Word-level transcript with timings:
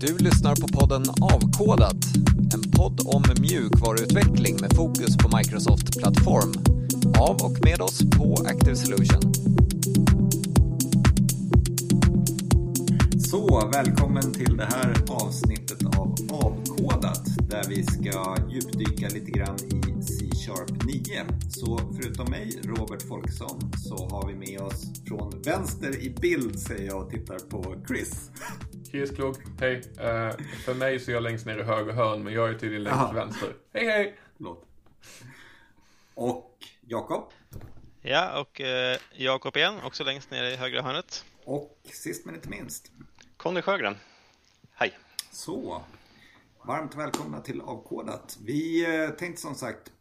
Du 0.00 0.18
lyssnar 0.18 0.56
på 0.56 0.68
podden 0.68 1.02
Avkodat, 1.20 2.04
en 2.54 2.70
podd 2.70 3.00
om 3.04 3.22
mjukvaruutveckling 3.40 4.56
med 4.60 4.72
fokus 4.76 5.16
på 5.16 5.36
Microsoft 5.36 5.98
Plattform. 5.98 6.52
Av 7.18 7.36
och 7.36 7.64
med 7.64 7.80
oss 7.80 8.00
på 8.16 8.34
Active 8.46 8.76
Solution. 8.76 9.32
Så, 13.18 13.70
välkommen 13.72 14.32
till 14.32 14.56
det 14.56 14.64
här 14.64 14.94
avsnittet 15.08 15.84
av 15.98 16.16
Avkodat 16.30 17.24
där 17.50 17.64
vi 17.68 17.82
ska 17.82 18.36
djupdyka 18.50 19.08
lite 19.08 19.30
grann 19.30 19.56
i 19.56 20.02
C-sharp 20.02 20.84
9. 20.84 21.02
Så 21.48 21.80
förutom 21.96 22.30
mig, 22.30 22.60
Robert 22.64 23.02
Folksson, 23.02 23.72
så 23.76 24.08
har 24.08 24.28
vi 24.28 24.34
med 24.34 24.60
oss 24.60 24.86
från 25.08 25.42
vänster 25.44 26.02
i 26.02 26.10
bild 26.20 26.58
säger 26.58 26.86
jag 26.86 27.02
och 27.02 27.10
tittar 27.10 27.38
på 27.38 27.74
Chris. 27.88 28.30
Chris 28.90 29.10
Klok, 29.10 29.36
hej. 29.60 29.76
Uh, 29.76 30.46
för 30.64 30.74
mig 30.74 31.00
så 31.00 31.10
är 31.10 31.14
jag 31.14 31.22
längst 31.22 31.46
ner 31.46 31.58
i 31.58 31.62
höger 31.62 31.92
hörn, 31.92 32.22
men 32.22 32.32
jag 32.32 32.50
är 32.50 32.54
tydligen 32.54 32.82
längst 32.82 33.06
till 33.06 33.16
vänster. 33.16 33.56
Hej 33.72 33.86
hej! 33.86 34.18
Förlåt. 34.36 34.66
Och 36.14 36.58
Jakob. 36.80 37.32
Ja, 38.00 38.40
och 38.40 38.60
uh, 38.60 38.66
Jakob 39.12 39.56
igen, 39.56 39.74
också 39.84 40.04
längst 40.04 40.30
ner 40.30 40.44
i 40.44 40.56
högra 40.56 40.82
hörnet. 40.82 41.24
Och 41.44 41.80
sist 41.84 42.26
men 42.26 42.34
inte 42.34 42.48
minst. 42.48 42.92
Conny 43.36 43.62
Sjögren. 43.62 43.96
Hej. 44.74 44.98
Så, 45.32 45.82
varmt 46.66 46.94
välkomna 46.94 47.40
till 47.40 47.60
Avkodat. 47.60 48.38
Vi 48.40 48.86
uh, 48.86 49.10
tänkte 49.10 49.42
som 49.42 49.54
sagt 49.54 49.92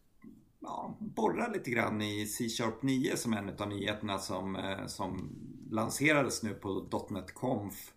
ja, 0.59 0.97
borra 0.99 1.47
lite 1.47 1.69
grann 1.69 2.01
i 2.01 2.25
C-sharp 2.25 2.81
9 2.83 3.17
som 3.17 3.33
är 3.33 3.37
en 3.37 3.55
av 3.59 3.67
nyheterna 3.67 4.19
som, 4.19 4.75
som 4.87 5.35
lanserades 5.71 6.43
nu 6.43 6.53
på 6.53 7.05
.NET 7.09 7.33
Conf 7.33 7.91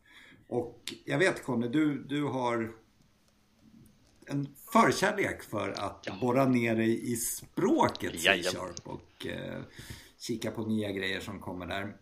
och 0.53 0.95
jag 1.05 1.19
vet 1.19 1.45
Conny, 1.45 1.69
du, 1.69 2.05
du 2.05 2.25
har 2.25 2.73
en 4.27 4.49
förkärlek 4.73 5.43
för 5.43 5.69
att 5.71 6.05
ja. 6.07 6.19
borra 6.21 6.45
ner 6.45 6.77
dig 6.77 7.13
i 7.13 7.17
språket 7.17 8.21
C-sharp 8.21 8.87
och 8.87 9.27
eh, 9.27 9.63
kika 10.19 10.51
på 10.51 10.67
nya 10.67 10.93
grejer 10.93 11.21
som 11.21 11.41
kommer 11.41 11.67
där. 11.67 11.97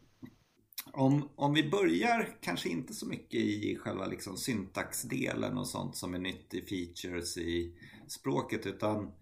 Om, 0.92 1.28
om 1.36 1.55
vi 1.55 1.70
börjar 1.70 2.36
kanske 2.41 2.69
inte 2.69 2.94
så 2.94 3.06
mycket 3.06 3.41
i 3.41 3.77
själva 3.80 4.06
liksom 4.06 4.36
syntaxdelen 4.36 5.58
och 5.58 5.69
sånt 5.69 5.96
som 5.96 6.14
är 6.14 6.19
nytt 6.19 6.55
i 6.55 6.62
features 6.62 7.39
i 7.39 7.78
språket 8.08 8.67
utan 8.67 9.12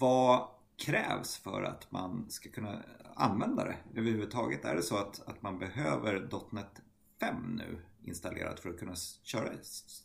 vad 0.00 0.48
krävs 0.76 1.36
för 1.36 1.62
att 1.62 1.92
man 1.92 2.30
ska 2.30 2.50
kunna 2.50 2.82
använda 3.14 3.64
det 3.64 3.76
överhuvudtaget? 4.00 4.64
Är 4.64 4.74
det 4.74 4.82
så 4.82 4.96
att, 4.96 5.28
att 5.28 5.42
man 5.42 5.58
behöver 5.58 6.28
.NET 6.50 6.80
5 7.20 7.56
nu 7.56 7.78
installerat 8.04 8.60
för 8.60 8.70
att 8.70 8.78
kunna 8.78 8.96
köra 9.22 9.50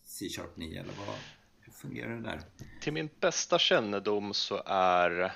C-sharp 0.05 0.57
9 0.57 0.81
eller 0.81 0.93
vad, 0.93 1.15
hur 1.59 1.73
fungerar 1.73 2.15
det 2.15 2.21
där? 2.21 2.41
Till 2.81 2.93
min 2.93 3.09
bästa 3.19 3.59
kännedom 3.59 4.33
så 4.33 4.63
är 4.65 5.35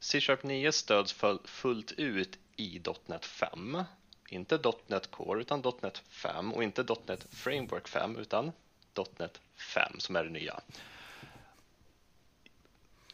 C-sharp 0.00 0.42
9 0.42 0.72
stöds 0.72 1.16
fullt 1.44 1.92
ut 1.92 2.38
i 2.56 2.82
.NET 3.06 3.24
5 3.24 3.84
inte 4.30 4.72
.NET 4.86 5.10
Core 5.10 5.40
utan 5.40 5.62
.NET 5.82 5.98
5 5.98 6.52
och 6.52 6.64
inte 6.64 6.96
.NET 7.06 7.26
Framework 7.30 7.88
5 7.88 8.16
utan 8.16 8.52
.NET 9.18 9.40
5 9.74 10.00
som 10.00 10.16
är 10.16 10.24
det 10.24 10.30
nya. 10.30 10.60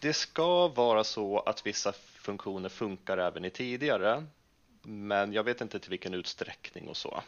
Det 0.00 0.12
ska 0.12 0.68
vara 0.68 1.04
så 1.04 1.38
att 1.38 1.66
vissa 1.66 1.92
funktioner 1.92 2.68
funkar 2.68 3.18
även 3.18 3.44
i 3.44 3.50
tidigare 3.50 4.26
men 4.82 5.32
jag 5.32 5.44
vet 5.44 5.60
inte 5.60 5.78
till 5.78 5.90
vilken 5.90 6.14
utsträckning 6.14 6.88
och 6.88 6.96
så. 6.96 7.22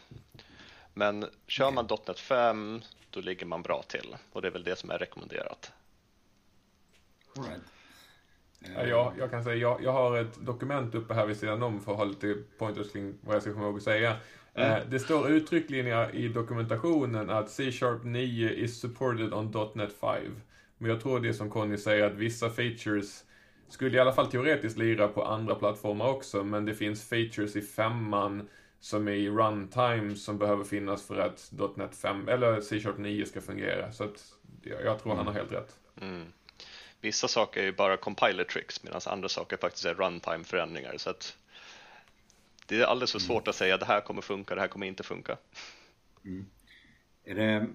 Men 0.99 1.25
kör 1.47 1.71
man 1.71 1.87
.NET 2.07 2.19
5 2.19 2.81
då 3.09 3.19
ligger 3.19 3.45
man 3.45 3.61
bra 3.61 3.83
till 3.87 4.15
och 4.31 4.41
det 4.41 4.47
är 4.47 4.51
väl 4.51 4.63
det 4.63 4.75
som 4.75 4.91
är 4.91 4.97
rekommenderat. 4.97 5.71
Right. 7.35 7.61
Ja, 8.75 8.85
jag, 8.85 9.13
jag, 9.17 9.31
kan 9.31 9.43
säga, 9.43 9.55
jag, 9.55 9.83
jag 9.83 9.91
har 9.91 10.17
ett 10.17 10.45
dokument 10.45 10.95
uppe 10.95 11.13
här 11.13 11.25
vid 11.25 11.37
sidan 11.37 11.63
om 11.63 11.81
för 11.81 11.91
att 11.91 11.97
ha 11.97 12.05
lite 12.05 12.35
pointers 12.57 12.91
kring 12.91 13.13
vad 13.21 13.35
jag 13.35 13.41
ska 13.41 13.53
komma 13.53 13.65
ihåg 13.65 13.77
att 13.77 13.83
säga. 13.83 14.15
Mm. 14.53 14.71
Eh, 14.71 14.87
det 14.89 14.99
står 14.99 15.29
uttryckligen 15.29 16.15
i 16.15 16.27
dokumentationen 16.27 17.29
att 17.29 17.49
C-sharp 17.49 18.03
9 18.03 18.49
is 18.49 18.79
supported 18.79 19.33
on 19.33 19.71
.NET 19.75 19.93
5. 19.93 20.41
Men 20.77 20.91
jag 20.91 21.01
tror 21.01 21.19
det 21.19 21.33
som 21.33 21.49
Conny 21.49 21.77
säger 21.77 22.05
att 22.05 22.15
vissa 22.15 22.49
features 22.49 23.23
skulle 23.69 23.97
i 23.97 23.99
alla 23.99 24.13
fall 24.13 24.31
teoretiskt 24.31 24.77
lira 24.77 25.07
på 25.07 25.25
andra 25.25 25.55
plattformar 25.55 26.07
också, 26.07 26.43
men 26.43 26.65
det 26.65 26.73
finns 26.73 27.09
features 27.09 27.55
i 27.55 27.61
femman 27.61 28.47
som 28.79 29.07
är 29.07 29.11
i 29.11 29.29
runtime 29.29 30.15
som 30.15 30.37
behöver 30.37 30.63
finnas 30.63 31.07
för 31.07 31.17
att 31.17 31.51
.NET 31.75 31.95
5 31.95 32.29
eller 32.29 32.61
C-sharp 32.61 32.97
9 32.97 33.25
ska 33.25 33.41
fungera. 33.41 33.91
Så 33.91 34.03
att 34.03 34.33
jag, 34.63 34.99
tror 34.99 35.13
mm. 35.13 35.17
han 35.17 35.27
har 35.27 35.33
helt 35.33 35.51
rätt. 35.51 35.79
Mm. 36.01 36.25
Vissa 37.01 37.27
saker 37.27 37.61
är 37.61 37.65
ju 37.65 37.71
bara 37.71 37.97
compiler 37.97 38.43
tricks 38.43 38.83
medan 38.83 39.01
andra 39.05 39.29
saker 39.29 39.57
faktiskt 39.57 39.85
är 39.85 39.93
runtime 39.93 40.43
förändringar. 40.43 40.97
Så 40.97 41.09
att 41.09 41.37
det 42.65 42.81
är 42.81 42.85
alldeles 42.85 43.11
för 43.11 43.19
mm. 43.19 43.27
svårt 43.27 43.47
att 43.47 43.55
säga 43.55 43.73
att 43.73 43.79
det 43.79 43.85
här 43.85 44.01
kommer 44.01 44.21
funka, 44.21 44.55
det 44.55 44.61
här 44.61 44.67
kommer 44.67 44.87
inte 44.87 45.03
funka. 45.03 45.37
Mm. 46.25 46.45
Är 47.23 47.35
det 47.35 47.67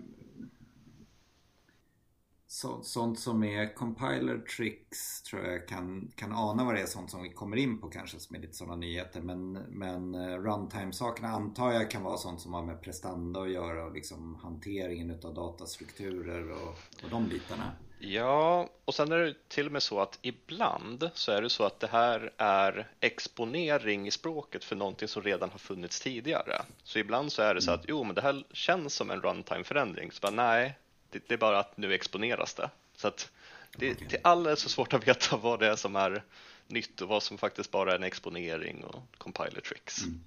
så, 2.54 2.82
sånt 2.82 3.18
som 3.18 3.44
är 3.44 3.74
compiler 3.74 4.38
tricks 4.38 5.22
tror 5.22 5.46
jag 5.46 5.68
kan, 5.68 6.12
kan 6.16 6.32
ana 6.32 6.64
vad 6.64 6.74
det 6.74 6.80
är 6.80 6.86
sånt 6.86 7.10
som 7.10 7.22
vi 7.22 7.30
kommer 7.30 7.56
in 7.56 7.80
på 7.80 7.88
kanske 7.88 8.18
som 8.18 8.36
är 8.36 8.40
lite 8.40 8.54
sådana 8.54 8.76
nyheter 8.76 9.20
men, 9.20 9.52
men 9.52 10.14
eh, 10.14 10.38
runtime-sakerna 10.38 11.28
antar 11.28 11.72
jag 11.72 11.90
kan 11.90 12.02
vara 12.02 12.16
sånt 12.16 12.40
som 12.40 12.54
har 12.54 12.62
med 12.62 12.82
prestanda 12.82 13.40
att 13.40 13.50
göra 13.50 13.84
och 13.84 13.92
liksom 13.92 14.38
hanteringen 14.42 15.10
utav 15.10 15.34
datastrukturer 15.34 16.50
och, 16.50 16.68
och 17.04 17.10
de 17.10 17.28
bitarna. 17.28 17.72
Ja, 17.98 18.68
och 18.84 18.94
sen 18.94 19.12
är 19.12 19.18
det 19.18 19.34
till 19.48 19.66
och 19.66 19.72
med 19.72 19.82
så 19.82 20.00
att 20.00 20.18
ibland 20.22 21.10
så 21.14 21.32
är 21.32 21.42
det 21.42 21.50
så 21.50 21.64
att 21.64 21.80
det 21.80 21.86
här 21.86 22.32
är 22.36 22.90
exponering 23.00 24.06
i 24.06 24.10
språket 24.10 24.64
för 24.64 24.76
någonting 24.76 25.08
som 25.08 25.22
redan 25.22 25.50
har 25.50 25.58
funnits 25.58 26.00
tidigare. 26.00 26.62
Så 26.82 26.98
ibland 26.98 27.32
så 27.32 27.42
är 27.42 27.54
det 27.54 27.62
så 27.62 27.70
att 27.70 27.84
jo, 27.88 28.04
men 28.04 28.14
det 28.14 28.22
här 28.22 28.44
känns 28.52 28.94
som 28.94 29.10
en 29.10 29.20
runtime-förändring. 29.20 30.12
Så 30.12 30.20
bara, 30.20 30.32
nej, 30.32 30.78
det, 31.14 31.28
det, 31.28 31.34
är 31.34 31.38
bara 31.38 31.58
att 31.58 31.76
nu 31.76 31.94
exponeras 31.94 32.54
det. 32.54 32.70
Så 32.96 33.08
att 33.08 33.30
det, 33.76 33.92
okay. 33.92 34.06
det 34.08 34.16
är 34.16 34.20
alldeles 34.24 34.62
för 34.62 34.70
svårt 34.70 34.92
att 34.92 35.08
veta 35.08 35.36
vad 35.42 35.60
det 35.60 35.66
är 35.66 35.76
som 35.76 35.96
är 35.96 36.22
nytt 36.66 37.00
och 37.00 37.08
vad 37.08 37.22
som 37.22 37.38
faktiskt 37.38 37.70
bara 37.70 37.92
är 37.92 37.96
en 37.96 38.02
exponering 38.02 38.84
och 38.84 39.02
compiler 39.18 39.60
tricks. 39.60 40.02
Mm. 40.02 40.20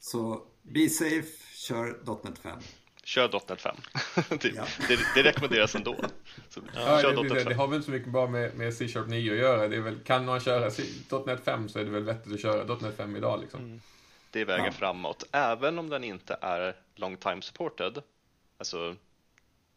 Så 0.00 0.42
be 0.62 0.88
safe, 0.88 1.54
kör 1.54 1.96
.NET 2.24 2.38
5. 2.38 2.58
Kör 3.04 3.40
.NET 3.48 3.62
5. 3.62 3.76
det, 4.28 4.48
ja. 4.48 4.66
det, 4.88 4.98
det, 5.14 5.22
rekommenderas 5.22 5.74
ändå. 5.74 5.96
Så, 6.48 6.60
ja, 6.74 7.00
kör 7.02 7.34
det, 7.34 7.44
det, 7.44 7.54
har 7.54 7.66
väl 7.66 7.76
inte 7.76 7.86
så 7.86 7.92
mycket 7.92 8.08
bara 8.08 8.26
med, 8.26 8.54
med 8.54 8.74
C-sharp 8.74 9.08
9 9.08 9.32
att 9.32 9.38
göra. 9.38 9.68
Det 9.68 9.76
är 9.76 9.80
väl, 9.80 9.98
kan 10.04 10.24
man 10.24 10.40
köra 10.40 10.70
.NET 11.26 11.44
5 11.44 11.68
så 11.68 11.78
är 11.78 11.84
det 11.84 11.90
väl 11.90 12.02
vettigt 12.02 12.32
att 12.32 12.40
köra 12.40 12.74
.NET 12.74 12.96
5 12.96 13.16
idag. 13.16 13.40
Liksom. 13.40 13.60
Mm. 13.60 13.80
Det 14.30 14.40
är 14.40 14.44
vägen 14.44 14.64
ja. 14.64 14.72
framåt, 14.72 15.24
även 15.32 15.78
om 15.78 15.88
den 15.88 16.04
inte 16.04 16.38
är 16.40 16.76
long 16.94 17.16
time 17.16 17.42
supported. 17.42 18.02
Alltså 18.58 18.96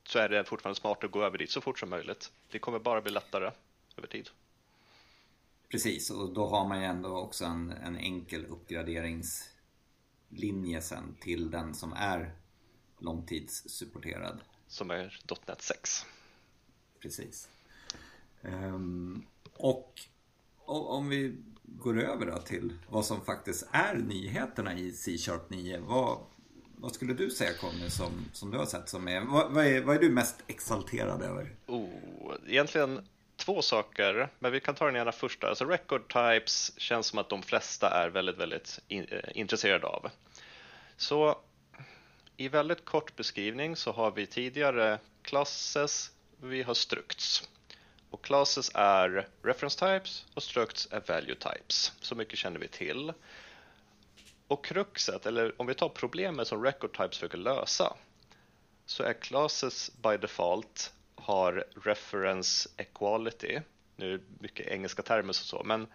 så 0.07 0.19
är 0.19 0.29
det 0.29 0.45
fortfarande 0.45 0.79
smart 0.79 1.03
att 1.03 1.11
gå 1.11 1.23
över 1.23 1.37
dit 1.37 1.51
så 1.51 1.61
fort 1.61 1.79
som 1.79 1.89
möjligt. 1.89 2.31
Det 2.51 2.59
kommer 2.59 2.79
bara 2.79 3.01
bli 3.01 3.11
lättare 3.11 3.51
över 3.97 4.07
tid. 4.07 4.29
Precis, 5.69 6.09
och 6.09 6.33
då 6.33 6.47
har 6.47 6.67
man 6.67 6.79
ju 6.79 6.85
ändå 6.85 7.17
också 7.17 7.45
en, 7.45 7.71
en 7.71 7.97
enkel 7.97 8.45
uppgraderingslinje 8.45 10.81
sen 10.81 11.15
till 11.19 11.51
den 11.51 11.75
som 11.75 11.93
är 11.93 12.35
långtidssupporterad. 12.99 14.41
Som 14.67 14.91
är 14.91 15.21
.NET 15.47 15.61
6. 15.61 16.05
Precis. 16.99 17.49
Um, 18.41 19.25
och, 19.53 20.01
om 20.65 21.09
vi 21.09 21.37
går 21.63 21.99
över 21.99 22.39
till 22.39 22.73
vad 22.89 23.05
som 23.05 23.25
faktiskt 23.25 23.67
är 23.71 23.95
nyheterna 23.95 24.77
i 24.77 24.91
C-sharp 24.91 25.49
9. 25.49 25.79
Vad, 25.79 26.19
vad 26.77 26.93
skulle 26.93 27.13
du 27.13 27.29
säga 27.29 27.53
Conny 27.53 27.89
som, 27.89 28.25
som 28.33 28.51
du 28.51 28.57
har 28.57 28.65
sett 28.65 28.89
som 28.89 29.07
är 29.07 29.21
vad, 29.21 29.51
vad, 29.51 29.65
är, 29.65 29.81
vad 29.81 29.95
är 29.95 29.99
du 29.99 30.09
mest 30.09 30.35
exalterad 30.47 31.21
över? 31.21 31.55
Oh, 31.67 31.89
egentligen 32.47 33.07
två 33.35 33.61
saker, 33.61 34.29
men 34.39 34.51
vi 34.51 34.59
kan 34.59 34.75
ta 34.75 34.85
den 34.85 34.95
ena 34.95 35.11
första. 35.11 35.47
Alltså 35.47 35.65
record 35.65 36.13
types 36.13 36.79
känns 36.79 37.07
som 37.07 37.19
att 37.19 37.29
de 37.29 37.43
flesta 37.43 37.89
är 37.89 38.09
väldigt, 38.09 38.37
väldigt 38.37 38.79
in, 38.87 39.05
eh, 39.11 39.19
intresserade 39.33 39.87
av. 39.87 40.09
Så 40.97 41.37
i 42.37 42.47
väldigt 42.47 42.85
kort 42.85 43.15
beskrivning 43.15 43.75
så 43.75 43.91
har 43.91 44.11
vi 44.11 44.25
tidigare 44.25 44.99
classes, 45.21 46.11
vi 46.41 46.63
har 46.63 46.73
structs. 46.73 47.49
Och 48.09 48.23
classes 48.23 48.71
är 48.73 49.27
reference 49.43 49.79
types 49.79 50.25
och 50.33 50.43
structs 50.43 50.87
är 50.91 51.03
value 51.07 51.35
types. 51.35 51.93
Så 52.01 52.15
mycket 52.15 52.39
känner 52.39 52.59
vi 52.59 52.67
till. 52.67 53.13
Och 54.47 54.65
kruxet, 54.65 55.25
eller 55.25 55.61
om 55.61 55.67
vi 55.67 55.73
tar 55.73 55.89
problemet 55.89 56.47
som 56.47 56.63
record 56.63 56.97
types 56.97 57.17
försöker 57.17 57.37
lösa, 57.37 57.95
så 58.85 59.03
är 59.03 59.13
classes 59.13 59.91
by 60.01 60.17
default 60.17 60.93
har 61.15 61.65
reference 61.83 62.69
equality. 62.77 63.61
Nu 63.95 64.13
är 64.13 64.17
det 64.17 64.23
mycket 64.39 64.67
engelska 64.67 65.01
termer 65.01 65.29
och 65.29 65.35
så, 65.35 65.63
men 65.65 65.87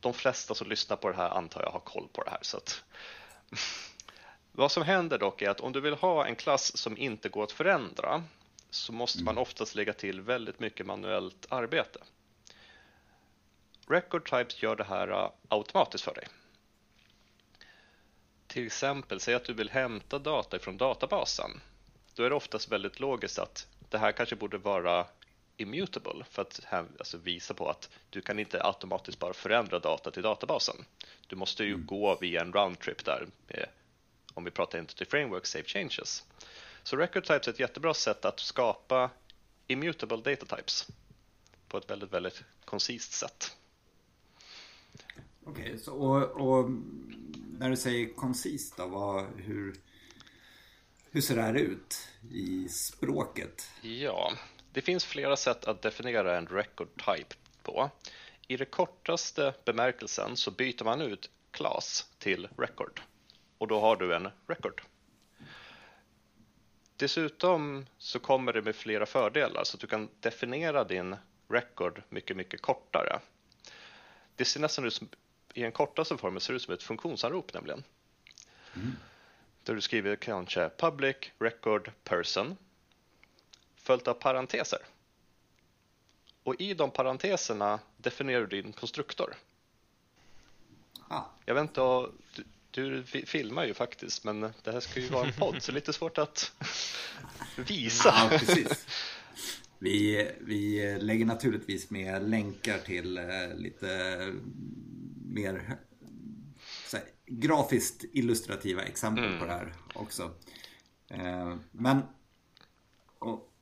de 0.00 0.14
flesta 0.14 0.54
som 0.54 0.68
lyssnar 0.68 0.96
på 0.96 1.08
det 1.10 1.16
här 1.16 1.30
antar 1.30 1.62
jag 1.62 1.70
har 1.70 1.80
koll 1.80 2.08
på 2.12 2.22
det 2.22 2.30
här. 2.30 2.38
Så 2.42 2.56
att 2.56 2.84
Vad 4.52 4.72
som 4.72 4.82
händer 4.82 5.18
dock 5.18 5.42
är 5.42 5.50
att 5.50 5.60
om 5.60 5.72
du 5.72 5.80
vill 5.80 5.94
ha 5.94 6.26
en 6.26 6.36
klass 6.36 6.76
som 6.76 6.98
inte 6.98 7.28
går 7.28 7.44
att 7.44 7.52
förändra 7.52 8.22
så 8.70 8.92
måste 8.92 9.24
man 9.24 9.38
oftast 9.38 9.74
lägga 9.74 9.92
till 9.92 10.20
väldigt 10.20 10.60
mycket 10.60 10.86
manuellt 10.86 11.46
arbete. 11.48 12.00
Record 13.86 14.30
Types 14.30 14.62
gör 14.62 14.76
det 14.76 14.84
här 14.84 15.10
uh, 15.10 15.30
automatiskt 15.48 16.04
för 16.04 16.14
dig. 16.14 16.28
Till 18.52 18.66
exempel, 18.66 19.20
säg 19.20 19.34
att 19.34 19.44
du 19.44 19.52
vill 19.52 19.70
hämta 19.70 20.18
data 20.18 20.58
från 20.58 20.76
databasen. 20.76 21.60
Då 22.14 22.22
är 22.22 22.30
det 22.30 22.36
oftast 22.36 22.72
väldigt 22.72 23.00
logiskt 23.00 23.38
att 23.38 23.66
det 23.90 23.98
här 23.98 24.12
kanske 24.12 24.36
borde 24.36 24.58
vara 24.58 25.06
immutable 25.56 26.24
för 26.30 26.42
att 26.42 26.60
alltså 26.72 27.18
visa 27.18 27.54
på 27.54 27.68
att 27.68 27.90
du 28.10 28.20
kan 28.20 28.38
inte 28.38 28.64
automatiskt 28.64 29.18
bara 29.18 29.32
förändra 29.32 29.78
data 29.78 30.10
till 30.10 30.22
databasen. 30.22 30.76
Du 31.26 31.36
måste 31.36 31.64
ju 31.64 31.74
mm. 31.74 31.86
gå 31.86 32.18
via 32.20 32.40
en 32.40 32.52
roundtrip 32.52 33.04
där 33.04 33.26
med, 33.48 33.68
om 34.34 34.44
vi 34.44 34.50
pratar 34.50 34.78
Entity 34.78 35.04
Framework 35.04 35.46
Save 35.46 35.64
Changes. 35.64 36.24
Så 36.82 36.96
Record 36.96 37.24
Types 37.24 37.48
är 37.48 37.52
ett 37.52 37.60
jättebra 37.60 37.94
sätt 37.94 38.24
att 38.24 38.40
skapa 38.40 39.10
immutable 39.66 40.16
data 40.16 40.56
types 40.56 40.88
på 41.68 41.78
ett 41.78 41.90
väldigt, 41.90 42.12
väldigt 42.12 42.44
koncist 42.64 43.12
sätt. 43.12 43.56
Okej, 45.44 45.74
okay, 45.74 45.94
och, 45.94 46.22
och, 46.22 46.70
när 47.62 47.70
du 47.70 47.76
säger 47.76 48.14
koncist 48.14 48.76
då, 48.76 48.86
vad, 48.86 49.26
hur, 49.36 49.74
hur 51.10 51.20
ser 51.20 51.36
det 51.36 51.42
här 51.42 51.54
ut 51.54 52.08
i 52.30 52.68
språket? 52.68 53.70
Ja, 53.82 54.32
det 54.72 54.80
finns 54.80 55.04
flera 55.04 55.36
sätt 55.36 55.64
att 55.64 55.82
definiera 55.82 56.38
en 56.38 56.46
record 56.46 56.88
type 56.96 57.34
på. 57.62 57.90
I 58.48 58.56
den 58.56 58.66
kortaste 58.66 59.54
bemärkelsen 59.64 60.36
så 60.36 60.50
byter 60.50 60.84
man 60.84 61.00
ut 61.00 61.30
class 61.50 62.06
till 62.18 62.48
record 62.58 63.00
och 63.58 63.68
då 63.68 63.80
har 63.80 63.96
du 63.96 64.14
en 64.14 64.28
record. 64.46 64.82
Dessutom 66.96 67.86
så 67.98 68.18
kommer 68.18 68.52
det 68.52 68.62
med 68.62 68.76
flera 68.76 69.06
fördelar 69.06 69.64
så 69.64 69.76
att 69.76 69.80
du 69.80 69.86
kan 69.86 70.08
definiera 70.20 70.84
din 70.84 71.16
record 71.48 72.02
mycket, 72.08 72.36
mycket 72.36 72.62
kortare. 72.62 73.20
Det 74.36 74.44
ser 74.44 74.60
nästan 74.60 74.84
ut 74.84 74.92
som, 74.92 75.08
i 75.54 75.62
den 75.62 75.72
kortaste 75.72 76.16
formen 76.16 76.40
ser 76.40 76.52
det 76.52 76.56
ut 76.56 76.62
som 76.62 76.74
ett 76.74 76.82
funktionsanrop 76.82 77.54
nämligen. 77.54 77.84
Mm. 78.74 78.96
Där 79.62 79.74
du 79.74 79.80
skriver 79.80 80.16
kanske 80.16 80.70
public 80.78 81.16
record 81.38 81.90
person 82.04 82.56
följt 83.76 84.08
av 84.08 84.14
parenteser. 84.14 84.78
Och 86.42 86.60
i 86.60 86.74
de 86.74 86.90
parenteserna 86.90 87.78
definierar 87.96 88.46
du 88.46 88.62
din 88.62 88.72
konstruktor. 88.72 89.34
Ah. 91.08 91.22
Jag 91.44 91.54
vet 91.54 91.62
inte, 91.62 91.80
du, 92.30 92.44
du 92.70 93.02
filmar 93.26 93.64
ju 93.64 93.74
faktiskt, 93.74 94.24
men 94.24 94.40
det 94.40 94.72
här 94.72 94.80
ska 94.80 95.00
ju 95.00 95.08
vara 95.08 95.26
en 95.26 95.32
podd, 95.32 95.62
så 95.62 95.72
lite 95.72 95.92
svårt 95.92 96.18
att 96.18 96.52
visa. 97.56 98.14
Ja, 98.16 98.38
precis. 98.38 98.86
Vi, 99.82 100.30
vi 100.40 100.96
lägger 101.00 101.26
naturligtvis 101.26 101.90
med 101.90 102.30
länkar 102.30 102.78
till 102.78 103.18
eh, 103.18 103.54
lite 103.54 104.18
mer 105.26 105.62
här, 105.66 107.02
grafiskt 107.26 108.04
illustrativa 108.12 108.82
exempel 108.82 109.24
mm. 109.24 109.38
på 109.38 109.46
det 109.46 109.52
här 109.52 109.74
också. 109.94 110.34
Eh, 111.10 111.56
men 111.70 112.02
och, 113.18 113.52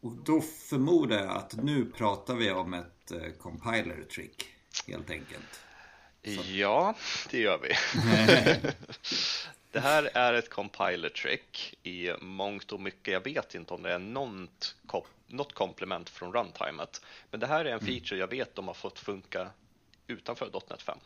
och 0.00 0.12
då 0.24 0.40
förmodar 0.40 1.16
jag 1.16 1.36
att 1.36 1.56
nu 1.62 1.84
pratar 1.84 2.34
vi 2.34 2.50
om 2.50 2.74
ett 2.74 3.12
eh, 3.12 3.32
compiler 3.38 4.02
trick 4.10 4.46
helt 4.86 5.10
enkelt. 5.10 5.60
Så. 6.24 6.52
Ja, 6.52 6.94
det 7.30 7.38
gör 7.38 7.58
vi. 7.58 7.68
det 9.76 9.80
här 9.80 10.10
är 10.14 10.34
ett 10.34 10.50
compiler 10.50 11.08
trick 11.08 11.74
i 11.82 12.12
mångt 12.20 12.72
och 12.72 12.80
mycket. 12.80 13.12
Jag 13.12 13.24
vet 13.24 13.54
inte 13.54 13.74
om 13.74 13.82
det 13.82 13.92
är 13.92 13.98
något, 13.98 14.76
något 15.26 15.52
komplement 15.52 16.10
från 16.10 16.32
runtimet, 16.32 17.04
men 17.30 17.40
det 17.40 17.46
här 17.46 17.64
är 17.64 17.70
en 17.70 17.78
mm. 17.78 17.86
feature 17.86 18.20
jag 18.20 18.30
vet 18.30 18.54
de 18.54 18.66
har 18.66 18.74
fått 18.74 18.98
funka 18.98 19.50
utanför 20.06 20.50
.NET 20.70 20.82
5. 20.82 20.98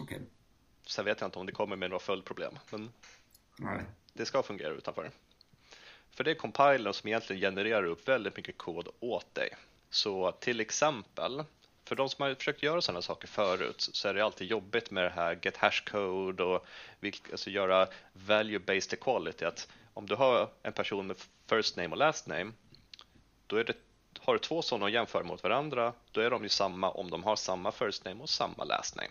Okay. 0.00 0.18
Sen 0.86 1.04
vet 1.04 1.20
jag 1.20 1.28
inte 1.28 1.38
om 1.38 1.46
det 1.46 1.52
kommer 1.52 1.76
med 1.76 1.90
några 1.90 2.00
följdproblem, 2.00 2.58
men 2.70 2.92
Nej. 3.56 3.80
det 4.12 4.26
ska 4.26 4.42
fungera 4.42 4.72
utanför. 4.72 5.10
För 6.10 6.24
det 6.24 6.30
är 6.30 6.34
compilern 6.34 6.92
som 6.92 7.08
egentligen 7.08 7.40
genererar 7.40 7.84
upp 7.84 8.08
väldigt 8.08 8.36
mycket 8.36 8.58
kod 8.58 8.88
åt 9.00 9.34
dig. 9.34 9.54
Så 9.90 10.32
till 10.32 10.60
exempel, 10.60 11.44
för 11.90 11.96
de 11.96 12.08
som 12.08 12.22
har 12.22 12.34
försökt 12.34 12.62
göra 12.62 12.80
sådana 12.80 13.02
saker 13.02 13.28
förut 13.28 13.88
så 13.92 14.08
är 14.08 14.14
det 14.14 14.24
alltid 14.24 14.48
jobbigt 14.48 14.90
med 14.90 15.04
det 15.04 15.10
här 15.10 15.38
get 15.42 15.56
hash 15.56 15.84
code 15.90 16.42
och 16.42 16.66
alltså 17.30 17.50
göra 17.50 17.88
value-based 18.12 18.94
equality. 18.94 19.44
Att 19.44 19.68
om 19.94 20.06
du 20.06 20.14
har 20.14 20.50
en 20.62 20.72
person 20.72 21.06
med 21.06 21.16
first 21.46 21.76
name 21.76 21.88
och 21.88 21.96
last 21.96 22.26
name, 22.26 22.52
då 23.46 23.56
är 23.56 23.64
det, 23.64 23.74
har 24.18 24.32
du 24.32 24.38
två 24.38 24.62
sådana 24.62 24.86
att 24.86 24.92
jämföra 24.92 25.22
mot 25.22 25.42
varandra, 25.42 25.92
då 26.12 26.20
är 26.20 26.30
de 26.30 26.42
ju 26.42 26.48
samma 26.48 26.90
om 26.90 27.10
de 27.10 27.24
har 27.24 27.36
samma 27.36 27.72
first 27.72 28.04
name 28.04 28.22
och 28.22 28.30
samma 28.30 28.64
last 28.64 28.96
name. 28.96 29.10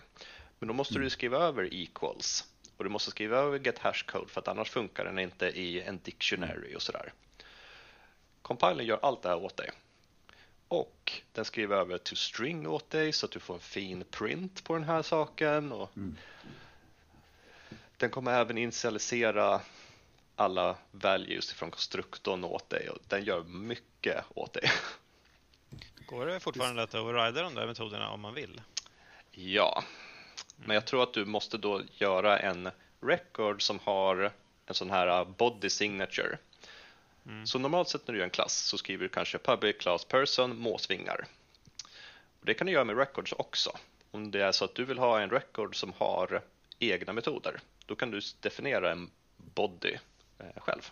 Men 0.60 0.68
då 0.68 0.74
måste 0.74 0.94
mm. 0.94 1.04
du 1.04 1.10
skriva 1.10 1.38
över 1.38 1.74
equals 1.74 2.48
och 2.78 2.84
du 2.84 2.90
måste 2.90 3.12
skriva 3.12 3.38
över 3.38 3.60
get 3.60 3.80
hash 3.80 4.06
code 4.06 4.28
för 4.28 4.42
att 4.42 4.48
annars 4.48 4.70
funkar 4.70 5.06
den 5.06 5.20
inte 5.20 5.48
i 5.48 5.81
en 5.81 6.00
dictionary 6.04 6.76
och 6.76 6.81
sådär. 6.81 7.14
Compilen 8.42 8.86
gör 8.86 9.00
allt 9.02 9.22
det 9.22 9.30
här 9.30 9.44
åt 9.44 9.58
dig. 9.58 9.72
Och 10.69 11.21
den 11.31 11.45
skriver 11.45 11.75
över 11.75 11.98
to 11.98 12.16
string 12.16 12.68
åt 12.68 12.89
dig 12.89 13.12
så 13.12 13.25
att 13.25 13.31
du 13.31 13.39
får 13.39 13.54
en 13.54 13.60
fin 13.60 14.04
print 14.12 14.63
på 14.63 14.74
den 14.74 14.83
här 14.83 15.01
saken. 15.01 15.71
Och 15.71 15.98
mm. 15.98 16.16
Den 17.98 18.10
kommer 18.10 18.31
även 18.31 18.57
initialisera 18.57 19.62
alla 20.36 20.77
values 20.92 21.54
från 21.54 21.71
konstruktorn 21.71 22.44
åt 22.44 22.69
dig 22.69 22.89
och 22.89 22.98
den 23.07 23.24
gör 23.24 23.44
mycket 23.44 24.25
åt 24.36 24.54
dig. 24.54 24.71
Går 26.07 26.25
det 26.25 26.39
fortfarande 26.39 26.83
att 26.83 26.95
overrida 26.95 27.42
de 27.42 27.56
där 27.56 27.68
metoderna 27.68 28.10
om 28.10 28.21
man 28.21 28.33
vill? 28.33 28.62
Ja, 29.31 29.83
men 30.56 30.74
jag 30.74 30.86
tror 30.86 31.04
att 31.04 31.13
du 31.13 31.25
måste 31.25 31.57
då 31.57 31.81
göra 31.94 32.39
en 32.39 32.69
record 33.01 33.62
som 33.62 33.80
har 33.80 34.31
en 34.66 34.74
sån 34.74 34.89
här 34.89 35.25
body 35.25 35.69
signature. 35.69 36.38
Mm. 37.30 37.46
Så 37.46 37.60
normalt 37.60 37.90
sett 37.90 38.08
när 38.08 38.14
du 38.14 38.20
gör 38.20 38.26
en 38.26 38.31
klass 38.31 38.58
så 38.58 38.78
skriver 38.78 39.04
du 39.04 39.10
kanske 39.10 39.38
public 39.38 39.78
class 39.78 40.06
person 40.06 40.60
måsvingar. 40.60 41.28
Och 42.40 42.46
det 42.46 42.54
kan 42.54 42.68
du 42.68 42.74
göra 42.74 42.86
med 42.86 42.98
records 42.98 43.31
också. 43.31 43.78
Om 44.12 44.31
det 44.31 44.42
är 44.42 44.52
så 44.52 44.66
att 44.66 44.76
du 44.76 44.86
vill 44.86 45.00
ha 45.00 45.20
en 45.20 45.30
record 45.30 45.76
som 45.76 45.94
har 45.98 46.42
egna 46.80 47.14
metoder, 47.14 47.62
då 47.86 47.96
kan 47.96 48.12
du 48.12 48.19
definiera 48.40 48.92
en 48.92 49.09
body 49.38 49.98
eh, 50.38 50.62
själv. 50.62 50.92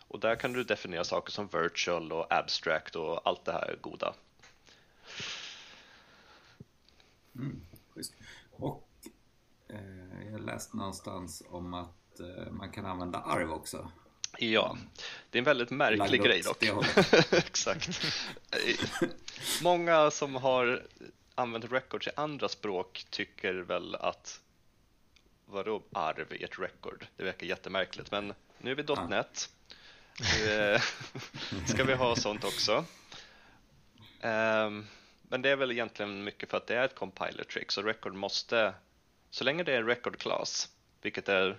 Och 0.00 0.20
där 0.20 0.36
kan 0.36 0.52
du 0.52 0.64
definiera 0.64 1.04
saker 1.04 1.32
som 1.32 1.48
virtual 1.48 2.12
och 2.12 2.32
abstract 2.32 2.96
och 2.96 3.26
allt 3.28 3.44
det 3.44 3.52
här 3.52 3.78
goda. 3.80 4.14
Mm. 7.34 7.60
Och 8.52 8.88
eh, 9.68 10.30
jag 10.32 10.40
läste 10.40 10.76
någonstans 10.76 11.42
om 11.48 11.74
att 11.74 12.20
eh, 12.20 12.50
man 12.50 12.72
kan 12.72 12.86
använda 12.86 13.18
arv 13.18 13.52
också. 13.52 13.90
Ja, 14.42 14.76
det 15.30 15.38
är 15.38 15.40
en 15.40 15.44
väldigt 15.44 15.70
märklig 15.70 16.22
grej 16.22 16.42
dock. 16.42 16.62
Exakt. 17.32 18.06
Många 19.62 20.10
som 20.10 20.34
har 20.34 20.82
använt 21.34 21.72
records 21.72 22.06
i 22.06 22.10
andra 22.16 22.48
språk 22.48 23.06
tycker 23.10 23.54
väl 23.54 23.94
att 23.94 24.40
vadå 25.46 25.82
arv 25.92 26.32
i 26.32 26.44
ett 26.44 26.58
record? 26.58 27.06
Det 27.16 27.24
verkar 27.24 27.46
jättemärkligt, 27.46 28.10
men 28.10 28.34
nu 28.58 28.70
är 28.70 28.74
vi 28.74 28.84
.NET. 29.08 29.50
Nu 30.44 30.78
ska 31.66 31.84
vi 31.84 31.94
ha 31.94 32.16
sånt 32.16 32.44
också. 32.44 32.84
Um, 34.22 34.86
men 35.22 35.42
det 35.42 35.50
är 35.50 35.56
väl 35.56 35.70
egentligen 35.70 36.24
mycket 36.24 36.50
för 36.50 36.56
att 36.56 36.66
det 36.66 36.76
är 36.76 36.84
ett 36.84 36.94
compiler 36.94 37.44
trick, 37.44 37.72
så 37.72 37.82
record 37.82 38.14
måste, 38.14 38.74
så 39.30 39.44
länge 39.44 39.62
det 39.62 39.74
är 39.74 39.82
record 39.82 40.18
class, 40.18 40.68
vilket 41.02 41.28
är 41.28 41.58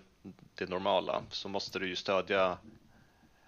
det 0.56 0.70
normala, 0.70 1.24
så 1.30 1.50
måste 1.50 1.80
du 1.80 1.88
ju 1.88 1.96
stödja 1.96 2.58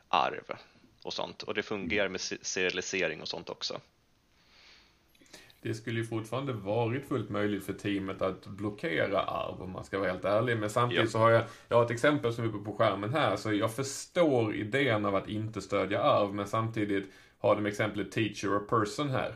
arv 0.07 0.57
och 1.03 1.13
sånt. 1.13 1.43
Och 1.43 1.53
det 1.53 1.63
fungerar 1.63 2.09
med 2.09 2.21
serialisering 2.21 3.21
och 3.21 3.27
sånt 3.27 3.49
också. 3.49 3.81
Det 5.61 5.73
skulle 5.73 5.99
ju 5.99 6.05
fortfarande 6.05 6.53
varit 6.53 7.07
fullt 7.07 7.29
möjligt 7.29 7.65
för 7.65 7.73
teamet 7.73 8.21
att 8.21 8.47
blockera 8.47 9.21
arv 9.21 9.61
om 9.61 9.71
man 9.71 9.83
ska 9.83 9.99
vara 9.99 10.11
helt 10.11 10.25
ärlig. 10.25 10.57
Men 10.57 10.69
samtidigt 10.69 11.05
ja. 11.05 11.11
så 11.11 11.17
har 11.17 11.29
jag, 11.29 11.43
jag 11.67 11.77
har 11.77 11.85
ett 11.85 11.91
exempel 11.91 12.33
som 12.33 12.43
är 12.43 12.47
uppe 12.47 12.65
på 12.65 12.73
skärmen 12.73 13.13
här. 13.13 13.35
Så 13.35 13.53
jag 13.53 13.75
förstår 13.75 14.55
idén 14.55 15.05
av 15.05 15.15
att 15.15 15.29
inte 15.29 15.61
stödja 15.61 16.01
arv 16.01 16.33
men 16.33 16.47
samtidigt 16.47 17.11
har 17.39 17.55
de 17.55 17.65
exemplet 17.65 18.11
teacher 18.11 18.55
och 18.55 18.69
person 18.69 19.09
här 19.09 19.35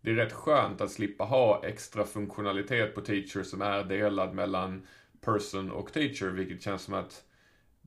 det 0.00 0.10
är 0.10 0.14
rätt 0.14 0.32
skönt 0.32 0.80
att 0.80 0.90
slippa 0.90 1.24
ha 1.24 1.62
extra 1.64 2.04
funktionalitet 2.04 2.94
på 2.94 3.00
teacher 3.00 3.42
som 3.42 3.62
är 3.62 3.84
delad 3.84 4.34
mellan 4.34 4.86
person 5.20 5.70
och 5.70 5.92
teacher, 5.92 6.26
vilket 6.26 6.62
känns 6.62 6.82
som 6.82 6.94
att 6.94 7.24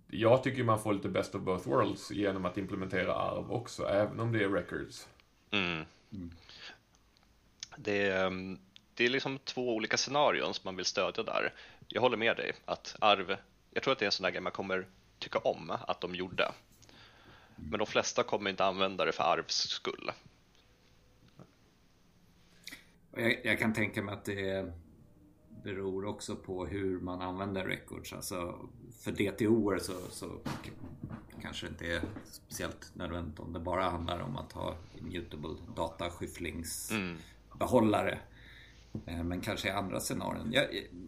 jag 0.08 0.44
tycker 0.44 0.64
man 0.64 0.84
får 0.84 0.94
lite 0.94 1.10
best 1.10 1.36
of 1.36 1.42
both 1.42 1.70
worlds 1.70 2.12
genom 2.12 2.46
att 2.46 2.58
implementera 2.58 3.16
arv 3.16 3.52
också, 3.52 3.86
även 3.86 4.20
om 4.20 4.32
det 4.32 4.44
är 4.44 4.50
records. 4.50 5.08
Mm. 5.52 5.86
Mm. 6.12 6.32
Det, 7.78 8.08
är, 8.08 8.58
det 8.94 9.06
är 9.06 9.10
liksom 9.10 9.40
två 9.40 9.76
olika 9.76 9.98
scenarion 9.98 10.54
som 10.54 10.62
man 10.68 10.76
vill 10.76 10.86
stödja 10.86 11.24
där. 11.24 11.54
Jag 11.88 12.02
håller 12.02 12.18
med 12.18 12.38
dig 12.38 12.54
att 12.66 12.96
arv 13.00 13.38
jag 13.72 13.84
tror 13.84 13.92
att 13.92 14.00
det 14.00 14.04
är 14.04 14.08
en 14.08 14.12
sån 14.12 14.24
där 14.24 14.32
grej 14.32 14.42
man 14.42 14.52
kommer 14.52 14.88
tycka 15.20 15.40
om 15.40 15.72
att 15.88 16.02
de 16.02 16.16
gjorde. 16.16 16.52
Men 17.56 17.80
de 17.80 17.88
flesta 17.88 18.24
kommer 18.24 18.50
inte 18.50 18.66
använda 18.66 19.06
det 19.06 19.12
för 19.12 19.24
arvs 19.24 19.56
skull. 19.56 20.12
Jag, 23.16 23.46
jag, 23.46 23.60
kan 23.60 23.74
tänka 23.74 24.02
mig 24.02 24.14
att 24.14 24.26
det 24.26 24.74
beror 25.64 26.06
också 26.06 26.36
på 26.36 26.66
hur 26.66 27.00
man 27.00 27.22
använder 27.22 27.66
records. 27.66 28.14
Alltså 28.14 28.70
för 29.00 29.12
DTO 29.12 29.80
så, 29.80 29.94
så 30.10 30.40
kanske 31.42 31.66
det 31.66 31.70
inte 31.70 31.86
är 31.86 32.02
speciellt 32.26 32.92
nödvändigt 32.94 33.40
om 33.40 33.54
det 33.54 33.60
bara 33.60 33.90
handlar 33.90 34.20
om 34.20 34.38
att 34.38 34.52
ha 34.52 34.76
immutable 34.98 35.56
dataskyfflingsbehållare. 35.76 38.20
Mm. 39.08 39.28
Men 39.28 39.42
kanske 39.42 39.68
i 39.68 39.72
andra 39.72 40.00
scenarion. 40.00 40.54
Ja, 40.54 40.62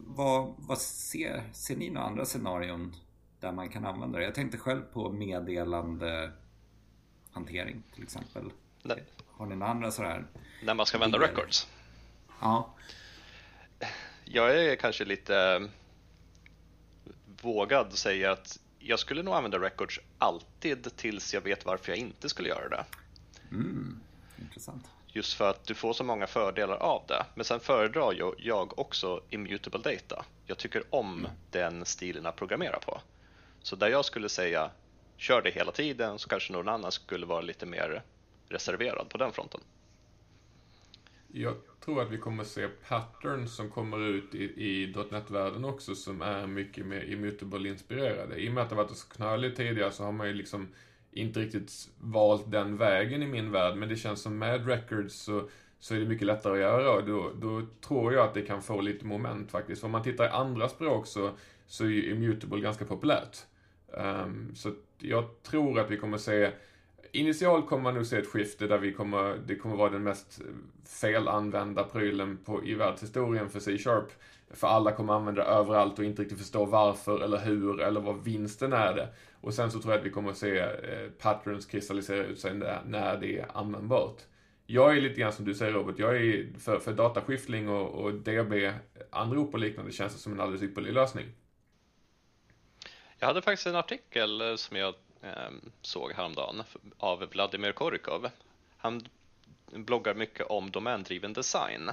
vad, 0.07 0.53
vad 0.57 0.77
ser, 0.77 1.43
ser 1.53 1.75
ni 1.75 1.89
några 1.89 2.07
andra 2.07 2.25
scenarion 2.25 2.95
där 3.39 3.51
man 3.51 3.69
kan 3.69 3.85
använda 3.85 4.19
det? 4.19 4.25
Jag 4.25 4.35
tänkte 4.35 4.57
själv 4.57 4.81
på 4.81 5.11
meddelandehantering 5.11 7.83
till 7.93 8.03
exempel. 8.03 8.51
Nej. 8.83 9.03
Har 9.27 9.45
ni 9.45 9.55
några 9.55 9.71
andra 9.71 9.91
sådär? 9.91 10.25
När 10.63 10.73
man 10.73 10.85
ska 10.85 10.97
använda 10.97 11.19
records? 11.19 11.67
Ja. 12.41 12.73
Jag 14.25 14.59
är 14.59 14.75
kanske 14.75 15.05
lite 15.05 15.67
vågad 17.41 17.87
att 17.87 17.97
säga 17.97 18.31
att 18.31 18.59
jag 18.79 18.99
skulle 18.99 19.23
nog 19.23 19.33
använda 19.33 19.59
records 19.59 19.99
alltid 20.17 20.95
tills 20.95 21.33
jag 21.33 21.41
vet 21.41 21.65
varför 21.65 21.91
jag 21.91 21.97
inte 21.99 22.29
skulle 22.29 22.49
göra 22.49 22.69
det. 22.69 22.85
Mm, 23.51 23.99
intressant. 24.41 24.87
Just 25.07 25.33
för 25.33 25.49
att 25.49 25.65
du 25.65 25.75
får 25.75 25.93
så 25.93 26.03
många 26.03 26.27
fördelar 26.27 26.75
av 26.75 27.03
det. 27.07 27.25
Men 27.35 27.45
sen 27.45 27.59
föredrar 27.59 28.35
jag 28.37 28.79
också 28.79 29.21
immutable 29.29 29.79
data. 29.79 30.25
Jag 30.45 30.57
tycker 30.57 30.83
om 30.89 31.19
mm. 31.19 31.31
den 31.51 31.85
stilen 31.85 32.25
att 32.25 32.35
programmera 32.35 32.79
på. 32.79 33.01
Så 33.61 33.75
där 33.75 33.87
jag 33.87 34.05
skulle 34.05 34.29
säga 34.29 34.71
kör 35.17 35.41
det 35.41 35.51
hela 35.51 35.71
tiden 35.71 36.19
så 36.19 36.29
kanske 36.29 36.53
någon 36.53 36.69
annan 36.69 36.91
skulle 36.91 37.25
vara 37.25 37.41
lite 37.41 37.65
mer 37.65 38.03
reserverad 38.49 39.09
på 39.09 39.17
den 39.17 39.31
fronten. 39.31 39.61
Jag 41.35 41.55
tror 41.85 42.01
att 42.01 42.11
vi 42.11 42.17
kommer 42.17 42.43
se 42.43 42.67
patterns 42.67 43.55
som 43.55 43.69
kommer 43.69 43.99
ut 43.99 44.35
i, 44.35 44.43
i 44.43 44.93
.NET-världen 45.11 45.65
också 45.65 45.95
som 45.95 46.21
är 46.21 46.47
mycket 46.47 46.85
mer 46.85 47.01
immutable-inspirerade. 47.01 48.35
I 48.35 48.49
och 48.49 48.53
med 48.53 48.63
att 48.63 48.69
det 48.69 48.75
varit 48.75 48.97
så 48.97 49.07
knöligt 49.07 49.57
tidigare 49.57 49.91
så 49.91 50.03
har 50.03 50.11
man 50.11 50.27
ju 50.27 50.33
liksom 50.33 50.67
inte 51.11 51.39
riktigt 51.39 51.71
valt 51.99 52.51
den 52.51 52.77
vägen 52.77 53.23
i 53.23 53.27
min 53.27 53.51
värld, 53.51 53.77
men 53.77 53.89
det 53.89 53.95
känns 53.95 54.21
som 54.21 54.37
med 54.37 54.67
records 54.67 55.15
så, 55.15 55.49
så 55.79 55.95
är 55.95 55.99
det 55.99 56.05
mycket 56.05 56.27
lättare 56.27 56.53
att 56.53 56.59
göra 56.59 56.91
och 56.91 57.05
då, 57.05 57.31
då 57.41 57.61
tror 57.87 58.13
jag 58.13 58.27
att 58.27 58.33
det 58.33 58.41
kan 58.41 58.61
få 58.61 58.81
lite 58.81 59.05
moment 59.05 59.51
faktiskt. 59.51 59.81
För 59.81 59.85
om 59.85 59.91
man 59.91 60.03
tittar 60.03 60.25
i 60.25 60.29
andra 60.29 60.69
språk 60.69 61.07
så, 61.07 61.31
så 61.67 61.83
är 61.83 61.89
ju 61.89 62.11
immutable 62.11 62.61
ganska 62.61 62.85
populärt. 62.85 63.37
Um, 63.87 64.55
så 64.55 64.73
jag 64.99 65.43
tror 65.43 65.79
att 65.79 65.91
vi 65.91 65.97
kommer 65.97 66.17
se 66.17 66.51
initialt 67.13 67.67
kommer 67.67 67.83
man 67.83 67.93
nog 67.93 68.05
se 68.05 68.17
ett 68.17 68.27
skifte 68.27 68.67
där 68.67 68.77
vi 68.77 68.93
kommer, 68.93 69.37
det 69.45 69.55
kommer 69.55 69.75
vara 69.75 69.89
den 69.89 70.03
mest 70.03 70.41
felanvända 70.85 71.83
prylen 71.83 72.37
på, 72.37 72.65
i 72.65 72.73
världshistorien 72.73 73.49
för 73.49 73.59
C-sharp. 73.59 74.11
För 74.49 74.67
alla 74.67 74.91
kommer 74.91 75.13
använda 75.13 75.43
det 75.43 75.49
överallt 75.49 75.99
och 75.99 76.05
inte 76.05 76.21
riktigt 76.21 76.37
förstå 76.37 76.65
varför 76.65 77.23
eller 77.23 77.37
hur 77.37 77.81
eller 77.81 78.01
vad 78.01 78.23
vinsten 78.23 78.73
är 78.73 78.93
det. 78.93 79.09
Och 79.41 79.53
sen 79.53 79.71
så 79.71 79.79
tror 79.79 79.93
jag 79.93 79.99
att 79.99 80.05
vi 80.05 80.09
kommer 80.09 80.33
se 80.33 80.59
eh, 80.59 81.09
patterns 81.19 81.65
kristallisera 81.65 82.25
ut 82.25 82.39
sig 82.39 82.53
när, 82.85 83.17
det 83.17 83.39
är 83.39 83.57
användbart. 83.57 84.21
Jag 84.65 84.97
är 84.97 85.01
lite 85.01 85.19
grann 85.21 85.33
som 85.33 85.45
du 85.45 85.53
säger 85.53 85.73
Robert, 85.73 85.99
jag 85.99 86.15
är 86.17 86.59
för, 86.59 86.79
för 86.79 86.93
dataskiftling 86.93 87.69
och, 87.69 87.89
och 87.89 88.13
DB-anrop 88.13 89.53
och 89.53 89.59
liknande 89.59 89.91
känns 89.91 90.13
det 90.13 90.19
som 90.19 90.33
en 90.33 90.39
alldeles 90.39 90.63
ypperlig 90.63 90.93
lösning. 90.93 91.25
Jag 93.19 93.27
hade 93.27 93.41
faktiskt 93.41 93.67
en 93.67 93.75
artikel 93.75 94.41
eh, 94.41 94.55
som 94.55 94.77
jag 94.77 94.93
såg 95.81 96.13
häromdagen 96.13 96.63
av 96.97 97.25
Vladimir 97.31 97.71
Korikov. 97.71 98.29
Han 98.77 99.07
bloggar 99.65 100.13
mycket 100.13 100.47
om 100.47 100.71
domändriven 100.71 101.33
design 101.33 101.91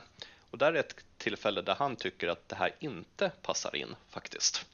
och 0.51 0.59
där 0.59 0.73
är 0.73 0.81
ett 0.81 1.05
tillfälle 1.17 1.63
där 1.63 1.75
han 1.75 1.97
tycker 1.97 2.29
att 2.29 2.49
det 2.49 2.57
här 2.57 2.75
inte 2.79 3.31
passar 3.43 3.77
in 3.77 3.97
faktiskt. 4.09 4.67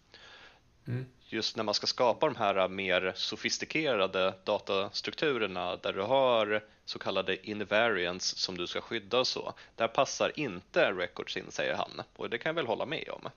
Mm. 0.87 1.07
Just 1.29 1.57
när 1.57 1.65
man 1.65 1.75
ska 1.75 1.87
skapa 1.87 2.27
de 2.27 2.37
här 2.37 2.69
mer 2.69 3.13
sofistikerade 3.17 4.35
datastrukturerna 4.45 5.77
där 5.77 5.93
du 5.93 6.03
har 6.03 6.65
så 6.85 6.99
kallade 6.99 7.49
invariants 7.49 8.37
som 8.37 8.57
du 8.57 8.67
ska 8.67 8.81
skydda 8.81 9.19
och 9.19 9.27
så. 9.27 9.55
Där 9.77 9.89
passar 9.89 10.33
inte 10.39 10.93
records 10.93 11.37
in, 11.37 11.51
säger 11.51 11.75
han. 11.75 12.03
Och 12.17 12.31
det 12.31 12.39
kan 12.39 12.51
jag 12.51 12.55
väl 12.55 12.67
hålla 12.67 12.87
med 12.87 13.09
om. 13.09 13.31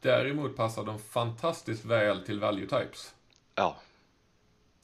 Däremot 0.00 0.56
passar 0.56 0.84
de 0.84 0.98
fantastiskt 0.98 1.84
väl 1.84 2.24
till 2.24 2.40
value 2.40 2.66
types. 2.66 3.14
Ja. 3.54 3.76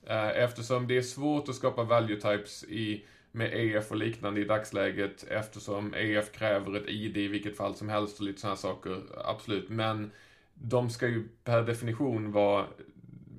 Eh, 0.08 0.28
eftersom 0.28 0.86
det 0.86 0.96
är 0.96 1.02
svårt 1.02 1.48
att 1.48 1.54
skapa 1.54 1.82
value 1.82 2.20
types 2.20 2.64
i, 2.64 3.04
med 3.32 3.50
EF 3.54 3.90
och 3.90 3.96
liknande 3.96 4.40
i 4.40 4.44
dagsläget 4.44 5.24
eftersom 5.28 5.94
EF 5.94 6.32
kräver 6.32 6.76
ett 6.76 6.88
ID 6.88 7.16
i 7.16 7.28
vilket 7.28 7.56
fall 7.56 7.74
som 7.74 7.88
helst 7.88 8.18
och 8.18 8.24
lite 8.24 8.40
sådana 8.40 8.56
saker. 8.56 9.02
Absolut. 9.24 9.68
Men 9.68 10.10
de 10.54 10.90
ska 10.90 11.06
ju 11.06 11.28
per 11.44 11.62
definition 11.62 12.32
vara 12.32 12.66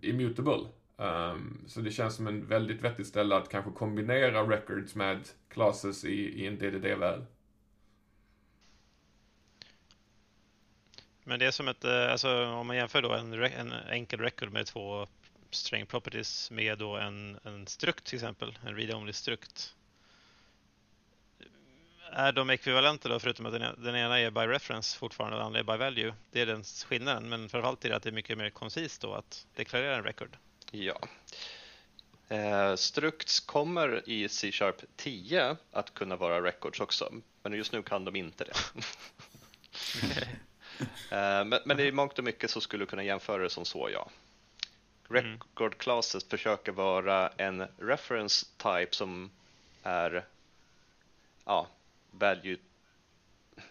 immutable. 0.02 0.60
Um, 0.98 1.64
så 1.68 1.82
det 1.82 1.92
känns 1.92 2.16
som 2.16 2.28
en 2.28 2.46
väldigt 2.46 2.82
vettig 2.82 3.06
ställe 3.06 3.36
att 3.36 3.50
kanske 3.50 3.72
kombinera 3.72 4.44
records 4.44 4.96
med 4.96 5.20
classes 5.50 6.06
i, 6.06 6.44
i 6.44 6.48
en 6.48 6.58
DDD-värld. 6.58 7.26
Men 11.24 11.40
det 11.40 11.46
är 11.46 11.52
som 11.52 11.68
ett, 11.68 11.84
eh, 11.84 12.12
alltså 12.12 12.46
om 12.46 12.68
man 12.68 12.76
jämför 12.76 13.02
då 13.02 13.14
en, 13.14 13.34
en 13.34 13.74
enkel 13.74 14.20
record 14.20 14.52
med 14.52 14.66
två 14.66 15.08
string 15.56 15.86
properties 15.86 16.52
med 16.52 16.78
då 16.78 16.98
en, 16.98 17.40
en 17.44 17.68
strukt 17.68 18.06
till 18.06 18.16
exempel, 18.16 18.58
en 18.66 18.76
read-only 18.76 19.14
strukt. 19.14 19.76
Är 22.12 22.32
de 22.32 22.50
ekvivalenta 22.50 23.10
då, 23.10 23.20
förutom 23.20 23.46
att 23.46 23.52
den, 23.52 23.84
den 23.84 23.96
ena 23.96 24.20
är 24.20 24.32
by 24.32 24.42
reference 24.42 24.98
fortfarande 24.98 25.36
och 25.36 25.40
den 25.40 25.46
andra 25.46 25.60
är 25.60 25.64
by 25.64 25.84
value? 25.84 26.14
Det 26.32 26.42
är 26.42 26.46
den 26.46 26.64
skillnaden, 26.64 27.30
men 27.30 27.50
framförallt 27.50 27.86
är 27.86 27.90
det 27.90 27.96
att 27.96 28.04
det 28.04 28.10
är 28.10 28.14
mycket 28.14 28.38
mer 28.38 28.50
koncist 28.50 29.02
då 29.02 29.14
att 29.14 29.48
deklarera 29.56 29.96
en 29.96 30.04
record. 30.04 30.38
Ja. 30.72 31.00
Eh, 32.30 32.76
structs 32.76 33.40
kommer 33.40 34.10
i 34.10 34.30
C-sharp 34.30 34.82
10 34.96 35.58
att 35.72 35.94
kunna 35.94 36.16
vara 36.16 36.44
records 36.44 36.80
också, 36.80 37.14
men 37.44 37.54
just 37.54 37.72
nu 37.72 37.84
kan 37.84 38.06
de 38.06 38.16
inte 38.16 38.44
det. 38.44 38.54
eh, 41.16 41.46
men, 41.46 41.60
men 41.66 41.80
i 41.80 41.92
mångt 41.92 42.18
och 42.18 42.24
mycket 42.24 42.50
så 42.50 42.62
skulle 42.62 42.82
du 42.82 42.88
kunna 42.88 43.04
jämföra 43.04 43.44
det 43.44 43.50
som 43.50 43.66
så, 43.66 43.90
ja. 43.94 44.10
Mm. 45.10 45.32
Record 45.32 45.78
classes 45.78 46.30
försöker 46.30 46.72
vara 46.72 47.30
en 47.30 47.68
reference 47.78 48.46
type 48.58 48.96
som 48.96 49.32
är 49.84 50.26
ja, 51.46 51.68
value 52.12 52.58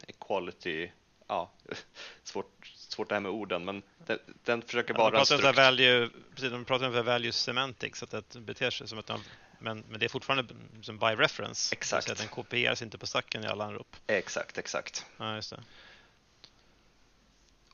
equality, 0.07 0.91
ja, 1.27 1.51
svårt, 2.23 2.67
svårt 2.67 3.09
det 3.09 3.15
här 3.15 3.21
med 3.21 3.33
orden, 3.33 3.65
men 3.65 3.83
den, 4.07 4.19
den 4.45 4.63
försöker 4.63 4.95
vara... 4.95 5.19
Ja, 5.19 5.25
de 5.25 5.27
pratar 5.27 5.49
om 5.49 5.55
value, 5.55 6.11
precis, 6.35 6.51
de 6.51 6.65
pratar 6.65 6.87
om 6.99 7.05
value 7.05 7.33
semantics, 7.33 8.03
att 8.03 8.11
det 8.11 8.41
beter 8.41 8.71
sig 8.71 8.89
som 8.89 8.99
att 8.99 9.07
de, 9.07 9.21
men, 9.59 9.85
men 9.89 10.01
det 10.01 10.07
är 10.07 10.09
fortfarande 10.09 10.55
som 10.83 10.99
by 10.99 11.07
reference. 11.07 11.75
Exakt. 11.75 12.07
Så 12.07 12.13
att 12.13 12.19
den 12.19 12.29
kopieras 12.29 12.83
inte 12.83 12.99
på 12.99 13.07
stacken 13.07 13.45
i 13.45 13.47
alla 13.47 13.65
anrop. 13.65 13.97
Exakt, 14.07 14.59
exakt. 14.59 15.07
Ja, 15.17 15.35
just 15.35 15.51
det. 15.51 15.61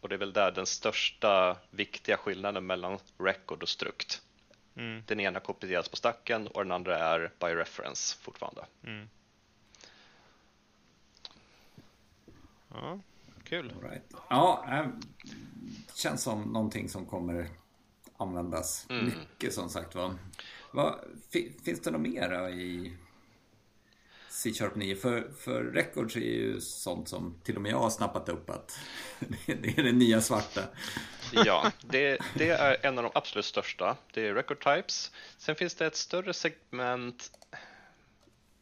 Och 0.05 0.11
det 0.11 0.15
är 0.15 0.19
väl 0.19 0.33
där 0.33 0.51
den 0.51 0.67
största 0.67 1.57
viktiga 1.71 2.17
skillnaden 2.17 2.67
mellan 2.67 2.99
record 3.19 3.63
och 3.63 3.69
strukt. 3.69 4.23
Mm. 4.77 5.03
Den 5.07 5.21
ena 5.21 5.41
kopieras 5.41 5.89
på 5.89 5.97
stacken 5.97 6.47
och 6.47 6.63
den 6.65 6.73
andra 6.73 6.99
är 6.99 7.33
by 7.41 7.47
reference 7.47 8.17
fortfarande. 8.23 8.65
Mm. 8.83 9.09
Ja, 12.69 12.99
kul. 13.45 13.73
Right. 13.83 14.15
Ja, 14.29 14.65
det 14.69 14.77
äh, 14.77 14.87
känns 15.95 16.23
som 16.23 16.43
någonting 16.43 16.89
som 16.89 17.07
kommer 17.07 17.49
användas 18.17 18.87
mm. 18.91 19.05
mycket 19.05 19.55
som 19.55 19.69
sagt 19.69 19.95
var. 19.95 20.15
Finns 21.65 21.81
det 21.81 21.91
något 21.91 22.01
mer 22.01 22.49
i 22.49 22.97
C-sharp 24.35 24.75
9. 24.75 24.97
För, 24.97 25.31
för 25.39 25.65
records 25.65 26.17
är 26.17 26.21
ju 26.21 26.61
sånt 26.61 27.09
som 27.09 27.41
till 27.45 27.57
och 27.57 27.63
med 27.63 27.73
jag 27.73 27.79
har 27.79 27.91
snappat 27.91 28.29
upp 28.29 28.51
att 28.51 28.79
det 29.47 29.79
är 29.79 29.83
det 29.83 29.93
nya 29.93 30.21
svarta. 30.21 30.63
Ja, 31.33 31.73
det, 31.81 32.19
det, 32.35 32.49
är 32.49 32.87
en 32.87 32.99
av 32.99 33.05
de 33.05 33.11
absolut 33.15 33.45
största. 33.45 33.97
Det 34.13 34.29
är 34.29 34.35
record 34.35 34.65
types. 34.65 35.13
Sen 35.39 35.57
finns 35.57 35.75
det 35.75 35.87
ett 35.87 35.97
större 35.97 36.33
segment, 36.33 37.31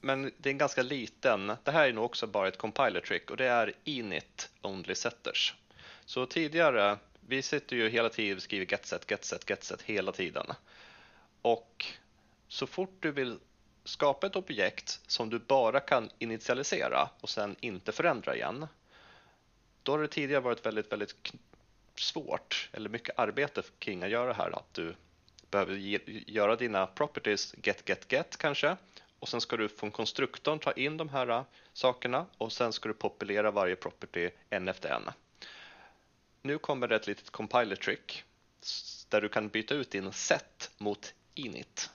men 0.00 0.22
det 0.22 0.48
är 0.48 0.52
en 0.52 0.58
ganska 0.58 0.82
liten. 0.82 1.52
Det 1.64 1.70
här 1.70 1.88
är 1.88 1.92
nog 1.92 2.04
också 2.04 2.26
bara 2.26 2.48
ett 2.48 2.58
compiler 2.58 3.00
trick 3.00 3.30
och 3.30 3.36
det 3.36 3.46
är 3.46 3.72
init 3.84 4.50
only 4.62 4.94
setters. 4.94 5.54
Så 6.04 6.26
tidigare, 6.26 6.98
vi 7.20 7.42
sitter 7.42 7.76
ju 7.76 7.88
hela 7.88 8.08
tiden 8.08 8.36
och 8.36 8.42
skriver 8.42 8.66
getset, 8.72 9.10
getset, 9.10 9.50
getset 9.50 9.82
hela 9.82 10.12
tiden. 10.12 10.46
Och 11.42 11.86
så 12.48 12.66
fort 12.66 12.96
du 13.00 13.12
vill 13.12 13.38
skapa 13.84 14.26
ett 14.26 14.36
objekt 14.36 15.00
som 15.06 15.30
du 15.30 15.38
bara 15.38 15.80
kan 15.80 16.10
initialisera 16.18 17.08
och 17.20 17.30
sen 17.30 17.56
inte 17.60 17.92
förändra 17.92 18.34
igen. 18.34 18.66
Då 19.82 19.92
har 19.92 19.98
det 19.98 20.08
tidigare 20.08 20.40
varit 20.40 20.66
väldigt, 20.66 20.92
väldigt 20.92 21.32
svårt 21.94 22.70
eller 22.72 22.88
mycket 22.88 23.18
arbete 23.18 23.62
kring 23.78 24.02
att 24.02 24.10
göra 24.10 24.26
det 24.26 24.34
här. 24.34 24.50
Att 24.50 24.74
du 24.74 24.94
behöver 25.50 25.74
ge, 25.74 25.98
göra 26.26 26.56
dina 26.56 26.86
properties 26.86 27.54
get, 27.62 27.88
get, 27.88 28.12
get 28.12 28.36
kanske 28.36 28.76
och 29.18 29.28
sen 29.28 29.40
ska 29.40 29.56
du 29.56 29.68
från 29.68 29.90
konstruktorn 29.90 30.58
ta 30.58 30.72
in 30.72 30.96
de 30.96 31.08
här 31.08 31.28
äh, 31.28 31.42
sakerna 31.72 32.26
och 32.38 32.52
sen 32.52 32.72
ska 32.72 32.88
du 32.88 32.94
populera 32.94 33.50
varje 33.50 33.76
property 33.76 34.30
en 34.50 34.68
efter 34.68 34.88
en. 34.88 35.10
Nu 36.42 36.58
kommer 36.58 36.88
det 36.88 36.96
ett 36.96 37.06
litet 37.06 37.30
compiler 37.30 37.76
trick 37.76 38.24
där 39.08 39.20
du 39.20 39.28
kan 39.28 39.48
byta 39.48 39.74
ut 39.74 39.90
din 39.90 40.12
set 40.12 40.70
mot 40.78 41.14
init. 41.34 41.90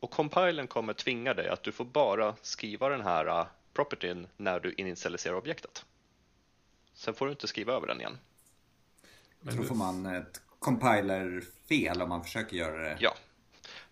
Och 0.00 0.10
compilen 0.10 0.66
kommer 0.66 0.92
tvinga 0.92 1.34
dig 1.34 1.48
att 1.48 1.62
du 1.62 1.72
får 1.72 1.84
bara 1.84 2.36
skriva 2.42 2.88
den 2.88 3.00
här 3.00 3.46
propertyn 3.72 4.26
när 4.36 4.60
du 4.60 4.72
initialiserar 4.72 5.34
objektet. 5.34 5.84
Sen 6.92 7.14
får 7.14 7.26
du 7.26 7.32
inte 7.32 7.48
skriva 7.48 7.72
över 7.72 7.86
den 7.86 8.00
igen. 8.00 8.18
Men 9.40 9.56
då 9.56 9.62
får 9.62 9.74
man 9.74 10.06
ett 10.06 10.42
compiler-fel 10.58 12.02
om 12.02 12.08
man 12.08 12.24
försöker 12.24 12.56
göra 12.56 12.78
det. 12.78 12.96
Ja. 13.00 13.14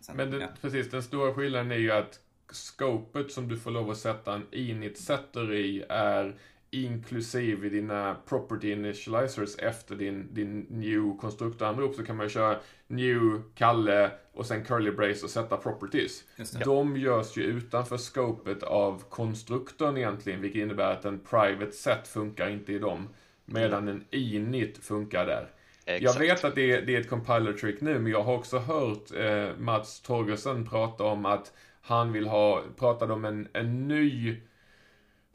Sen, 0.01 0.17
Men 0.17 0.31
det, 0.31 0.41
ja. 0.41 0.49
precis, 0.61 0.91
den 0.91 1.03
stora 1.03 1.35
skillnaden 1.35 1.73
är 1.73 1.77
ju 1.77 1.93
att 1.93 2.21
scopet 2.51 3.33
som 3.33 3.49
du 3.49 3.59
får 3.59 3.71
lov 3.71 3.91
att 3.91 3.99
sätta 3.99 4.35
en 4.35 4.47
init-setter 4.51 5.55
i 5.55 5.85
är 5.89 6.39
inklusive 6.85 7.69
dina 7.69 8.17
property 8.29 8.73
initializers 8.73 9.57
efter 9.59 9.95
din, 9.95 10.35
din 10.35 10.67
new 10.71 11.17
konstruktoranrop 11.21 11.95
så 11.95 12.05
kan 12.05 12.17
man 12.17 12.29
köra 12.29 12.59
new, 12.87 13.43
Kalle 13.55 14.11
och 14.33 14.47
sen 14.47 14.65
curly 14.65 14.91
brace 14.91 15.25
och 15.25 15.31
sätta 15.31 15.57
properties. 15.57 16.25
De 16.65 16.97
görs 16.97 17.37
ju 17.37 17.43
utanför 17.43 17.97
scopet 17.97 18.63
av 18.63 19.03
konstruktorn 19.09 19.97
egentligen, 19.97 20.41
vilket 20.41 20.63
innebär 20.63 20.93
att 20.93 21.05
en 21.05 21.19
private 21.19 21.73
set 21.73 22.09
funkar 22.09 22.49
inte 22.51 22.73
i 22.73 22.79
dem. 22.79 23.09
Medan 23.45 23.89
en 23.89 24.05
init 24.11 24.79
funkar 24.79 25.27
där. 25.27 25.51
Exakt. 25.87 26.03
Jag 26.03 26.29
vet 26.29 26.45
att 26.45 26.55
det 26.55 26.73
är, 26.73 26.83
det 26.83 26.97
är 26.97 27.01
ett 27.01 27.09
compiler 27.09 27.53
trick 27.53 27.81
nu, 27.81 27.99
men 27.99 28.13
jag 28.13 28.23
har 28.23 28.35
också 28.35 28.59
hört 28.59 29.11
eh, 29.17 29.57
Mats 29.59 30.01
Torgersen 30.01 30.69
prata 30.69 31.05
om 31.05 31.27
att 31.27 31.53
han 31.81 32.13
vill 32.13 32.27
ha, 32.27 32.63
pratade 32.79 33.13
om 33.13 33.25
en, 33.25 33.49
en 33.53 33.89
ny 33.89 34.41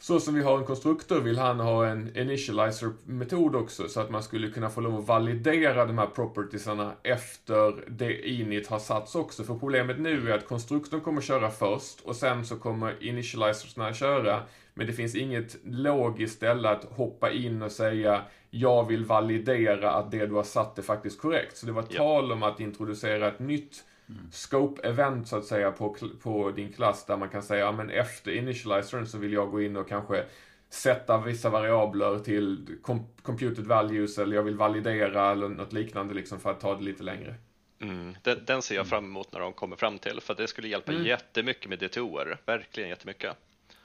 så 0.01 0.19
som 0.19 0.35
vi 0.35 0.43
har 0.43 0.57
en 0.57 0.65
konstruktor 0.65 1.19
vill 1.19 1.37
han 1.37 1.59
ha 1.59 1.87
en 1.87 2.17
initializer-metod 2.17 3.55
också, 3.55 3.87
så 3.87 3.99
att 3.99 4.09
man 4.09 4.23
skulle 4.23 4.51
kunna 4.51 4.69
få 4.69 4.81
lov 4.81 4.97
att 4.97 5.07
validera 5.07 5.85
de 5.85 5.97
här 5.97 6.07
propertiesarna 6.07 6.93
efter 7.03 7.85
det 7.87 8.29
init 8.29 8.67
har 8.67 8.79
satts 8.79 9.15
också. 9.15 9.43
För 9.43 9.55
problemet 9.55 9.99
nu 9.99 10.31
är 10.31 10.37
att 10.37 10.47
konstruktorn 10.47 11.01
kommer 11.01 11.21
köra 11.21 11.49
först 11.49 12.01
och 12.01 12.15
sen 12.15 12.45
så 12.45 12.55
kommer 12.55 13.03
initializersna 13.03 13.93
köra. 13.93 14.41
Men 14.73 14.87
det 14.87 14.93
finns 14.93 15.15
inget 15.15 15.57
logiskt 15.63 16.35
ställe 16.35 16.69
att 16.69 16.83
hoppa 16.83 17.31
in 17.31 17.61
och 17.61 17.71
säga 17.71 18.21
jag 18.49 18.87
vill 18.87 19.05
validera 19.05 19.91
att 19.91 20.11
det 20.11 20.25
du 20.25 20.33
har 20.33 20.43
satt 20.43 20.77
är 20.77 20.81
faktiskt 20.81 21.21
korrekt. 21.21 21.57
Så 21.57 21.65
det 21.65 21.71
var 21.71 21.83
tal 21.83 22.31
om 22.31 22.43
att 22.43 22.59
introducera 22.59 23.27
ett 23.27 23.39
nytt 23.39 23.83
scope-event 24.31 25.25
så 25.25 25.37
att 25.37 25.45
säga 25.45 25.71
på, 25.71 25.95
på 26.23 26.51
din 26.51 26.73
klass 26.73 27.05
där 27.05 27.17
man 27.17 27.29
kan 27.29 27.43
säga, 27.43 27.65
ja 27.65 27.71
men 27.71 27.89
efter 27.89 28.31
initializern 28.31 29.05
så 29.05 29.17
vill 29.17 29.33
jag 29.33 29.51
gå 29.51 29.61
in 29.61 29.77
och 29.77 29.89
kanske 29.89 30.25
sätta 30.69 31.17
vissa 31.17 31.49
variabler 31.49 32.19
till 32.19 32.77
computed 33.21 33.65
values 33.65 34.17
eller 34.17 34.35
jag 34.35 34.43
vill 34.43 34.55
validera 34.55 35.31
eller 35.31 35.49
något 35.49 35.73
liknande 35.73 36.13
liksom 36.13 36.39
för 36.39 36.51
att 36.51 36.59
ta 36.59 36.75
det 36.75 36.83
lite 36.83 37.03
längre. 37.03 37.35
Mm. 37.81 38.15
Den, 38.23 38.45
den, 38.45 38.61
ser 38.61 38.75
jag 38.75 38.87
fram 38.87 39.05
emot 39.05 39.33
när 39.33 39.39
de 39.39 39.53
kommer 39.53 39.75
fram 39.75 39.99
till 39.99 40.21
för 40.21 40.35
det 40.35 40.47
skulle 40.47 40.67
hjälpa 40.67 40.91
mm. 40.91 41.05
jättemycket 41.05 41.69
med 41.69 41.79
DTOer, 41.79 42.37
verkligen 42.45 42.89
jättemycket. 42.89 43.37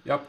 Ja. 0.02 0.20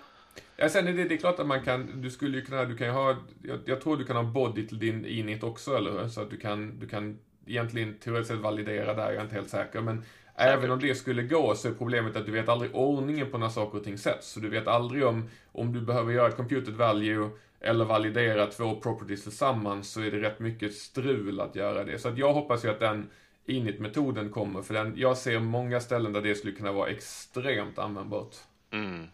Ja, 0.57 0.69
sen 0.69 0.87
är 0.87 0.93
det, 0.93 1.03
det 1.03 1.15
är 1.15 1.17
klart 1.17 1.39
att 1.39 1.47
man 1.47 1.63
kan, 1.63 2.01
du 2.01 2.11
skulle 2.11 2.37
ju 2.37 2.45
kunna, 2.45 2.65
du 2.65 2.77
kan 2.77 2.87
ju 2.87 2.93
ha, 2.93 3.17
jag, 3.43 3.59
jag 3.65 3.81
tror 3.81 3.97
du 3.97 4.05
kan 4.05 4.15
ha 4.15 4.23
body 4.23 4.67
till 4.67 4.79
din 4.79 5.05
init 5.05 5.43
också 5.43 5.77
eller 5.77 5.91
hur? 5.91 6.07
Så 6.09 6.21
att 6.21 6.29
du 6.29 6.37
kan, 6.37 6.79
du 6.79 6.87
kan 6.87 7.19
egentligen 7.47 7.93
teoretiskt 7.93 8.31
sett 8.31 8.41
validera 8.41 8.93
där, 8.93 9.05
jag 9.05 9.15
är 9.15 9.21
inte 9.21 9.35
helt 9.35 9.49
säker. 9.49 9.81
Men 9.81 10.03
även 10.35 10.71
om 10.71 10.79
det 10.79 10.95
skulle 10.95 11.23
gå 11.23 11.55
så 11.55 11.67
är 11.67 11.73
problemet 11.73 12.15
att 12.15 12.25
du 12.25 12.31
vet 12.31 12.49
aldrig 12.49 12.75
ordningen 12.75 13.31
på 13.31 13.37
när 13.37 13.49
saker 13.49 13.77
och 13.77 13.83
ting 13.83 13.97
sätts. 13.97 14.31
Så 14.31 14.39
du 14.39 14.49
vet 14.49 14.67
aldrig 14.67 15.05
om, 15.05 15.29
om 15.51 15.73
du 15.73 15.81
behöver 15.81 16.13
göra 16.13 16.27
ett 16.27 16.35
computed 16.35 16.73
value 16.73 17.29
eller 17.59 17.85
validera 17.85 18.45
två 18.45 18.75
properties 18.75 19.23
tillsammans 19.23 19.91
så 19.91 20.01
är 20.01 20.11
det 20.11 20.21
rätt 20.21 20.39
mycket 20.39 20.75
strul 20.75 21.41
att 21.41 21.55
göra 21.55 21.83
det. 21.83 21.99
Så 21.99 22.07
att 22.07 22.17
jag 22.17 22.33
hoppas 22.33 22.65
ju 22.65 22.69
att 22.69 22.79
den 22.79 23.09
init-metoden 23.45 24.29
kommer, 24.29 24.61
för 24.61 24.73
den, 24.73 24.93
jag 24.97 25.17
ser 25.17 25.39
många 25.39 25.79
ställen 25.79 26.13
där 26.13 26.21
det 26.21 26.35
skulle 26.35 26.53
kunna 26.53 26.71
vara 26.71 26.89
extremt 26.89 27.79
användbart. 27.79 28.35
Mm. 28.71 29.07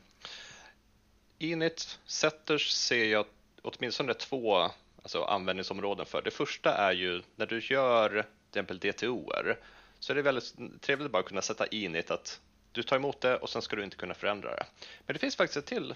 Init 1.37 1.99
setters 2.05 2.69
ser 2.69 3.05
jag 3.05 3.25
åtminstone 3.61 4.13
två 4.13 4.69
alltså 5.03 5.23
användningsområden 5.23 6.05
för. 6.05 6.21
Det 6.21 6.31
första 6.31 6.73
är 6.77 6.91
ju 6.91 7.21
när 7.35 7.45
du 7.45 7.59
gör 7.59 8.09
till 8.09 8.21
exempel 8.49 8.79
DTOer 8.79 9.59
så 9.99 10.13
är 10.13 10.15
det 10.15 10.21
väldigt 10.21 10.81
trevligt 10.81 11.05
att 11.05 11.11
bara 11.11 11.23
kunna 11.23 11.41
sätta 11.41 11.67
in 11.67 11.95
i 11.95 12.03
att 12.07 12.39
du 12.71 12.83
tar 12.83 12.95
emot 12.95 13.21
det 13.21 13.37
och 13.37 13.49
sen 13.49 13.61
ska 13.61 13.75
du 13.75 13.83
inte 13.83 13.97
kunna 13.97 14.13
förändra 14.13 14.55
det. 14.55 14.65
Men 15.05 15.13
det 15.13 15.19
finns 15.19 15.35
faktiskt 15.35 15.57
ett 15.57 15.65
till 15.65 15.95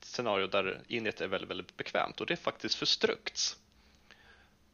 scenario 0.00 0.46
där 0.46 0.80
init 0.88 1.20
är 1.20 1.28
väldigt, 1.28 1.50
väldigt 1.50 1.76
bekvämt 1.76 2.20
och 2.20 2.26
det 2.26 2.34
är 2.34 2.36
faktiskt 2.36 2.74
för 2.74 2.86
structs. 2.86 3.56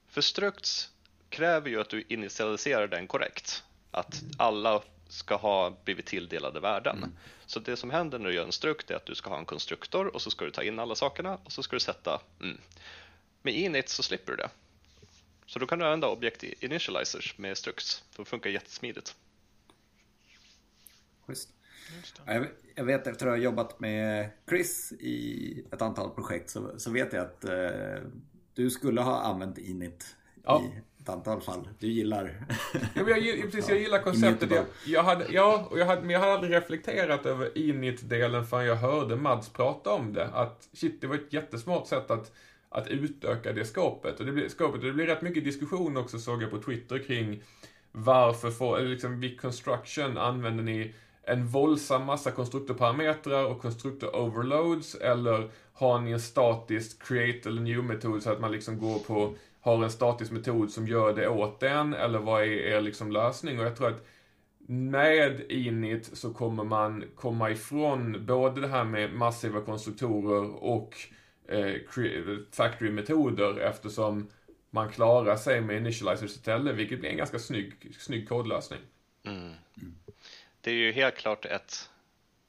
För 0.09 0.21
structs 0.21 0.91
kräver 1.29 1.71
ju 1.71 1.81
att 1.81 1.89
du 1.89 2.05
initialiserar 2.09 2.87
den 2.87 3.07
korrekt. 3.07 3.65
Att 3.91 4.23
alla 4.37 4.83
ska 5.09 5.37
ha 5.37 5.71
blivit 5.85 6.07
tilldelade 6.07 6.61
värden. 6.61 6.97
Mm. 6.97 7.13
Så 7.47 7.61
det 7.61 7.77
som 7.77 7.91
händer 7.91 8.19
när 8.19 8.29
du 8.29 8.35
gör 8.35 8.45
en 8.45 8.53
strukt 8.53 8.91
är 8.91 8.95
att 8.95 9.07
du 9.07 9.15
ska 9.15 9.31
ha 9.31 9.39
en 9.39 9.45
konstruktor 9.45 10.15
och 10.15 10.23
så 10.23 10.31
ska 10.31 10.45
du 10.45 10.51
ta 10.51 10.63
in 10.63 10.79
alla 10.79 10.95
sakerna 10.95 11.39
och 11.45 11.53
så 11.53 11.63
ska 11.63 11.77
du 11.77 11.81
sätta 11.81 12.21
mm. 12.41 12.61
Med 13.43 13.55
init 13.55 13.89
så 13.89 14.03
slipper 14.03 14.33
du 14.33 14.37
det. 14.37 14.51
Så 15.47 15.59
då 15.59 15.67
kan 15.67 15.79
du 15.79 15.85
använda 15.85 16.09
objekt 16.09 16.43
initializers 16.43 17.39
med 17.39 17.59
structs. 17.59 18.05
Det 18.17 18.25
funkar 18.25 18.51
jättesmidigt. 18.51 19.17
Schysst. 21.27 21.49
Jag 22.75 22.85
vet 22.85 23.07
efter 23.07 23.27
att 23.27 23.33
ha 23.33 23.37
jobbat 23.37 23.81
med 23.81 24.31
Chris 24.49 24.93
i 24.93 25.65
ett 25.73 25.83
antal 25.83 26.11
projekt 26.11 26.51
så, 26.51 26.79
så 26.79 26.91
vet 26.91 27.13
jag 27.13 27.23
att 27.23 27.45
eh, 27.45 28.03
du 28.55 28.71
skulle 28.71 29.01
ha 29.01 29.21
använt 29.23 29.59
init 29.59 30.17
ja. 30.45 30.63
i 30.63 31.03
ett 31.03 31.09
antal 31.09 31.41
fall. 31.41 31.69
Du 31.79 31.87
gillar... 31.87 32.47
ja, 32.95 33.19
jag, 33.19 33.43
precis, 33.43 33.69
jag 33.69 33.79
gillar 33.79 33.99
konceptet. 34.03 34.51
Jag, 34.51 34.65
jag 34.87 35.03
hade, 35.03 35.27
ja, 35.31 35.67
och 35.71 35.79
jag 35.79 35.87
hade, 35.87 36.01
men 36.01 36.11
jag 36.11 36.21
hade 36.21 36.33
aldrig 36.33 36.53
reflekterat 36.53 37.27
över 37.27 37.59
init-delen 37.59 38.47
förrän 38.47 38.67
jag 38.67 38.77
hörde 38.77 39.17
Mads 39.17 39.49
prata 39.49 39.91
om 39.93 40.13
det. 40.13 40.27
Att 40.27 40.69
shit, 40.73 41.01
det 41.01 41.07
var 41.07 41.15
ett 41.15 41.33
jättesmart 41.33 41.87
sätt 41.87 42.11
att 42.11 42.33
att 42.73 42.89
utöka 42.89 43.53
det 43.53 43.65
skåpet. 43.65 44.21
Och 44.21 44.27
det 44.27 44.33
blir, 44.33 44.49
skåpet, 44.49 44.81
och 44.81 44.87
det 44.87 44.93
blir 44.93 45.07
rätt 45.07 45.23
mycket 45.23 45.45
diskussion 45.45 45.97
också 45.97 46.19
såg 46.19 46.43
jag 46.43 46.51
på 46.51 46.63
Twitter 46.63 46.99
kring 46.99 47.43
varför 47.93 48.51
får, 48.51 48.79
eller 48.79 48.89
liksom 48.89 49.21
vid 49.21 49.41
construction 49.41 50.19
använder 50.19 50.65
ni 50.65 50.95
en 51.23 51.47
våldsam 51.47 52.05
massa 52.05 52.31
konstruktorparametrar 52.31 53.45
och 53.45 53.61
konstruktor 53.61 54.17
overloads 54.17 54.95
eller 54.95 55.51
har 55.73 56.01
ni 56.01 56.11
en 56.11 56.21
statisk 56.21 57.09
create 57.09 57.49
eller 57.49 57.63
new 57.63 57.85
metod 57.85 58.23
så 58.23 58.31
att 58.31 58.41
man 58.41 58.53
liksom 58.53 58.79
går 58.79 58.99
på, 58.99 59.35
har 59.61 59.85
en 59.85 59.91
statisk 59.91 60.33
metod 60.33 60.71
som 60.71 60.89
gör 60.89 61.15
det 61.15 61.29
åt 61.29 61.61
den 61.61 61.95
eller 61.95 62.19
vad 62.19 62.43
är 62.43 62.47
er 62.47 62.81
liksom 62.81 63.13
lösning? 63.13 63.61
Och 63.61 63.67
jag 63.67 63.77
tror 63.77 63.89
att 63.89 64.07
med 64.67 65.41
init 65.49 66.11
så 66.13 66.35
kommer 66.35 66.65
man 66.65 67.05
komma 67.17 67.51
ifrån 67.51 68.27
både 68.27 68.61
det 68.61 68.69
här 68.69 68.85
med 68.85 69.13
massiva 69.13 69.61
konstruktorer 69.61 70.65
och 70.65 70.97
factory-metoder 72.51 73.61
eftersom 73.61 74.31
man 74.71 74.93
klarar 74.93 75.37
sig 75.37 75.61
med 75.61 75.77
initializers 75.77 76.31
istället, 76.31 76.77
vilket 76.77 77.01
blir 77.01 77.11
en 77.11 77.17
ganska 77.17 77.39
snygg, 77.39 77.97
snygg 77.99 78.29
kodlösning. 78.29 78.81
Mm. 79.25 79.53
Det 80.61 80.71
är 80.71 80.75
ju 80.75 80.93
helt 80.93 81.17
klart 81.17 81.45
ett, 81.45 81.91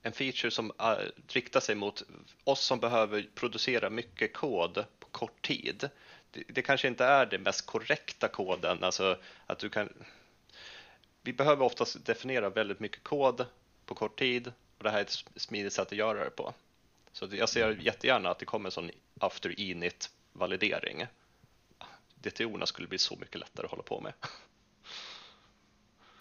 en 0.02 0.12
feature 0.12 0.52
som 0.52 0.72
uh, 0.72 1.10
riktar 1.28 1.60
sig 1.60 1.76
mot 1.76 2.04
oss 2.44 2.62
som 2.62 2.80
behöver 2.80 3.26
producera 3.36 3.90
mycket 3.90 4.34
kod 4.34 4.86
på 5.00 5.08
kort 5.12 5.42
tid. 5.42 5.90
Det, 6.32 6.44
det 6.48 6.62
kanske 6.62 6.88
inte 6.88 7.06
är 7.06 7.26
den 7.26 7.44
mest 7.44 7.66
korrekta 7.66 8.28
koden, 8.28 8.84
alltså 8.84 9.18
att 9.46 9.60
du 9.60 9.70
kan 9.70 9.90
vi 11.24 11.34
behöver 11.34 11.66
oftast 11.66 12.06
definiera 12.06 12.50
väldigt 12.50 12.80
mycket 12.80 13.04
kod 13.04 13.46
på 13.86 13.96
kort 13.96 14.20
tid 14.20 14.52
och 14.78 14.84
det 14.84 14.90
här 14.90 14.98
är 14.98 15.02
ett 15.02 15.26
smidigt 15.36 15.74
sätt 15.74 15.88
att 15.92 15.98
göra 15.98 16.24
det 16.24 16.30
på. 16.30 16.54
Så 17.13 17.28
jag 17.32 17.49
ser 17.49 17.78
jättegärna 17.82 18.30
att 18.30 18.39
det 18.39 18.45
kommer 18.45 18.67
en 18.67 18.71
sån 18.71 18.89
after 19.19 19.60
init 19.60 20.10
validering. 20.32 21.06
DTO 22.15 22.65
skulle 22.65 22.88
bli 22.88 22.97
så 22.97 23.15
mycket 23.15 23.39
lättare 23.39 23.65
att 23.65 23.71
hålla 23.71 23.84
på 23.84 24.02
med. 24.02 24.13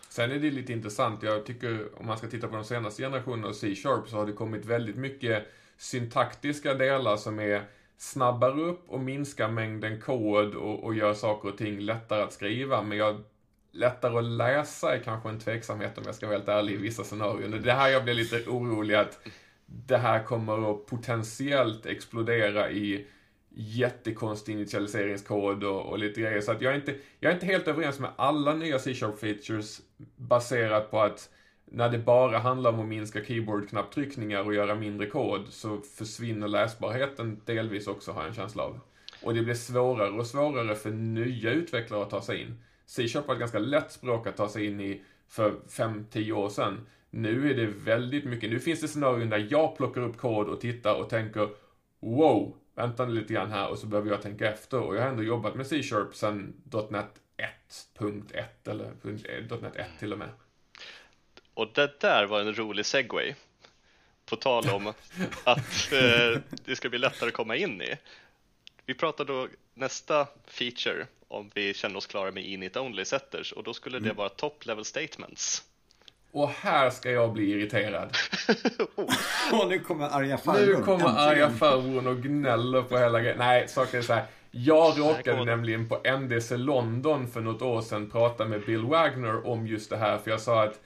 Sen 0.09 0.31
är 0.31 0.39
det 0.39 0.51
lite 0.51 0.73
intressant, 0.73 1.23
jag 1.23 1.47
tycker 1.47 1.99
om 2.01 2.07
man 2.07 2.19
ska 2.19 2.29
titta 2.29 2.49
på 2.49 2.55
de 2.55 2.65
senaste 2.65 3.03
generationerna 3.03 3.49
av 3.49 3.53
C-sharp 3.53 4.09
så 4.09 4.17
har 4.17 4.27
det 4.27 4.33
kommit 4.33 4.65
väldigt 4.65 4.97
mycket 4.97 5.47
syntaktiska 5.77 6.75
delar 6.75 7.17
som 7.17 7.39
är 7.39 7.65
snabbar 7.97 8.61
upp 8.61 8.85
och 8.89 9.01
minskar 9.01 9.49
mängden 9.49 10.01
kod 10.01 10.55
och, 10.55 10.85
och 10.85 10.95
gör 10.95 11.15
saker 11.15 11.49
och 11.49 11.59
ting 11.59 11.81
lättare 11.81 12.23
att 12.23 12.33
skriva. 12.33 12.83
Men 12.83 12.99
jag, 12.99 13.23
lättare 13.71 14.19
att 14.19 14.25
läsa 14.25 14.95
är 14.95 14.99
kanske 14.99 15.29
en 15.29 15.41
tveksamhet 15.41 15.99
om 15.99 16.05
jag 16.07 16.15
ska 16.15 16.27
vara 16.27 16.37
helt 16.37 16.49
ärlig 16.49 16.75
i 16.75 16.77
vissa 16.77 17.05
scenarion. 17.05 17.63
Det 17.63 17.71
är 17.71 17.77
här 17.77 17.89
jag 17.89 18.05
blir 18.05 18.15
lite 18.15 18.45
orolig 18.47 18.95
att 18.95 19.27
det 19.87 19.97
här 19.97 20.25
kommer 20.25 20.71
att 20.71 20.87
potentiellt 20.87 21.87
explodera 21.87 22.71
i 22.71 23.07
jättekonstig 23.55 24.53
initialiseringskod 24.53 25.65
och, 25.65 25.87
och 25.87 25.99
lite 25.99 26.21
grejer. 26.21 26.41
Så 26.41 26.53
att 26.53 26.63
jag 26.63 26.73
är, 26.73 26.77
inte, 26.77 26.95
jag 27.21 27.31
är 27.31 27.35
inte 27.35 27.47
helt 27.47 27.69
överens 27.69 28.01
med 28.01 28.11
alla 28.17 28.55
nya 28.55 28.79
C-sharp 28.79 29.19
features 29.19 29.81
baserat 30.17 30.91
på 30.91 31.01
att 31.01 31.31
när 31.65 31.89
det 31.89 31.99
bara 31.99 32.39
handlar 32.39 32.73
om 32.73 32.81
att 32.81 32.87
minska 32.87 33.25
keyboard-knapptryckningar 33.25 34.45
och 34.45 34.55
göra 34.55 34.75
mindre 34.75 35.07
kod 35.07 35.47
så 35.49 35.81
försvinner 35.81 36.49
läsbarheten 36.49 37.41
delvis 37.45 37.87
också, 37.87 38.13
har 38.13 38.21
jag 38.21 38.29
en 38.29 38.35
känsla 38.35 38.63
av. 38.63 38.81
Och 39.23 39.35
det 39.35 39.43
blir 39.43 39.55
svårare 39.55 40.11
och 40.11 40.27
svårare 40.27 40.75
för 40.75 40.91
nya 40.91 41.51
utvecklare 41.51 42.03
att 42.03 42.11
ta 42.11 42.23
sig 42.23 42.43
in. 42.43 42.63
C-sharp 42.87 43.27
var 43.27 43.35
ett 43.35 43.41
ganska 43.41 43.59
lätt 43.59 43.93
språk 43.93 44.27
att 44.27 44.37
ta 44.37 44.49
sig 44.49 44.67
in 44.67 44.81
i 44.81 45.03
för 45.29 45.55
5-10 45.69 46.33
år 46.33 46.49
sedan. 46.49 46.87
Nu 47.15 47.51
är 47.51 47.55
det 47.55 47.67
väldigt 47.67 48.25
mycket, 48.25 48.51
nu 48.51 48.61
finns 48.61 48.81
det 48.81 48.89
scenarion 48.89 49.31
där 49.31 49.49
jag 49.51 49.77
plockar 49.77 50.01
upp 50.01 50.17
kod 50.17 50.49
och 50.49 50.61
tittar 50.61 50.95
och 50.95 51.11
tänker 51.11 51.49
wow, 52.01 52.57
vänta 52.75 53.05
lite 53.05 53.35
grann 53.35 53.51
här 53.51 53.71
och 53.71 53.79
så 53.79 53.87
behöver 53.87 54.11
jag 54.11 54.23
tänka 54.23 54.53
efter 54.53 54.81
och 54.81 54.97
jag 54.97 55.03
har 55.03 55.09
ändå 55.09 55.23
jobbat 55.23 55.55
med 55.55 55.67
C-sharp 55.67 56.15
sedan 56.15 56.55
.NET 56.91 57.07
1.1 57.99 58.45
eller 58.65 58.91
.NET 59.61 59.77
1 59.77 59.87
till 59.99 60.13
och 60.13 60.19
med. 60.19 60.29
Och 61.55 61.71
det 61.75 62.01
där 62.01 62.27
var 62.27 62.41
en 62.41 62.55
rolig 62.55 62.87
segway. 62.87 63.35
På 64.27 64.37
tal 64.37 64.71
om 64.71 64.87
att 65.45 65.93
eh, 65.93 66.41
det 66.65 66.77
ska 66.77 66.89
bli 66.89 66.99
lättare 66.99 67.29
att 67.29 67.35
komma 67.35 67.57
in 67.57 67.83
i. 67.83 67.97
Vi 68.87 68.95
pratar 68.95 69.25
då 69.25 69.49
nästa 69.75 70.29
feature 70.47 71.07
om 71.29 71.51
vi 71.55 71.75
känner 71.75 71.97
oss 71.97 72.07
klara 72.07 72.31
med 72.31 72.45
init 72.45 72.77
only 72.77 73.05
setters 73.05 73.53
och 73.53 73.63
då 73.63 73.75
skulle 73.75 73.99
det 73.99 74.05
mm. 74.05 74.17
vara 74.17 74.29
top 74.29 74.67
level 74.67 74.85
statements. 74.85 75.65
Och 76.33 76.49
här 76.49 76.91
ska 76.91 77.11
jag 77.11 77.33
bli 77.33 77.51
irriterad. 77.51 78.17
och 79.53 79.69
nu 79.69 79.79
kommer 79.79 80.09
arga 80.09 80.39
farbrorn. 80.39 80.67
Nu 80.67 80.83
kommer 80.83 81.05
arga 81.05 81.51
farbrorn 81.51 82.07
och 82.07 82.17
gnäller 82.17 82.83
på 82.83 82.99
hela 82.99 83.21
grejen. 83.21 83.39
Nej, 83.39 83.69
saken 83.69 83.99
är 83.99 84.05
så 84.05 84.13
här. 84.13 84.25
Jag 84.51 84.99
råkade 84.99 85.45
nämligen 85.45 85.89
på 85.89 86.01
NDC 86.19 86.57
London 86.57 87.29
för 87.29 87.41
något 87.41 87.63
år 87.63 87.81
sedan 87.81 88.11
prata 88.11 88.45
med 88.45 88.61
Bill 88.67 88.85
Wagner 88.85 89.47
om 89.47 89.67
just 89.67 89.91
det 89.91 89.97
här, 89.97 90.19
för 90.19 90.31
jag 90.31 90.41
sa 90.41 90.63
att 90.63 90.81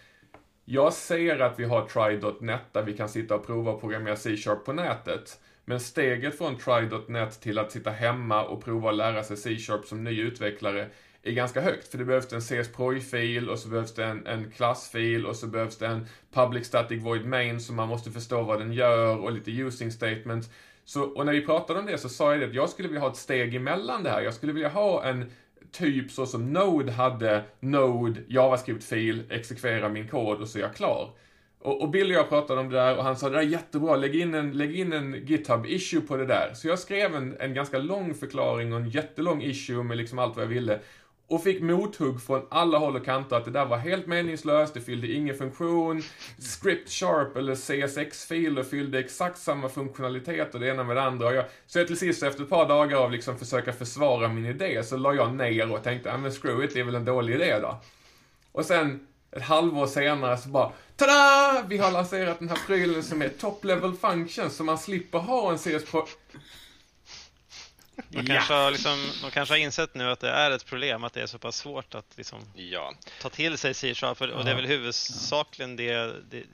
jag 0.65 0.93
ser 0.93 1.39
att 1.39 1.59
vi 1.59 1.65
har 1.65 1.87
try.net 1.87 2.61
där 2.73 2.83
vi 2.83 2.97
kan 2.97 3.09
sitta 3.09 3.35
och 3.35 3.47
prova 3.47 3.73
att 3.73 3.81
programmera 3.81 4.17
C-sharp 4.17 4.65
på 4.65 4.73
nätet. 4.73 5.41
Men 5.65 5.81
steget 5.81 6.39
från 6.39 6.57
try.net 6.57 7.41
till 7.41 7.59
att 7.59 7.73
sitta 7.73 7.91
hemma 7.91 8.45
och 8.45 8.65
prova 8.65 8.91
att 8.91 8.97
lära 8.97 9.23
sig 9.23 9.37
C-sharp 9.37 9.85
som 9.85 10.05
ny 10.05 10.21
utvecklare 10.21 10.89
är 11.27 11.33
ganska 11.33 11.61
högt. 11.61 11.89
För 11.89 11.99
det 11.99 12.05
behövs 12.05 12.33
en 12.33 12.41
CSPROI-fil 12.41 13.51
och 13.51 13.59
så 13.59 13.69
behövs 13.69 13.95
det 13.95 14.05
en, 14.05 14.27
en 14.27 14.51
klassfil 14.51 15.27
och 15.27 15.37
så 15.37 15.47
behövs 15.47 15.79
det 15.79 15.87
en 15.87 16.07
public 16.33 16.67
static 16.67 17.03
void 17.03 17.27
main 17.27 17.61
som 17.61 17.77
man 17.77 17.89
måste 17.89 18.11
förstå 18.11 18.43
vad 18.43 18.59
den 18.59 18.73
gör 18.73 19.17
och 19.17 19.33
lite 19.33 19.51
using 19.51 19.93
statements. 19.93 20.51
Så, 20.85 21.03
och 21.03 21.27
när 21.27 21.33
vi 21.33 21.47
pratade 21.47 21.79
om 21.79 21.87
det 21.87 21.99
så 21.99 22.09
sa 22.09 22.31
jag 22.31 22.41
det 22.41 22.47
att 22.47 22.55
jag 22.55 22.69
skulle 22.69 22.89
vilja 22.89 23.01
ha 23.01 23.11
ett 23.11 23.17
steg 23.17 23.55
emellan 23.55 24.03
det 24.03 24.11
här. 24.11 24.21
Jag 24.21 24.35
skulle 24.35 24.53
vilja 24.53 24.69
ha 24.69 25.05
en 25.05 25.31
typ 25.73 26.11
så 26.11 26.27
som 26.27 26.53
Node 26.53 26.93
hade 26.93 27.45
Node 27.61 28.21
JavaScript-fil, 28.29 29.23
exekvera 29.31 29.89
min 29.89 30.09
kod 30.09 30.41
och 30.41 30.49
så 30.49 30.59
är 30.59 30.63
jag 30.63 30.75
klar. 30.75 31.11
Och, 31.61 31.83
och 31.83 31.91
Bill 31.91 32.11
och 32.11 32.17
jag 32.17 32.29
pratade 32.29 32.61
om 32.61 32.69
det 32.69 32.77
där 32.77 32.97
och 32.97 33.05
han 33.05 33.17
sa 33.17 33.29
det 33.29 33.37
där 33.37 33.43
är 33.43 33.47
jättebra, 33.47 33.97
lägg 33.97 34.17
in 34.17 34.35
en, 34.35 34.53
lägg 34.53 34.79
in 34.79 34.93
en 34.93 35.15
GitHub-issue 35.15 36.01
på 36.01 36.17
det 36.17 36.27
där. 36.27 36.55
Så 36.55 36.69
jag 36.69 36.79
skrev 36.79 37.15
en, 37.15 37.37
en 37.41 37.55
ganska 37.55 37.79
lång 37.79 38.15
förklaring 38.15 38.73
och 38.73 38.81
en 38.81 38.89
jättelång 38.89 39.43
issue 39.43 39.83
med 39.83 39.97
liksom 39.97 40.19
allt 40.19 40.37
vad 40.37 40.45
jag 40.45 40.49
ville 40.49 40.81
och 41.29 41.43
fick 41.43 41.63
mothugg 41.63 42.23
från 42.23 42.47
alla 42.49 42.79
håll 42.79 42.97
och 42.97 43.05
kanter 43.05 43.37
att 43.37 43.45
det 43.45 43.51
där 43.51 43.67
var 43.67 43.77
helt 43.77 44.07
meningslöst, 44.07 44.75
det 44.75 44.81
fyllde 44.81 45.13
ingen 45.13 45.35
funktion. 45.35 46.03
Script 46.39 46.91
Sharp 46.91 47.37
eller 47.37 47.55
CSX-filer 47.55 48.63
fyllde 48.63 48.99
exakt 48.99 49.39
samma 49.39 49.69
funktionalitet 49.69 50.55
och 50.55 50.61
det 50.61 50.69
ena 50.69 50.85
med 50.85 50.97
det 50.97 51.03
andra. 51.03 51.27
Och 51.27 51.35
jag, 51.35 51.45
så 51.67 51.79
jag 51.79 51.87
till 51.87 51.99
sist 51.99 52.23
efter 52.23 52.43
ett 52.43 52.51
par 52.51 52.69
dagar 52.69 52.97
av 52.97 53.13
liksom 53.13 53.39
försöka 53.39 53.73
försvara 53.73 54.29
min 54.29 54.47
idé 54.47 54.83
så 54.85 54.97
la 54.97 55.15
jag 55.15 55.35
ner 55.35 55.73
och 55.73 55.83
tänkte, 55.83 56.09
ja 56.09 56.17
men 56.17 56.31
screw 56.31 56.65
it, 56.65 56.75
det 56.75 56.81
är 56.81 56.85
väl 56.85 56.95
en 56.95 57.05
dålig 57.05 57.35
idé 57.35 57.59
då. 57.59 57.81
Och 58.53 58.65
sen 58.65 59.07
ett 59.31 59.43
halvår 59.43 59.87
senare 59.87 60.39
så 60.39 60.49
bara 60.49 60.73
Tada! 60.97 61.65
Vi 61.69 61.79
har 61.79 61.93
lanserat 61.93 62.39
den 62.39 62.49
här 62.49 62.59
prylen 62.67 63.03
som 63.03 63.23
är 63.23 63.29
top 63.29 63.65
level 63.65 63.93
function 63.93 64.51
så 64.51 64.65
man 64.65 64.79
slipper 64.79 65.19
ha 65.19 65.53
en 65.53 65.59
CS 65.59 65.91
Pro 65.91 66.07
de 68.09 68.27
kanske, 68.27 68.55
har 68.55 68.71
liksom, 68.71 69.11
de 69.23 69.31
kanske 69.31 69.55
har 69.55 69.59
insett 69.59 69.95
nu 69.95 70.11
att 70.11 70.21
det 70.21 70.31
är 70.31 70.51
ett 70.51 70.67
problem 70.67 71.05
att 71.05 71.13
det 71.13 71.23
är 71.23 71.27
så 71.27 71.39
pass 71.39 71.57
svårt 71.57 71.95
att 71.95 72.17
liksom 72.17 72.41
ja. 72.55 72.95
ta 73.21 73.29
till 73.29 73.59
sig 73.59 73.75
C-sharp. 73.75 74.21
Och 74.21 74.45
det 74.45 74.51
är 74.51 74.55
väl 74.55 74.67
huvudsakligen 74.67 75.77
det, 75.77 76.13
det, 76.31 76.45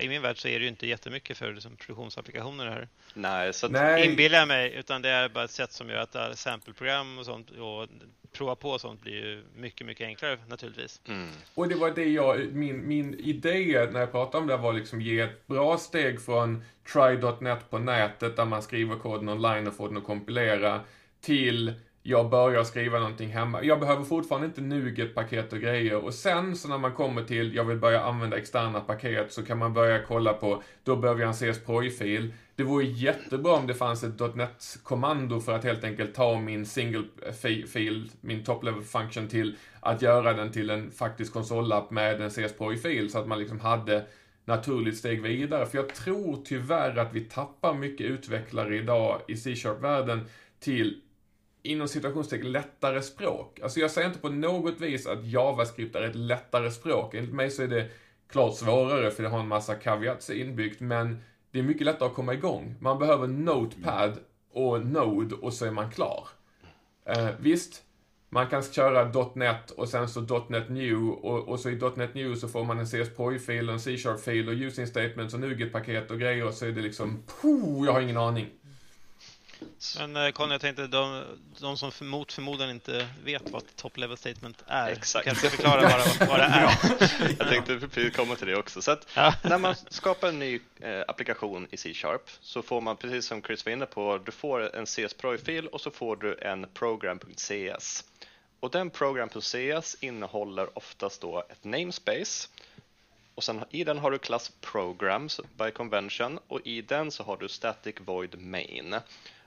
I 0.00 0.08
min 0.08 0.22
värld 0.22 0.38
så 0.38 0.48
är 0.48 0.58
det 0.58 0.62
ju 0.62 0.68
inte 0.68 0.86
jättemycket 0.86 1.38
för 1.38 1.54
liksom, 1.54 1.76
produktionsapplikationer 1.76 2.66
här. 2.66 2.88
Nej, 3.14 3.52
så 3.52 3.66
att... 3.66 3.72
Nej. 3.72 4.06
Inbillar 4.06 4.38
jag 4.38 4.48
mig, 4.48 4.72
utan 4.74 5.02
det 5.02 5.10
är 5.10 5.28
bara 5.28 5.44
ett 5.44 5.50
sätt 5.50 5.72
som 5.72 5.90
gör 5.90 5.98
att 5.98 6.38
sampleprogram 6.38 7.18
och 7.18 7.24
sånt 7.24 7.50
och 7.50 7.88
prova 8.36 8.54
på 8.54 8.78
sånt 8.78 9.00
blir 9.00 9.12
ju 9.12 9.44
mycket, 9.56 9.86
mycket 9.86 10.06
enklare 10.06 10.38
naturligtvis. 10.48 11.00
Mm. 11.08 11.28
Och 11.54 11.68
det 11.68 11.74
var 11.74 11.90
det 11.90 12.08
jag, 12.08 12.52
min, 12.52 12.88
min 12.88 13.14
idé 13.14 13.88
när 13.92 14.00
jag 14.00 14.12
pratade 14.12 14.42
om 14.42 14.46
det 14.46 14.56
var 14.56 14.72
liksom 14.72 15.00
ge 15.00 15.20
ett 15.20 15.46
bra 15.46 15.78
steg 15.78 16.20
från 16.20 16.64
try.net 16.92 17.70
på 17.70 17.78
nätet 17.78 18.36
där 18.36 18.44
man 18.44 18.62
skriver 18.62 18.96
koden 18.96 19.28
online 19.28 19.66
och 19.66 19.74
får 19.74 19.88
den 19.88 19.96
att 19.96 20.04
kompilera 20.04 20.80
till 21.20 21.74
jag 22.08 22.30
börjar 22.30 22.64
skriva 22.64 22.98
någonting 22.98 23.28
hemma. 23.28 23.62
Jag 23.62 23.80
behöver 23.80 24.04
fortfarande 24.04 24.46
inte 24.46 24.60
NUGET-paket 24.60 25.52
och 25.52 25.58
grejer. 25.58 26.04
Och 26.04 26.14
sen 26.14 26.56
så 26.56 26.68
när 26.68 26.78
man 26.78 26.92
kommer 26.92 27.24
till, 27.24 27.54
jag 27.54 27.64
vill 27.64 27.78
börja 27.78 28.02
använda 28.02 28.36
externa 28.36 28.80
paket, 28.80 29.32
så 29.32 29.42
kan 29.42 29.58
man 29.58 29.74
börja 29.74 30.02
kolla 30.02 30.32
på, 30.32 30.62
då 30.84 30.96
behöver 30.96 31.20
jag 31.20 31.28
en 31.28 31.34
CSPROI-fil. 31.34 32.32
Det 32.56 32.64
vore 32.64 32.84
jättebra 32.84 33.52
om 33.52 33.66
det 33.66 33.74
fanns 33.74 34.04
ett 34.04 34.36
.NET-kommando 34.36 35.40
för 35.40 35.52
att 35.52 35.64
helt 35.64 35.84
enkelt 35.84 36.14
ta 36.14 36.40
min 36.40 36.66
single-fil, 36.66 38.10
min 38.20 38.44
top-level 38.44 38.82
function 38.82 39.28
till 39.28 39.56
att 39.80 40.02
göra 40.02 40.32
den 40.32 40.52
till 40.52 40.70
en 40.70 40.90
faktisk 40.90 41.32
konsolapp 41.32 41.90
med 41.90 42.20
en 42.20 42.30
CSPOI-fil, 42.30 43.10
så 43.10 43.18
att 43.18 43.28
man 43.28 43.38
liksom 43.38 43.60
hade 43.60 44.06
naturligt 44.44 44.96
steg 44.96 45.22
vidare. 45.22 45.66
För 45.66 45.78
jag 45.78 45.88
tror 45.88 46.42
tyvärr 46.44 46.96
att 46.96 47.14
vi 47.14 47.20
tappar 47.20 47.74
mycket 47.74 48.06
utvecklare 48.06 48.76
idag 48.76 49.20
i 49.28 49.36
C-sharp-världen 49.36 50.20
till 50.60 51.00
inom 51.62 51.88
situationstecken 51.88 52.52
lättare 52.52 53.02
språk. 53.02 53.60
Alltså 53.62 53.80
jag 53.80 53.90
säger 53.90 54.08
inte 54.08 54.20
på 54.20 54.28
något 54.28 54.80
vis 54.80 55.06
att 55.06 55.26
JavaScript 55.26 55.96
är 55.96 56.02
ett 56.02 56.16
lättare 56.16 56.70
språk. 56.70 57.14
Enligt 57.14 57.34
mig 57.34 57.50
så 57.50 57.62
är 57.62 57.68
det 57.68 57.88
klart 58.28 58.54
svårare 58.54 59.10
för 59.10 59.22
det 59.22 59.28
har 59.28 59.40
en 59.40 59.48
massa 59.48 59.74
caveats 59.74 60.30
inbyggt, 60.30 60.80
men 60.80 61.22
det 61.56 61.62
är 61.62 61.64
mycket 61.64 61.86
lättare 61.86 62.08
att 62.08 62.14
komma 62.14 62.34
igång. 62.34 62.74
Man 62.80 62.98
behöver 62.98 63.26
Notepad 63.26 64.18
och 64.52 64.86
Node 64.86 65.34
och 65.34 65.52
så 65.52 65.64
är 65.64 65.70
man 65.70 65.90
klar. 65.90 66.28
Eh, 67.06 67.28
visst, 67.38 67.82
man 68.28 68.46
kan 68.46 68.62
köra 68.62 69.30
.NET 69.34 69.70
och 69.70 69.88
sen 69.88 70.08
så 70.08 70.44
.NET 70.48 70.68
New 70.68 71.08
och, 71.08 71.48
och 71.48 71.60
så 71.60 71.70
i 71.70 71.80
.NET 71.96 72.14
New 72.14 72.34
så 72.34 72.48
får 72.48 72.64
man 72.64 72.78
en 72.78 72.86
CSPOI-fil, 72.86 73.68
en 73.68 73.80
C-sharp-fil 73.80 74.48
och 74.48 74.54
using 74.54 74.86
statements 74.86 75.34
och 75.34 75.40
NUGET-paket 75.40 76.10
och 76.10 76.18
grejer 76.18 76.46
och 76.46 76.54
så 76.54 76.66
är 76.66 76.72
det 76.72 76.80
liksom, 76.80 77.22
puh, 77.42 77.84
jag 77.86 77.92
har 77.92 78.00
ingen 78.00 78.16
aning. 78.16 78.46
Men 79.98 80.16
eh, 80.16 80.30
Conny, 80.30 80.54
jag 80.54 80.60
tänkte 80.60 80.86
de, 80.86 81.24
de 81.60 81.76
som 81.76 81.92
mot 82.00 82.32
förmodan 82.32 82.70
inte 82.70 83.08
vet 83.24 83.52
vad 83.52 83.76
top 83.76 83.96
level 83.96 84.16
statement 84.16 84.64
är. 84.66 84.88
Exakt. 84.88 85.24
Kan 85.24 85.34
du 85.34 85.50
förklara 85.50 85.82
vad, 85.82 86.28
vad 86.28 86.38
det 86.38 86.44
är? 86.44 86.70
jag 87.38 87.48
tänkte 87.48 87.78
precis 87.78 88.16
komma 88.16 88.36
till 88.36 88.46
det 88.46 88.56
också. 88.56 88.82
Så 88.82 88.96
ja. 89.14 89.34
när 89.42 89.58
man 89.58 89.74
skapar 89.88 90.28
en 90.28 90.38
ny 90.38 90.60
eh, 90.80 91.00
applikation 91.08 91.66
i 91.70 91.76
C-sharp 91.76 92.30
så 92.40 92.62
får 92.62 92.80
man, 92.80 92.96
precis 92.96 93.26
som 93.26 93.42
Chris 93.42 93.64
var 93.64 93.72
inne 93.72 93.86
på, 93.86 94.18
du 94.18 94.32
får 94.32 94.76
en 94.76 94.86
CS-profil 94.86 95.66
och 95.66 95.80
så 95.80 95.90
får 95.90 96.16
du 96.16 96.38
en 96.40 96.66
program.cs. 96.74 98.04
Och 98.60 98.70
den 98.70 98.90
program.cs 98.90 99.96
innehåller 100.00 100.78
oftast 100.78 101.20
då 101.20 101.44
ett 101.50 101.64
namespace 101.64 102.48
och 103.34 103.44
sen 103.44 103.64
i 103.70 103.84
den 103.84 103.98
har 103.98 104.10
du 104.10 104.18
klass 104.18 104.52
programs 104.60 105.40
by 105.58 105.70
convention 105.70 106.38
och 106.48 106.60
i 106.64 106.82
den 106.82 107.10
så 107.10 107.22
har 107.22 107.36
du 107.36 107.48
static 107.48 107.94
void 108.00 108.38
main. 108.38 108.96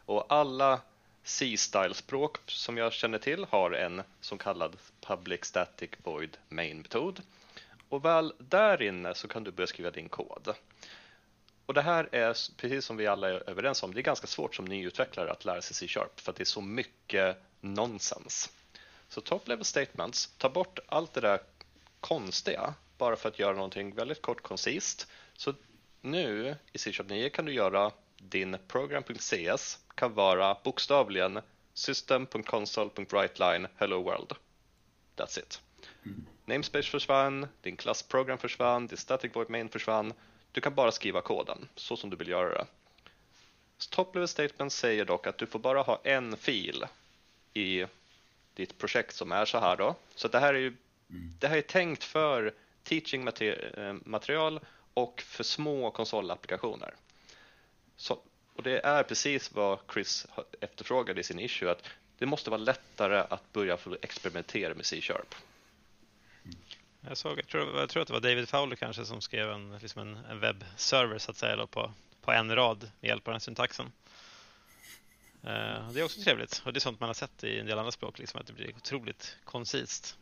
Och 0.10 0.26
alla 0.30 0.82
C-style-språk 1.24 2.38
som 2.46 2.78
jag 2.78 2.94
känner 2.94 3.18
till 3.18 3.46
har 3.50 3.72
en 3.72 4.02
så 4.22 4.38
kallad 4.38 4.78
public 5.02 5.46
static 5.46 5.90
void 6.04 6.38
main-metod. 6.48 7.22
Och 7.90 8.06
väl 8.06 8.34
där 8.38 8.82
inne 8.82 9.16
så 9.16 9.28
kan 9.28 9.44
du 9.44 9.52
börja 9.52 9.68
skriva 9.68 9.92
din 9.92 10.10
kod. 10.10 10.54
Och 11.66 11.74
det 11.74 11.82
här 11.82 12.10
är, 12.12 12.58
precis 12.58 12.86
som 12.86 12.98
vi 12.98 13.08
alla 13.08 13.30
är 13.30 13.50
överens 13.50 13.84
om, 13.84 13.94
det 13.94 14.00
är 14.00 14.04
ganska 14.04 14.28
svårt 14.28 14.56
som 14.56 14.66
nyutvecklare 14.66 15.32
att 15.32 15.46
lära 15.46 15.62
sig 15.62 15.76
C-sharp 15.76 16.20
för 16.20 16.32
att 16.32 16.36
det 16.36 16.44
är 16.44 16.46
så 16.46 16.62
mycket 16.62 17.38
nonsens. 17.62 18.52
Så 19.08 19.22
top 19.22 19.48
level 19.48 19.66
statements, 19.66 20.34
ta 20.38 20.50
bort 20.50 20.80
allt 20.88 21.14
det 21.14 21.22
där 21.22 21.40
konstiga 22.00 22.74
bara 22.98 23.16
för 23.16 23.30
att 23.30 23.40
göra 23.40 23.54
någonting 23.54 23.96
väldigt 23.96 24.22
kort 24.22 24.42
koncist. 24.42 25.08
Så 25.34 25.54
nu 26.02 26.56
i 26.74 26.78
C-sharp 26.78 27.10
9 27.10 27.30
kan 27.30 27.46
du 27.46 27.54
göra 27.54 27.92
din 28.20 28.58
program.cs 28.68 29.80
kan 29.96 30.14
vara 30.14 30.58
bokstavligen 30.64 31.40
system.console.writeline 31.74 33.68
hello 33.76 34.02
world. 34.02 34.34
That's 35.16 35.40
it. 35.40 35.62
Mm. 36.06 36.26
Namespace 36.46 36.90
försvann, 36.90 37.48
din 37.62 37.78
klassprogram 37.78 38.38
försvann, 38.38 38.88
din 38.88 38.98
static 38.98 39.36
void 39.36 39.50
main 39.50 39.70
försvann. 39.70 40.14
Du 40.52 40.62
kan 40.62 40.76
bara 40.76 40.92
skriva 40.92 41.22
koden 41.22 41.70
så 41.76 41.98
som 41.98 42.10
du 42.10 42.18
vill 42.18 42.28
göra 42.28 42.54
det. 42.54 42.66
Top 43.90 44.16
level 44.16 44.28
statement 44.28 44.74
säger 44.74 45.06
dock 45.06 45.28
att 45.28 45.38
du 45.38 45.46
får 45.46 45.60
bara 45.60 45.82
ha 45.82 46.02
en 46.04 46.38
fil 46.38 46.86
i 47.54 47.86
ditt 48.54 48.78
projekt 48.78 49.16
som 49.16 49.32
är 49.32 49.46
så 49.46 49.60
här 49.60 49.78
då. 49.78 49.96
Så 50.16 50.28
det 50.28 50.40
här 50.40 50.54
är 50.54 50.60
ju 50.60 50.76
det 51.40 51.48
här 51.48 51.58
är 51.58 51.62
tänkt 51.62 52.04
för 52.04 52.54
teaching 52.84 53.28
eh, 53.28 53.94
material 54.06 54.60
och 54.94 55.22
för 55.22 55.44
små 55.44 55.92
konsolapplikationer. 55.92 56.96
Så, 58.00 58.20
och 58.56 58.64
det 58.64 58.80
är 58.80 59.04
precis 59.04 59.52
vad 59.52 59.80
Chris 59.94 60.28
efterfrågade 60.62 61.22
i 61.22 61.24
sin 61.24 61.40
issue, 61.40 61.72
att 61.72 61.84
det 62.18 62.26
måste 62.26 62.50
vara 62.50 62.62
lättare 62.62 63.18
att 63.30 63.54
börja 63.54 63.78
få 63.78 63.98
experimentera 64.02 64.74
med 64.74 64.86
C-sharp. 64.86 65.36
Jag, 67.02 67.18
såg, 67.18 67.38
jag, 67.38 67.48
tror, 67.48 67.80
jag 67.80 67.90
tror 67.90 68.02
att 68.02 68.08
det 68.08 68.14
var 68.14 68.20
David 68.20 68.50
Fowler 68.50 68.76
kanske 68.76 69.06
som 69.06 69.22
skrev 69.22 69.52
en, 69.52 69.78
liksom 69.78 70.02
en, 70.02 70.16
en 70.16 70.40
webbserver 70.40 71.18
så 71.18 71.32
att 71.32 71.38
säga 71.38 71.68
på, 71.68 71.94
på 72.22 72.32
en 72.32 72.56
rad 72.56 72.92
med 73.00 73.10
hjälp 73.10 73.28
av 73.28 73.32
den 73.32 73.42
syntaxen. 73.42 73.86
Uh, 75.44 75.92
det 75.92 76.00
är 76.00 76.04
också 76.04 76.22
trevligt 76.22 76.62
och 76.66 76.74
det 76.74 76.78
är 76.78 76.82
sånt 76.82 77.00
man 77.00 77.10
har 77.10 77.14
sett 77.14 77.44
i 77.44 77.60
en 77.60 77.66
del 77.66 77.80
andra 77.80 77.92
språk, 77.92 78.20
liksom, 78.20 78.40
att 78.40 78.48
det 78.48 78.54
blir 78.54 78.76
otroligt 78.76 79.38
koncist. 79.44 80.18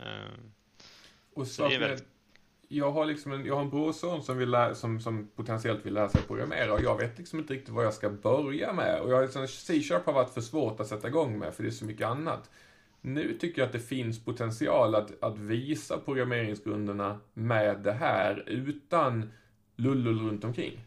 Uh, 0.00 0.38
och 1.34 1.46
så 1.46 1.68
väldigt... 1.68 2.15
jag, 2.68 2.92
har 2.92 3.06
liksom 3.06 3.32
en, 3.32 3.46
jag 3.46 3.54
har 3.54 3.62
en 3.62 3.70
brorson 3.70 4.22
som, 4.22 4.38
vill 4.38 4.50
lära, 4.50 4.74
som, 4.74 5.00
som 5.00 5.28
potentiellt 5.36 5.86
vill 5.86 5.94
lära 5.94 6.08
sig 6.08 6.22
programmera 6.22 6.72
och 6.72 6.82
jag 6.82 6.98
vet 6.98 7.18
liksom 7.18 7.38
inte 7.38 7.54
riktigt 7.54 7.74
vad 7.74 7.84
jag 7.84 7.94
ska 7.94 8.10
börja 8.10 8.72
med. 8.72 9.00
Och 9.00 9.10
jag, 9.10 9.48
C-sharp 9.48 10.06
har 10.06 10.12
varit 10.12 10.30
för 10.30 10.40
svårt 10.40 10.80
att 10.80 10.86
sätta 10.86 11.08
igång 11.08 11.38
med 11.38 11.54
för 11.54 11.62
det 11.62 11.68
är 11.68 11.70
så 11.70 11.84
mycket 11.84 12.06
annat. 12.06 12.50
Nu 13.00 13.38
tycker 13.38 13.62
jag 13.62 13.66
att 13.66 13.72
det 13.72 13.80
finns 13.80 14.24
potential 14.24 14.94
att, 14.94 15.22
att 15.22 15.38
visa 15.38 15.98
programmeringsgrunderna 15.98 17.18
med 17.34 17.78
det 17.78 17.92
här 17.92 18.44
utan 18.46 19.30
lullull 19.76 20.20
runt 20.28 20.44
omkring. 20.44 20.80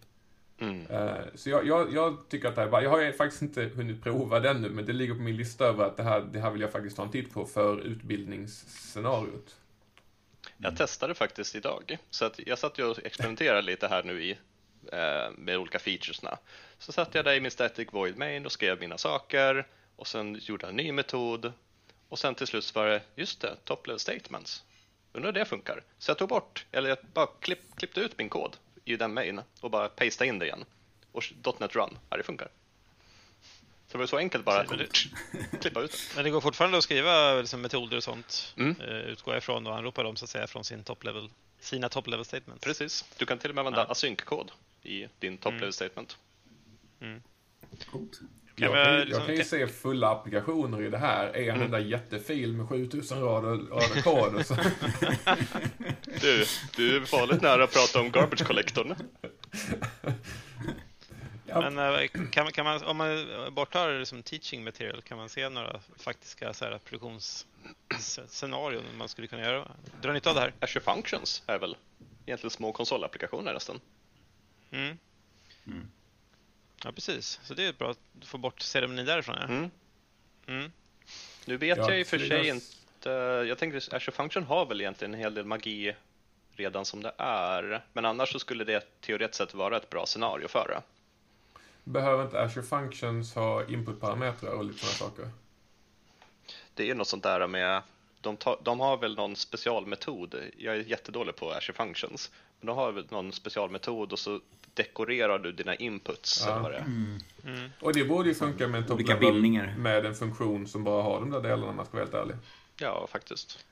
Mm. 0.62 0.88
Uh, 0.92 1.26
så 1.36 1.50
jag, 1.50 1.68
jag, 1.68 1.94
jag, 1.94 2.30
tycker 2.30 2.48
att 2.48 2.56
det 2.56 2.62
här, 2.62 2.82
jag 2.82 2.90
har 2.90 3.12
faktiskt 3.12 3.42
inte 3.42 3.72
hunnit 3.76 4.04
prova 4.04 4.40
det 4.40 4.50
ännu, 4.50 4.70
men 4.70 4.86
det 4.86 4.94
ligger 4.94 5.14
på 5.14 5.22
min 5.22 5.38
lista 5.38 5.66
över 5.66 5.86
att 5.86 5.98
det 5.98 6.04
här, 6.04 6.22
det 6.32 6.40
här 6.40 6.52
vill 6.52 6.62
jag 6.62 6.72
faktiskt 6.72 6.96
ta 6.96 7.04
en 7.04 7.12
titt 7.12 7.34
på 7.34 7.46
för 7.46 7.82
utbildningsscenariot. 7.82 9.59
Jag 10.62 10.78
testade 10.78 11.16
faktiskt 11.16 11.56
idag, 11.56 11.98
så 12.10 12.26
att 12.26 12.40
jag 12.46 12.60
satt 12.60 12.80
ju 12.80 12.84
och 12.84 13.06
experimenterade 13.06 13.62
lite 13.62 13.88
här 13.88 14.04
nu 14.04 14.24
i 14.24 14.32
eh, 14.92 15.32
med 15.38 15.58
olika 15.58 15.80
featuresna. 15.80 16.38
Så 16.78 16.92
satt 16.92 17.16
jag 17.16 17.26
där 17.26 17.34
i 17.34 17.40
min 17.42 17.52
static 17.52 17.88
void 17.92 18.18
main 18.18 18.46
och 18.46 18.52
skrev 18.52 18.80
mina 18.80 18.98
saker 18.98 19.68
och 19.96 20.08
sen 20.08 20.40
gjorde 20.42 20.66
jag 20.66 20.70
en 20.70 20.76
ny 20.76 20.92
metod 20.92 21.54
och 22.10 22.20
sen 22.20 22.36
till 22.36 22.48
slut 22.48 22.76
var 22.76 22.88
det, 22.88 23.02
just 23.16 23.42
det, 23.42 23.56
top 23.64 23.88
level 23.88 24.00
statements. 24.00 24.64
Undrar 25.14 25.34
hur 25.34 25.40
det 25.40 25.46
funkar. 25.46 25.84
Så 25.98 26.12
jag 26.12 26.18
tog 26.18 26.30
bort, 26.30 26.66
eller 26.72 26.90
jag 26.90 26.98
bara 27.14 27.28
klipp, 27.28 27.76
klippte 27.76 28.00
ut 28.00 28.18
min 28.18 28.30
kod 28.30 28.58
i 28.86 28.96
den 28.96 29.14
main 29.14 29.42
och 29.62 29.72
bara 29.72 29.90
pastade 29.90 30.28
in 30.28 30.40
det 30.40 30.46
igen. 30.46 30.66
Och 31.12 31.24
.NET 31.60 31.76
Run, 31.76 31.98
ja 32.10 32.18
det 32.18 32.24
funkar. 32.24 32.50
Så 33.92 33.98
det 33.98 34.00
var 34.00 34.08
så 34.08 34.18
enkelt 34.18 34.46
bara 34.46 34.62
att 34.62 34.68
klippa 35.62 35.82
ut 35.82 35.92
det. 35.92 36.16
Men 36.16 36.24
det 36.24 36.30
går 36.30 36.42
fortfarande 36.42 36.78
att 36.78 36.84
skriva 36.84 37.34
liksom, 37.34 37.62
metoder 37.62 37.98
och 37.98 38.04
sånt, 38.04 38.54
mm. 38.58 38.76
uh, 38.82 38.88
utgår 38.88 39.34
jag 39.34 39.42
ifrån, 39.42 39.68
och 39.68 39.78
anropa 39.78 40.04
dem 40.04 40.16
så 40.16 40.26
att 40.26 40.30
säga 40.30 40.48
från 40.48 40.64
sin 40.64 40.84
top 40.84 41.04
level, 41.04 41.30
sina 41.60 41.90
top 41.90 42.08
level 42.08 42.26
statements. 42.26 42.64
Precis, 42.64 43.06
du 43.18 43.26
kan 43.26 43.38
till 43.38 43.50
och 43.50 43.56
med 43.56 43.62
använda 43.62 43.86
ja. 43.88 43.92
async-kod 43.92 44.52
i 44.84 45.08
din 45.20 45.38
top 45.38 45.50
mm. 45.50 45.60
level 45.60 45.74
statement. 45.74 46.18
Mm. 47.02 47.22
Coolt. 47.92 48.20
Jag, 48.56 48.74
kan, 48.74 48.80
jag 48.82 49.06
liksom, 49.08 49.26
kan 49.26 49.36
ju 49.36 49.44
se 49.44 49.68
fulla 49.68 50.10
applikationer 50.10 50.82
i 50.82 50.90
det 50.90 50.98
här. 50.98 51.34
En 51.34 51.50
mm. 51.50 51.62
enda 51.62 51.80
jättefil 51.80 52.54
med 52.54 52.70
7000 52.70 53.22
rader, 53.22 53.50
rader 53.50 54.02
kod. 54.02 54.36
Och 54.36 54.46
så. 54.46 54.56
du, 56.22 56.46
du 56.76 56.98
är 56.98 57.06
farligt 57.06 57.42
nära 57.42 57.64
att 57.64 57.74
prata 57.74 58.00
om 58.00 58.12
garbage 58.12 58.48
collectorn. 58.48 58.96
Ja. 61.50 61.70
Men 61.70 61.96
eh, 61.96 62.08
kan, 62.32 62.52
kan 62.52 62.66
man, 62.66 62.84
om 62.84 62.98
man 62.98 63.28
borttar 63.54 64.00
liksom 64.00 64.24
teaching 64.24 64.64
material, 64.64 65.02
kan 65.02 65.18
man 65.18 65.30
se 65.30 65.50
några 65.50 65.80
faktiska 65.98 66.54
så 66.54 66.66
här, 66.66 66.78
produktionsscenarion 66.78 68.84
man 68.98 69.10
skulle 69.10 69.28
kunna 69.28 69.42
göra? 69.42 69.72
Dra 70.02 70.14
nytta 70.14 70.30
av 70.30 70.36
det 70.36 70.42
här? 70.42 70.54
Azure 70.60 70.84
Functions 70.84 71.44
är 71.48 71.60
väl 71.60 71.78
egentligen 72.26 72.52
små 72.52 72.72
konsolapplikationer 72.72 73.54
nästan. 73.54 73.80
Mm. 74.72 74.98
Mm. 75.68 75.92
Ja, 76.84 76.92
precis. 76.92 77.40
Så 77.44 77.54
det 77.54 77.66
är 77.66 77.74
bra 77.74 77.92
att 77.92 78.00
få 78.26 78.38
bort 78.38 78.62
ceremonin 78.62 79.06
därifrån. 79.06 79.36
Ja. 79.40 79.46
Mm. 79.46 79.72
Mm. 80.48 80.72
Nu 81.46 81.58
vet 81.58 81.78
ja, 81.78 81.90
jag 81.90 82.00
i 82.00 82.04
och 82.04 82.08
för 82.08 82.20
sig 82.20 82.48
inte. 82.48 83.10
Jag 83.48 83.58
tänker 83.58 83.96
Azure 83.96 84.12
Function 84.12 84.44
har 84.44 84.66
väl 84.66 84.82
egentligen 84.82 85.14
en 85.14 85.20
hel 85.20 85.34
del 85.34 85.46
magi 85.46 85.96
redan 86.52 86.86
som 86.86 87.04
det 87.04 87.14
är. 87.18 87.86
Men 87.94 88.06
annars 88.06 88.32
så 88.32 88.40
skulle 88.40 88.64
det 88.64 89.02
teoretiskt 89.02 89.38
sett 89.38 89.54
vara 89.54 89.78
ett 89.78 89.90
bra 89.90 90.06
scenario 90.06 90.48
för 90.48 90.68
det. 90.68 90.82
Behöver 91.90 92.24
inte 92.24 92.42
Azure 92.42 92.66
Functions 92.66 93.36
ha 93.36 93.66
inputparametrar 93.66 94.52
och 94.52 94.66
lite 94.66 94.80
sådana 94.80 95.12
saker? 95.12 95.30
Det 96.74 96.90
är 96.90 96.96
något 96.96 97.08
sånt 97.08 97.24
där 97.24 97.48
med, 97.48 97.82
de, 98.22 98.38
ta, 98.38 98.60
de 98.64 98.80
har 98.80 98.98
väl 98.98 99.16
någon 99.16 99.36
specialmetod, 99.36 100.36
jag 100.58 100.76
är 100.76 100.80
jättedålig 100.80 101.36
på 101.36 101.52
Azure 101.52 101.74
Functions, 101.74 102.32
men 102.60 102.68
de 102.68 102.78
har 102.78 102.92
väl 102.92 103.08
någon 103.10 103.32
specialmetod 103.32 104.12
och 104.12 104.20
så 104.20 104.40
dekorerar 104.74 105.40
du 105.40 105.52
dina 105.52 105.76
inputs. 105.76 106.44
Ja. 106.48 106.60
Eller 106.60 106.70
det. 106.70 106.78
Mm. 106.78 107.20
Mm. 107.46 107.70
Och 107.82 107.94
det 107.94 108.06
borde 108.06 108.30
ju 108.30 108.36
funka 108.36 108.68
med 108.68 108.82
en 108.82 108.88
top 108.88 109.00
med 109.78 110.06
en 110.06 110.16
funktion 110.16 110.68
som 110.68 110.84
bara 110.84 111.04
har 111.04 111.20
de 111.20 111.32
där 111.32 111.42
delarna 111.42 111.70
om 111.70 111.76
man 111.76 111.86
ska 111.86 111.98
vara 111.98 112.06
helt 112.06 112.16
ärlig. 112.16 112.36
Ja, 112.78 113.08
faktiskt. 113.12 113.66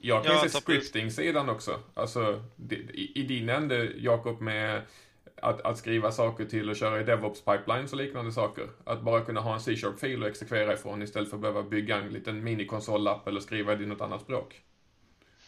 Jag 0.00 0.24
kan 0.24 0.34
ja, 0.34 0.48
se 0.48 0.60
scripting-sidan 0.60 1.48
också. 1.48 1.80
Alltså, 1.94 2.42
i, 2.70 3.20
i 3.20 3.22
din 3.22 3.48
ände, 3.48 3.92
Jakob, 3.96 4.40
med 4.40 4.82
att, 5.42 5.60
att, 5.60 5.78
skriva 5.78 6.12
saker 6.12 6.44
till 6.44 6.70
och 6.70 6.76
köra 6.76 7.00
i 7.00 7.04
DevOps 7.04 7.44
pipelines 7.44 7.92
och 7.92 7.98
liknande 7.98 8.32
saker. 8.32 8.68
Att 8.84 9.02
bara 9.02 9.20
kunna 9.20 9.40
ha 9.40 9.54
en 9.54 9.60
C-sharp-fil 9.60 10.22
och 10.22 10.28
exekvera 10.28 10.72
ifrån 10.72 11.02
istället 11.02 11.30
för 11.30 11.36
att 11.36 11.40
behöva 11.40 11.62
bygga 11.62 11.96
en 11.96 12.08
liten 12.08 12.44
minikonsolapp 12.44 13.28
eller 13.28 13.40
skriva 13.40 13.72
i 13.72 13.86
något 13.86 14.00
annat 14.00 14.20
språk. 14.20 14.62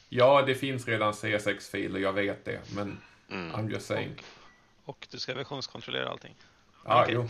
Ja, 0.08 0.42
det 0.42 0.54
finns 0.54 0.88
redan 0.88 1.12
CSX-filer, 1.12 2.00
jag 2.00 2.12
vet 2.12 2.44
det, 2.44 2.60
men 2.74 2.98
mm. 3.30 3.52
I'm 3.52 3.72
just 3.72 3.86
saying. 3.86 4.14
Och, 4.84 4.88
och 4.88 5.06
du 5.10 5.18
ska 5.18 5.34
versionskontrollera 5.34 6.08
allting? 6.08 6.34
Ja, 6.84 7.02
okay. 7.02 7.14
jo. 7.14 7.28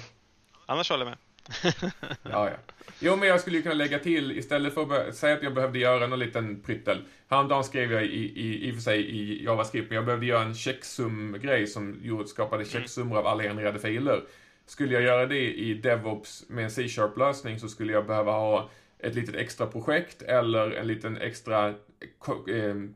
Annars 0.66 0.90
håller 0.90 1.04
jag 1.04 1.10
med. 1.10 1.18
ja, 2.22 2.50
ja. 2.50 2.56
Jo, 3.00 3.16
men 3.16 3.28
jag 3.28 3.40
skulle 3.40 3.56
ju 3.56 3.62
kunna 3.62 3.74
lägga 3.74 3.98
till, 3.98 4.38
istället 4.38 4.74
för 4.74 5.08
att 5.08 5.14
säga 5.14 5.34
att 5.34 5.42
jag 5.42 5.54
behövde 5.54 5.78
göra 5.78 6.06
någon 6.06 6.18
liten 6.18 6.60
pryttel. 6.60 7.04
Häromdagen 7.28 7.64
skrev 7.64 7.92
jag 7.92 8.04
i, 8.04 8.40
i, 8.40 8.68
i 8.68 8.70
och 8.70 8.74
för 8.74 8.82
sig 8.82 9.00
i 9.00 9.44
JavaScript, 9.44 9.88
men 9.88 9.96
jag 9.96 10.04
behövde 10.04 10.26
göra 10.26 10.42
en 10.42 10.54
checksum-grej 10.54 11.66
som 11.66 12.00
gjorde, 12.02 12.28
skapade 12.28 12.62
mm. 12.62 12.72
checksummor 12.72 13.18
av 13.18 13.26
alla 13.26 13.42
genererade 13.42 13.78
filer. 13.78 14.22
Skulle 14.66 14.94
jag 14.94 15.02
göra 15.02 15.26
det 15.26 15.54
i 15.54 15.74
DevOps 15.74 16.44
med 16.48 16.64
en 16.64 16.70
C-sharp-lösning 16.70 17.60
så 17.60 17.68
skulle 17.68 17.92
jag 17.92 18.06
behöva 18.06 18.32
ha 18.32 18.70
ett 18.98 19.14
litet 19.14 19.34
extra 19.34 19.66
projekt 19.66 20.22
eller 20.22 20.70
en 20.70 20.86
liten 20.86 21.16
extra 21.16 21.74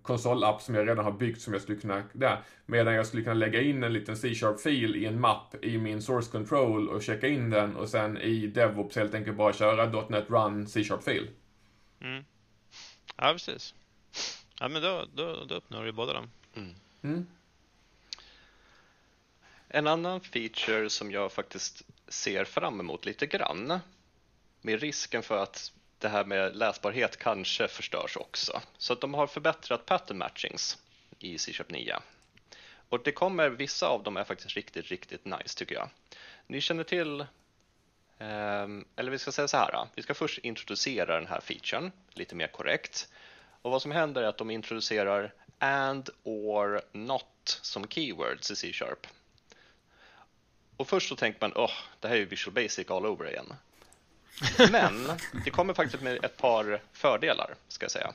konsolapp 0.03 0.63
som 0.63 0.75
jag 0.75 0.89
redan 0.89 1.05
har 1.05 1.13
byggt 1.13 1.41
som 1.41 1.53
jag 1.53 1.63
skulle 1.63 1.79
kunna, 1.79 2.03
där. 2.13 2.43
Medan 2.67 2.95
jag 2.95 3.07
skulle 3.07 3.23
kunna 3.23 3.35
lägga 3.35 3.61
in 3.61 3.85
en 3.85 3.93
liten 3.93 4.17
C-sharp-fil 4.17 4.97
i 4.97 5.07
en 5.07 5.21
mapp 5.21 5.65
i 5.65 5.79
min 5.79 6.03
source 6.03 6.31
control 6.31 6.89
och 6.89 7.03
checka 7.03 7.29
in 7.29 7.51
den 7.51 7.77
och 7.77 7.89
sen 7.89 8.19
i 8.19 8.47
DevOps 8.47 8.97
helt 8.97 9.15
enkelt 9.15 9.37
bara 9.37 9.53
köra 9.53 10.07
.NET 10.09 10.31
Run 10.31 10.67
C-sharp-fil. 10.67 11.31
Mm. 12.01 12.25
Ja, 13.17 13.33
precis. 13.33 13.75
Ja, 14.61 14.69
men 14.69 14.83
då, 14.83 15.05
då, 15.15 15.45
då 15.45 15.55
uppnår 15.55 15.85
du 15.85 15.93
båda 15.93 16.13
dem. 16.13 16.31
Mm. 16.55 16.75
Mm. 17.03 17.27
En 19.69 19.87
annan 19.87 20.21
feature 20.21 20.91
som 20.91 21.11
jag 21.11 21.33
faktiskt 21.33 21.83
ser 22.09 22.45
fram 22.45 22.81
emot 22.81 23.05
lite 23.05 23.27
grann 23.27 23.81
med 24.61 24.81
risken 24.81 25.23
för 25.23 25.43
att 25.43 25.73
det 26.03 26.09
här 26.09 26.25
med 26.25 26.57
läsbarhet 26.57 27.17
kanske 27.17 27.69
förstörs 27.69 28.17
också. 28.17 28.61
Så 28.79 28.93
att 28.93 29.01
de 29.01 29.15
har 29.15 29.27
förbättrat 29.27 29.87
pattern 29.87 30.19
matchings 30.19 30.79
i 31.19 31.39
C-sharp 31.39 31.71
9. 31.71 31.99
Och 32.89 33.03
det 33.03 33.13
kommer, 33.13 33.51
vissa 33.51 33.87
av 33.87 34.03
dem 34.03 34.17
är 34.17 34.25
faktiskt 34.25 34.57
riktigt, 34.57 34.89
riktigt 34.89 35.25
nice 35.25 35.59
tycker 35.59 35.75
jag. 35.75 35.89
Ni 36.47 36.61
känner 36.61 36.85
till, 36.85 37.27
ehm, 38.19 38.85
eller 38.97 39.11
vi 39.11 39.19
ska 39.19 39.33
säga 39.33 39.49
så 39.49 39.57
här, 39.57 39.87
vi 39.95 40.03
ska 40.03 40.15
först 40.15 40.39
introducera 40.39 41.15
den 41.15 41.27
här 41.27 41.41
featuren 41.41 41.93
lite 42.11 42.35
mer 42.35 42.47
korrekt. 42.47 43.09
Och 43.63 43.71
vad 43.71 43.83
som 43.83 43.91
händer 43.93 44.23
är 44.23 44.27
att 44.27 44.39
de 44.39 44.51
introducerar 44.51 45.33
and, 45.59 46.11
or, 46.23 46.83
not 46.93 47.59
som 47.63 47.89
keywords 47.89 48.51
i 48.51 48.57
C-sharp. 48.57 49.07
Och 50.77 50.89
först 50.89 51.09
så 51.09 51.17
tänker 51.17 51.41
man, 51.41 51.53
åh, 51.57 51.65
oh, 51.65 51.73
det 52.01 52.09
här 52.09 52.15
är 52.15 52.19
ju 52.19 52.25
Visual 52.25 52.55
Basic 52.55 52.91
all 52.91 53.07
over 53.07 53.31
igen. 53.31 53.55
Men 54.71 55.11
det 55.45 55.51
kommer 55.51 55.75
faktiskt 55.75 56.03
med 56.03 56.25
ett 56.25 56.37
par 56.37 56.81
fördelar, 56.93 57.55
ska 57.69 57.85
jag 57.85 57.91
säga. 57.91 58.13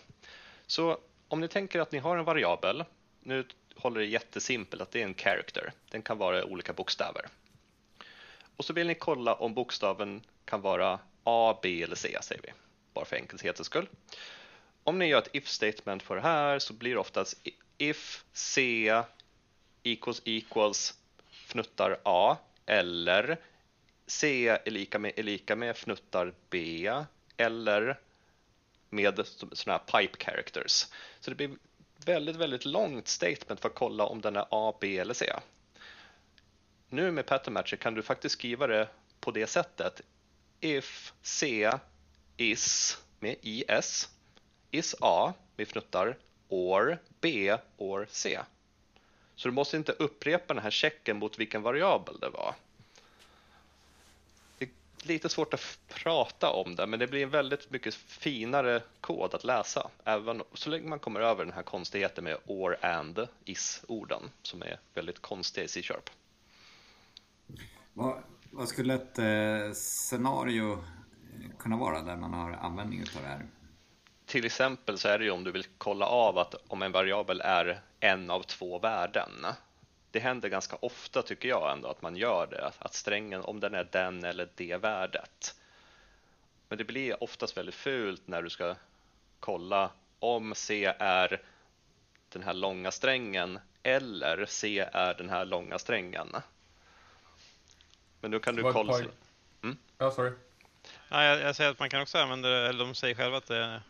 Så 0.67 0.97
om 1.27 1.41
ni 1.41 1.47
tänker 1.47 1.79
att 1.79 1.91
ni 1.91 1.99
har 1.99 2.17
en 2.17 2.25
variabel, 2.25 2.83
nu 3.19 3.45
håller 3.75 3.99
det 3.99 4.05
jättesimpelt 4.05 4.81
att 4.81 4.91
det 4.91 5.01
är 5.01 5.03
en 5.03 5.13
character, 5.13 5.71
den 5.89 6.01
kan 6.01 6.17
vara 6.17 6.45
olika 6.45 6.73
bokstäver. 6.73 7.25
Och 8.57 8.65
så 8.65 8.73
vill 8.73 8.87
ni 8.87 8.95
kolla 8.95 9.33
om 9.33 9.53
bokstaven 9.53 10.21
kan 10.45 10.61
vara 10.61 10.99
A, 11.23 11.59
B 11.61 11.83
eller 11.83 11.95
C, 11.95 12.17
säger 12.21 12.41
vi, 12.41 12.53
bara 12.93 13.05
för 13.05 13.15
enkelhetens 13.15 13.65
skull. 13.65 13.87
Om 14.83 14.99
ni 14.99 15.05
gör 15.05 15.17
ett 15.17 15.29
if 15.33 15.47
statement 15.47 16.03
för 16.03 16.15
det 16.15 16.21
här 16.21 16.59
så 16.59 16.73
blir 16.73 16.93
det 16.93 16.99
oftast 16.99 17.47
if 17.77 18.23
C 18.33 19.03
equals 19.83 20.21
equals 20.25 20.97
fnuttar 21.31 21.99
A 22.03 22.37
eller 22.65 23.37
C 24.07 24.47
är 24.47 24.71
lika 24.71 24.99
med, 24.99 25.13
är 25.15 25.23
lika 25.23 25.55
med 25.55 25.77
fnuttar 25.77 26.33
B 26.49 26.91
eller 27.37 27.99
med 28.89 29.25
sådana 29.25 29.83
här 29.87 30.01
pipe 30.01 30.25
characters. 30.25 30.85
Så 31.19 31.31
det 31.31 31.35
blir 31.35 31.57
väldigt, 32.05 32.35
väldigt 32.35 32.65
långt 32.65 33.07
statement 33.07 33.61
för 33.61 33.69
att 33.69 33.75
kolla 33.75 34.05
om 34.05 34.21
den 34.21 34.35
är 34.35 34.45
A, 34.49 34.77
B 34.81 34.97
eller 34.97 35.13
C. 35.13 35.33
Nu 36.89 37.11
med 37.11 37.25
pattern 37.25 37.53
matcher 37.53 37.75
kan 37.75 37.93
du 37.93 38.01
faktiskt 38.01 38.33
skriva 38.33 38.67
det 38.67 38.87
på 39.19 39.31
det 39.31 39.47
sättet. 39.47 40.01
If 40.59 41.13
C 41.21 41.71
is 42.37 42.97
med 43.19 43.35
is, 43.41 44.09
is 44.71 44.95
A 45.01 45.33
med 45.55 45.67
fnuttar, 45.67 46.17
or 46.47 46.99
B 47.21 47.57
or 47.77 48.07
C. 48.09 48.39
Så 49.35 49.47
du 49.47 49.53
måste 49.53 49.77
inte 49.77 49.91
upprepa 49.91 50.53
den 50.53 50.63
här 50.63 50.71
checken 50.71 51.17
mot 51.17 51.39
vilken 51.39 51.61
variabel 51.61 52.19
det 52.19 52.29
var. 52.29 52.55
Lite 55.03 55.29
svårt 55.29 55.53
att 55.53 55.79
prata 55.87 56.49
om 56.49 56.75
det, 56.75 56.87
men 56.87 56.99
det 56.99 57.07
blir 57.07 57.23
en 57.23 57.29
väldigt 57.29 57.71
mycket 57.71 57.95
finare 57.95 58.81
kod 59.01 59.33
att 59.33 59.43
läsa, 59.43 59.89
även 60.03 60.43
så 60.53 60.69
länge 60.69 60.89
man 60.89 60.99
kommer 60.99 61.19
över 61.19 61.45
den 61.45 61.53
här 61.53 61.63
konstigheten 61.63 62.23
med 62.23 62.37
or 62.45 62.85
and 62.85 63.27
is-orden 63.45 64.21
som 64.41 64.61
är 64.61 64.79
väldigt 64.93 65.19
konstiga 65.19 65.65
i 65.65 65.67
C-sharp. 65.67 66.09
Vad, 67.93 68.23
vad, 68.51 68.67
skulle 68.67 68.93
ett 68.93 69.19
eh, 69.19 69.73
scenario 69.73 70.83
kunna 71.59 71.77
vara 71.77 72.01
där 72.01 72.15
man 72.15 72.33
har 72.33 72.51
användning 72.51 73.01
av 73.01 73.21
det 73.21 73.27
här? 73.27 73.45
Till 74.25 74.45
exempel 74.45 74.97
så 74.97 75.07
är 75.07 75.19
det 75.19 75.25
ju 75.25 75.31
om 75.31 75.43
du 75.43 75.51
vill 75.51 75.65
kolla 75.77 76.05
av 76.05 76.37
att 76.37 76.55
om 76.67 76.81
en 76.81 76.91
variabel 76.91 77.41
är 77.41 77.81
en 77.99 78.29
av 78.29 78.41
två 78.41 78.79
värden. 78.79 79.45
Det 80.17 80.21
händer 80.21 80.49
ganska 80.49 80.75
ofta 80.75 81.21
tycker 81.21 81.49
jag 81.49 81.71
ändå 81.71 81.89
att 81.89 82.01
man 82.01 82.15
gör 82.15 82.47
det, 82.47 82.71
att 82.79 82.93
strängen, 82.93 83.41
om 83.41 83.59
den 83.59 83.73
är 83.73 83.87
den 83.91 84.23
eller 84.23 84.49
det 84.55 84.77
värdet. 84.77 85.55
Men 86.69 86.77
det 86.77 86.83
blir 86.83 87.23
oftast 87.23 87.57
väldigt 87.57 87.75
fult 87.75 88.27
när 88.27 88.41
du 88.41 88.49
ska 88.49 88.75
kolla 89.39 89.89
om 90.19 90.55
C 90.55 90.93
är 90.99 91.41
den 92.29 92.43
här 92.43 92.53
långa 92.53 92.91
strängen 92.91 93.59
eller 93.83 94.45
C 94.45 94.89
är 94.93 95.13
den 95.13 95.29
här 95.29 95.45
långa 95.45 95.79
strängen. 95.79 96.35
Men 98.21 98.31
då 98.31 98.39
kan 98.39 98.55
du 98.55 98.71
kolla... 98.71 98.97
Mm? 99.63 99.77
Ja, 99.97 100.11
sorry. 100.11 100.31
Ja, 101.09 101.23
jag, 101.23 101.41
jag, 101.41 101.55
säger 101.55 101.71
att 101.71 101.79
man 101.79 101.89
kan 101.89 102.01
också 102.01 102.17
använda 102.17 102.49
det, 102.49 102.69
eller 102.69 102.85
de 102.85 102.95
säger 102.95 103.15
själva 103.15 103.37
att 103.37 103.47
det 103.47 103.57
är 103.57 103.81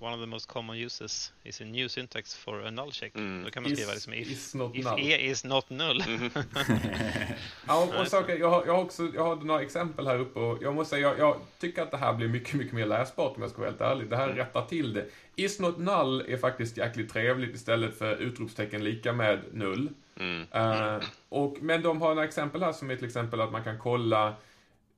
one 0.00 0.14
of 0.14 0.20
the 0.20 0.26
most 0.26 0.48
common 0.48 0.76
uses 0.76 1.32
is 1.44 1.60
a 1.60 1.64
new 1.64 1.88
syntax 1.88 2.34
for 2.34 2.60
a 2.60 2.70
null 2.70 2.90
check. 2.92 3.14
Mm. 3.14 3.44
Då 3.44 3.50
kan 3.50 3.62
man 3.62 3.72
skriva 3.72 3.92
liksom 3.92 4.12
if, 4.12 4.30
is 4.30 4.54
not 4.54 4.76
if 4.76 4.84
null. 4.84 5.00
E 5.00 5.30
is 5.30 5.44
not 5.44 5.70
null. 5.70 6.02
Mm. 6.06 6.30
ja, 7.66 7.88
och 8.00 8.08
saker, 8.08 8.36
jag, 8.36 8.50
har, 8.50 8.66
jag, 8.66 8.74
har 8.74 8.82
också, 8.82 9.10
jag 9.14 9.24
har 9.24 9.36
några 9.36 9.62
exempel 9.62 10.06
här 10.06 10.18
uppe 10.18 10.40
och 10.40 10.62
jag 10.62 10.74
måste 10.74 10.90
säga, 10.90 11.08
jag, 11.08 11.18
jag, 11.18 11.40
tycker 11.58 11.82
att 11.82 11.90
det 11.90 11.96
här 11.96 12.12
blir 12.12 12.28
mycket, 12.28 12.54
mycket 12.54 12.74
mer 12.74 12.86
läsbart 12.86 13.36
om 13.36 13.42
jag 13.42 13.50
ska 13.50 13.60
vara 13.60 13.70
helt 13.70 13.80
ärlig. 13.80 14.10
Det 14.10 14.16
här 14.16 14.24
mm. 14.24 14.36
rättar 14.36 14.62
till 14.62 14.92
det. 14.92 15.06
Is 15.36 15.60
not 15.60 15.78
null 15.78 16.24
är 16.28 16.36
faktiskt 16.36 16.76
jäkligt 16.76 17.12
trevligt 17.12 17.54
istället 17.54 17.98
för 17.98 18.16
utropstecken 18.16 18.84
lika 18.84 19.12
med 19.12 19.40
null. 19.52 19.88
Mm. 20.16 20.46
Uh, 20.54 21.04
och, 21.28 21.56
men 21.60 21.82
de 21.82 22.00
har 22.00 22.08
några 22.08 22.28
exempel 22.28 22.62
här 22.62 22.72
som 22.72 22.90
är 22.90 22.96
till 22.96 23.06
exempel 23.06 23.40
att 23.40 23.52
man 23.52 23.64
kan 23.64 23.78
kolla 23.78 24.34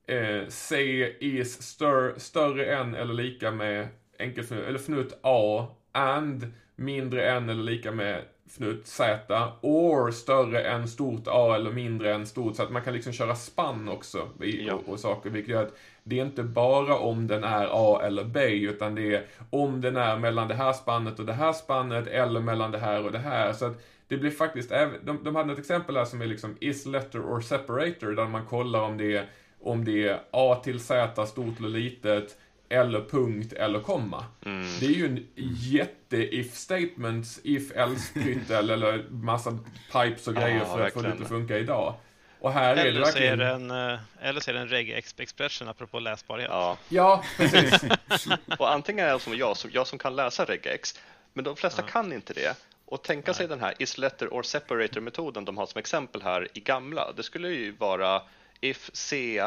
eh, 0.07 0.47
C 0.47 0.77
is 1.19 1.61
stör, 1.61 2.13
större 2.17 2.75
än 2.75 2.95
eller 2.95 3.13
lika 3.13 3.51
med 3.51 3.87
enkelfnutt, 4.19 4.67
eller 4.67 4.79
fnutt 4.79 5.19
A 5.21 5.67
and 5.91 6.53
mindre 6.75 7.31
än 7.31 7.49
eller 7.49 7.63
lika 7.63 7.91
med 7.91 8.21
fnutt 8.49 8.87
Z 8.87 9.51
or 9.61 10.11
större 10.11 10.61
än 10.61 10.87
stort 10.87 11.27
A 11.27 11.55
eller 11.55 11.71
mindre 11.71 12.13
än 12.13 12.25
stort 12.25 12.55
så 12.55 12.63
att 12.63 12.71
man 12.71 12.81
kan 12.81 12.93
liksom 12.93 13.13
köra 13.13 13.35
spann 13.35 13.89
också 13.89 14.29
i, 14.41 14.65
ja. 14.65 14.73
och, 14.73 14.89
och, 14.89 14.99
saker 14.99 15.29
vilket 15.29 15.51
gör 15.51 15.63
att 15.63 15.77
det 16.03 16.19
är 16.19 16.25
inte 16.25 16.43
bara 16.43 16.97
om 16.97 17.27
den 17.27 17.43
är 17.43 17.67
A 17.71 18.01
eller 18.03 18.23
B 18.23 18.39
utan 18.49 18.95
det 18.95 19.15
är 19.15 19.25
om 19.49 19.81
den 19.81 19.97
är 19.97 20.17
mellan 20.17 20.47
det 20.47 20.55
här 20.55 20.73
spannet 20.73 21.19
och 21.19 21.25
det 21.25 21.33
här 21.33 21.53
spannet 21.53 22.07
eller 22.07 22.39
mellan 22.39 22.71
det 22.71 22.77
här 22.77 23.05
och 23.05 23.11
det 23.11 23.19
här 23.19 23.53
så 23.53 23.65
att 23.65 23.83
det 24.07 24.17
blir 24.17 24.31
faktiskt, 24.31 24.69
de, 25.03 25.23
de 25.23 25.35
hade 25.35 25.53
ett 25.53 25.59
exempel 25.59 25.97
här 25.97 26.05
som 26.05 26.21
är 26.21 26.25
liksom 26.25 26.57
is 26.59 26.85
letter 26.85 27.19
or 27.19 27.41
separator 27.41 28.11
där 28.11 28.25
man 28.25 28.45
kollar 28.45 28.81
om 28.81 28.97
det 28.97 29.17
är 29.17 29.25
om 29.59 29.85
det 29.85 30.07
är 30.07 30.19
A 30.31 30.55
till 30.63 30.79
Z, 30.79 31.25
stort 31.25 31.59
eller 31.59 31.69
litet, 31.69 32.37
eller 32.69 33.01
punkt 33.01 33.53
eller 33.53 33.79
komma. 33.79 34.25
Mm. 34.45 34.79
Det 34.79 34.85
är 34.85 34.91
ju 34.91 35.05
en 35.05 35.27
jätte 35.55 36.17
if 36.35 36.55
statements, 36.55 37.39
if 37.43 37.71
else 37.71 38.13
pyttel 38.13 38.69
eller 38.69 39.05
massa 39.09 39.57
pipes 39.91 40.27
och 40.27 40.35
grejer 40.35 40.57
ja, 40.57 40.65
för 40.75 40.87
att 40.87 40.93
få 40.93 41.01
det 41.01 41.13
att 41.21 41.27
funka 41.27 41.57
idag. 41.57 41.95
Och 42.39 42.51
här 42.51 42.71
eller 42.71 42.85
är 42.85 42.91
det 42.91 42.99
verkligen... 42.99 43.41
En, 43.41 43.71
eh, 43.71 43.99
eller 44.21 44.39
så 44.39 44.51
är 44.51 44.53
det 44.53 44.59
en 44.59 44.67
reg 44.67 44.91
expression 44.91 45.67
apropå 45.67 45.99
läsbarhet. 45.99 46.47
Ja, 46.49 46.77
ja 46.89 47.23
precis. 47.37 47.83
och 48.59 48.73
antingen 48.73 49.05
är 49.05 49.13
det 49.13 49.19
som 49.19 49.37
jag, 49.37 49.57
som, 49.57 49.71
jag 49.73 49.87
som 49.87 49.99
kan 49.99 50.15
läsa 50.15 50.45
regex, 50.45 50.99
men 51.33 51.43
de 51.43 51.55
flesta 51.55 51.81
ja. 51.81 51.91
kan 51.91 52.13
inte 52.13 52.33
det. 52.33 52.57
Och 52.85 53.03
tänka 53.03 53.31
Nej. 53.31 53.35
sig 53.35 53.47
den 53.47 53.59
här 53.59 53.73
is 53.79 53.97
letter 53.97 54.27
or 54.27 54.43
separator 54.43 55.01
metoden 55.01 55.45
de 55.45 55.57
har 55.57 55.65
som 55.65 55.79
exempel 55.79 56.21
här 56.21 56.47
i 56.53 56.59
gamla. 56.59 57.11
Det 57.11 57.23
skulle 57.23 57.49
ju 57.49 57.71
vara 57.71 58.21
if 58.61 58.89
C 58.93 59.41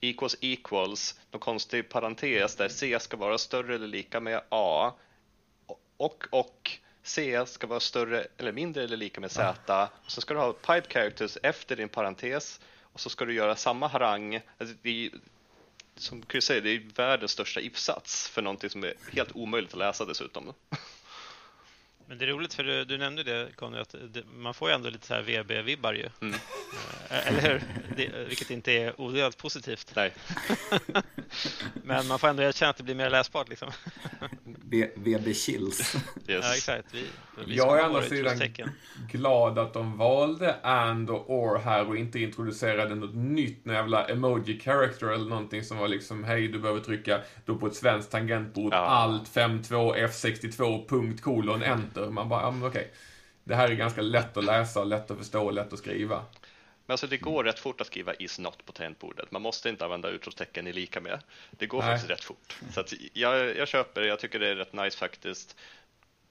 equals 0.00 0.36
equals, 0.40 1.20
någon 1.30 1.40
konstig 1.40 1.88
parentes 1.88 2.56
där 2.56 2.68
C 2.68 3.00
ska 3.00 3.16
vara 3.16 3.38
större 3.38 3.74
eller 3.74 3.86
lika 3.86 4.20
med 4.20 4.42
A 4.48 4.92
och 5.96 6.24
och 6.30 6.78
C 7.02 7.46
ska 7.46 7.66
vara 7.66 7.80
större 7.80 8.26
eller 8.36 8.52
mindre 8.52 8.84
eller 8.84 8.96
lika 8.96 9.20
med 9.20 9.30
Z. 9.30 9.88
Och 10.04 10.10
så 10.10 10.20
ska 10.20 10.34
du 10.34 10.40
ha 10.40 10.52
pipe 10.52 10.90
characters 10.90 11.38
efter 11.42 11.76
din 11.76 11.88
parentes 11.88 12.60
och 12.82 13.00
så 13.00 13.10
ska 13.10 13.24
du 13.24 13.34
göra 13.34 13.56
samma 13.56 13.88
harang. 13.88 14.40
Alltså 14.58 14.76
det 14.82 15.10
som 15.96 16.22
Chris 16.30 16.44
säger, 16.44 16.60
det 16.60 16.70
är 16.70 16.82
världens 16.94 17.32
största 17.32 17.60
if-sats 17.60 18.28
för 18.28 18.42
någonting 18.42 18.70
som 18.70 18.84
är 18.84 18.94
helt 19.12 19.36
omöjligt 19.36 19.72
att 19.72 19.78
läsa 19.78 20.04
dessutom. 20.04 20.52
Men 22.08 22.18
det 22.18 22.24
är 22.24 22.28
roligt 22.28 22.54
för 22.54 22.64
du, 22.64 22.84
du 22.84 22.98
nämnde 22.98 23.22
det 23.22 23.48
Conny, 23.56 23.78
att 23.78 23.94
det, 24.12 24.22
man 24.36 24.54
får 24.54 24.68
ju 24.68 24.74
ändå 24.74 24.90
lite 24.90 25.06
så 25.06 25.14
här 25.14 25.22
VB-vibbar 25.22 25.92
ju. 25.92 26.08
Mm. 26.20 26.34
Eh, 27.10 27.28
eller 27.28 27.40
hur? 27.40 27.62
Det, 27.96 28.28
vilket 28.28 28.50
inte 28.50 28.72
är 28.72 29.00
odelat 29.00 29.36
positivt. 29.36 29.92
Nej. 29.96 30.12
Men 31.82 32.06
man 32.06 32.18
får 32.18 32.28
ändå 32.28 32.42
erkänna 32.42 32.70
att 32.70 32.76
det 32.76 32.82
blir 32.82 32.94
mer 32.94 33.10
läsbart 33.10 33.48
liksom. 33.48 33.70
VB 34.94 35.34
chills. 35.34 35.96
Yes. 36.28 36.44
Ja, 36.44 36.54
exakt. 36.54 36.94
Vi, 36.94 37.04
vi 37.46 37.56
jag 37.56 37.78
är 37.78 37.82
å 37.82 37.86
andra 37.86 38.02
sidan 38.02 38.40
glad 39.10 39.58
att 39.58 39.72
de 39.72 39.96
valde 39.96 40.54
and 40.62 41.10
och 41.10 41.30
or 41.30 41.58
här 41.58 41.88
och 41.88 41.96
inte 41.96 42.18
introducerade 42.18 42.94
något 42.94 43.14
nytt, 43.14 43.64
någon 43.64 43.74
jävla 43.74 44.08
emoji 44.08 44.60
character 44.60 45.06
eller 45.06 45.24
någonting 45.24 45.64
som 45.64 45.78
var 45.78 45.88
liksom, 45.88 46.24
hej 46.24 46.48
du 46.48 46.58
behöver 46.58 46.80
trycka 46.80 47.20
då 47.44 47.56
på 47.56 47.66
ett 47.66 47.74
svenskt 47.74 48.10
tangentbord, 48.10 48.72
ja. 48.72 48.76
alt 48.76 49.28
52 49.28 49.94
F62 49.94 50.88
punkt 50.88 51.22
kolon 51.22 51.62
enter. 51.62 51.97
Man 52.06 52.28
bara, 52.28 52.42
ja 52.42 52.50
men 52.50 52.68
okej. 52.68 52.90
Det 53.44 53.54
här 53.54 53.68
är 53.68 53.74
ganska 53.74 54.00
lätt 54.00 54.36
att 54.36 54.44
läsa, 54.44 54.84
lätt 54.84 55.10
att 55.10 55.18
förstå 55.18 55.44
och 55.44 55.52
lätt 55.52 55.72
att 55.72 55.78
skriva. 55.78 56.24
Men 56.86 56.94
alltså 56.94 57.06
det 57.06 57.16
går 57.16 57.44
rätt 57.44 57.58
fort 57.58 57.80
att 57.80 57.86
skriva 57.86 58.14
is 58.14 58.38
not 58.38 58.66
på 58.66 58.72
tangentbordet. 58.72 59.30
Man 59.30 59.42
måste 59.42 59.68
inte 59.68 59.84
använda 59.84 60.08
utropstecken 60.08 60.66
i 60.66 60.72
lika 60.72 61.00
med. 61.00 61.22
Det 61.50 61.66
går 61.66 61.82
Nej. 61.82 61.90
faktiskt 61.90 62.10
rätt 62.10 62.24
fort. 62.24 62.58
Så 62.72 62.80
att 62.80 62.92
jag, 63.12 63.56
jag 63.56 63.68
köper 63.68 64.00
det, 64.00 64.06
jag 64.06 64.18
tycker 64.18 64.38
det 64.38 64.48
är 64.48 64.56
rätt 64.56 64.72
nice 64.72 64.98
faktiskt. 64.98 65.56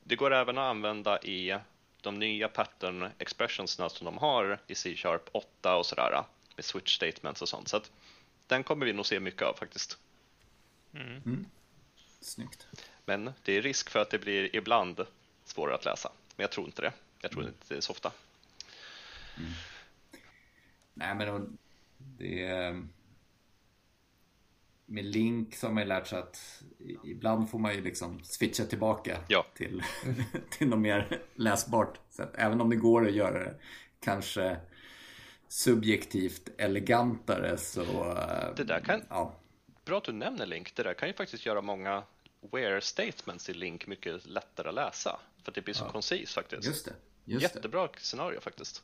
Det 0.03 0.15
går 0.15 0.33
även 0.33 0.57
att 0.57 0.69
använda 0.69 1.21
i 1.21 1.57
de 2.01 2.19
nya 2.19 2.47
pattern 2.47 3.09
expressionsna 3.17 3.89
som 3.89 4.05
de 4.05 4.17
har 4.17 4.59
i 4.67 4.75
C-sharp 4.75 5.29
8 5.31 5.75
och 5.75 5.85
sådär 5.85 6.23
med 6.55 6.65
switch 6.65 6.95
statements 6.95 7.41
och 7.41 7.49
sånt. 7.49 7.67
Så 7.67 7.77
att 7.77 7.91
den 8.47 8.63
kommer 8.63 8.85
vi 8.85 8.93
nog 8.93 9.05
se 9.05 9.19
mycket 9.19 9.41
av 9.41 9.53
faktiskt. 9.53 9.97
Mm. 10.93 11.21
Mm. 11.25 11.45
Snyggt. 12.21 12.67
Men 13.05 13.33
det 13.43 13.57
är 13.57 13.61
risk 13.61 13.89
för 13.89 13.99
att 13.99 14.09
det 14.09 14.19
blir 14.19 14.55
ibland 14.55 15.05
svårare 15.49 15.75
att 15.75 15.85
läsa. 15.85 16.11
Men 16.35 16.43
jag 16.43 16.51
tror 16.51 16.65
inte 16.65 16.81
det. 16.81 16.93
Jag 17.21 17.31
tror 17.31 17.41
mm. 17.41 17.53
inte 17.53 17.73
det 17.73 17.77
är 17.77 17.81
så 17.81 17.91
ofta. 17.91 18.11
Mm. 19.37 19.51
Nej 20.93 21.15
men 21.15 21.57
det 21.97 22.43
är 22.43 22.87
med 24.85 25.05
Link 25.05 25.55
så 25.55 25.67
har 25.67 25.73
man 25.73 25.83
ju 25.83 25.89
lärt 25.89 26.07
sig 26.07 26.19
att 26.19 26.63
ibland 27.03 27.49
får 27.49 27.59
man 27.59 27.75
ju 27.75 27.81
liksom 27.81 28.23
switcha 28.23 28.65
tillbaka 28.65 29.17
ja. 29.27 29.45
till, 29.55 29.83
till 30.49 30.67
något 30.67 30.79
mer 30.79 31.21
läsbart. 31.35 31.99
Så 32.09 32.23
även 32.33 32.61
om 32.61 32.69
det 32.69 32.75
går 32.75 33.07
att 33.07 33.13
göra 33.13 33.39
det 33.39 33.55
kanske 33.99 34.57
subjektivt 35.47 36.49
elegantare 36.57 37.57
så... 37.57 37.83
Det 38.55 38.63
där 38.63 38.79
kan... 38.79 39.01
Ja. 39.09 39.33
Bra 39.85 39.97
att 39.97 40.03
du 40.03 40.11
nämner 40.11 40.45
Link. 40.45 40.75
Det 40.75 40.83
där 40.83 40.93
kan 40.93 41.07
ju 41.07 41.13
faktiskt 41.13 41.45
göra 41.45 41.61
många 41.61 42.03
where 42.51 42.81
statements 42.81 43.49
i 43.49 43.53
Link 43.53 43.87
mycket 43.87 44.25
lättare 44.25 44.69
att 44.69 44.75
läsa. 44.75 45.19
För 45.43 45.51
att 45.51 45.55
det 45.55 45.61
blir 45.61 45.73
så 45.73 45.85
ja. 45.85 45.91
koncis 45.91 46.33
faktiskt. 46.33 46.67
Just 46.67 46.85
det. 46.85 46.93
Just 47.25 47.43
Jättebra 47.43 47.87
det. 47.87 47.99
scenario 47.99 48.39
faktiskt. 48.39 48.83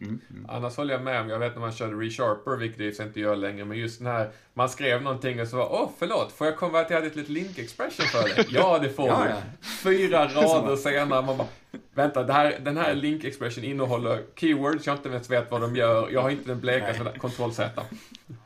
Mm, 0.00 0.20
mm. 0.30 0.46
Annars 0.50 0.76
håller 0.76 0.94
jag 0.94 1.02
med 1.02 1.20
om, 1.20 1.28
jag 1.28 1.38
vet 1.38 1.54
när 1.54 1.60
man 1.60 1.72
körde 1.72 1.96
ReSharper, 1.96 2.56
vilket 2.56 2.78
det 2.78 3.04
inte 3.04 3.20
gör 3.20 3.36
längre, 3.36 3.64
men 3.64 3.78
just 3.78 3.98
den 3.98 4.06
här, 4.06 4.30
man 4.54 4.68
skrev 4.68 5.02
någonting 5.02 5.40
och 5.40 5.48
så 5.48 5.56
var 5.56 5.72
åh 5.72 5.90
förlåt, 5.98 6.32
får 6.32 6.46
jag 6.46 6.56
konvertera 6.56 6.98
ett 6.98 7.16
litet 7.16 7.30
link 7.30 7.58
expression 7.58 8.06
för 8.06 8.22
dig? 8.22 8.46
ja, 8.50 8.78
det 8.78 8.90
får 8.90 9.08
ja, 9.08 9.24
du. 9.24 9.30
Ja. 9.30 9.42
Fyra 9.82 10.28
rader 10.34 10.76
senare, 10.76 11.22
man 11.22 11.36
bara, 11.36 11.48
vänta, 11.94 12.22
det 12.22 12.32
här, 12.32 12.58
den 12.60 12.76
här 12.76 12.94
link 12.94 13.24
expression 13.24 13.64
innehåller 13.64 14.24
keywords 14.36 14.86
jag 14.86 14.96
inte 14.96 15.08
ens 15.08 15.30
vet 15.30 15.50
vad 15.50 15.60
de 15.60 15.76
gör, 15.76 16.10
jag 16.10 16.22
har 16.22 16.30
inte 16.30 16.48
den 16.48 16.60
blekaste 16.60 17.18
kontroll 17.18 17.54
Z. 17.54 17.84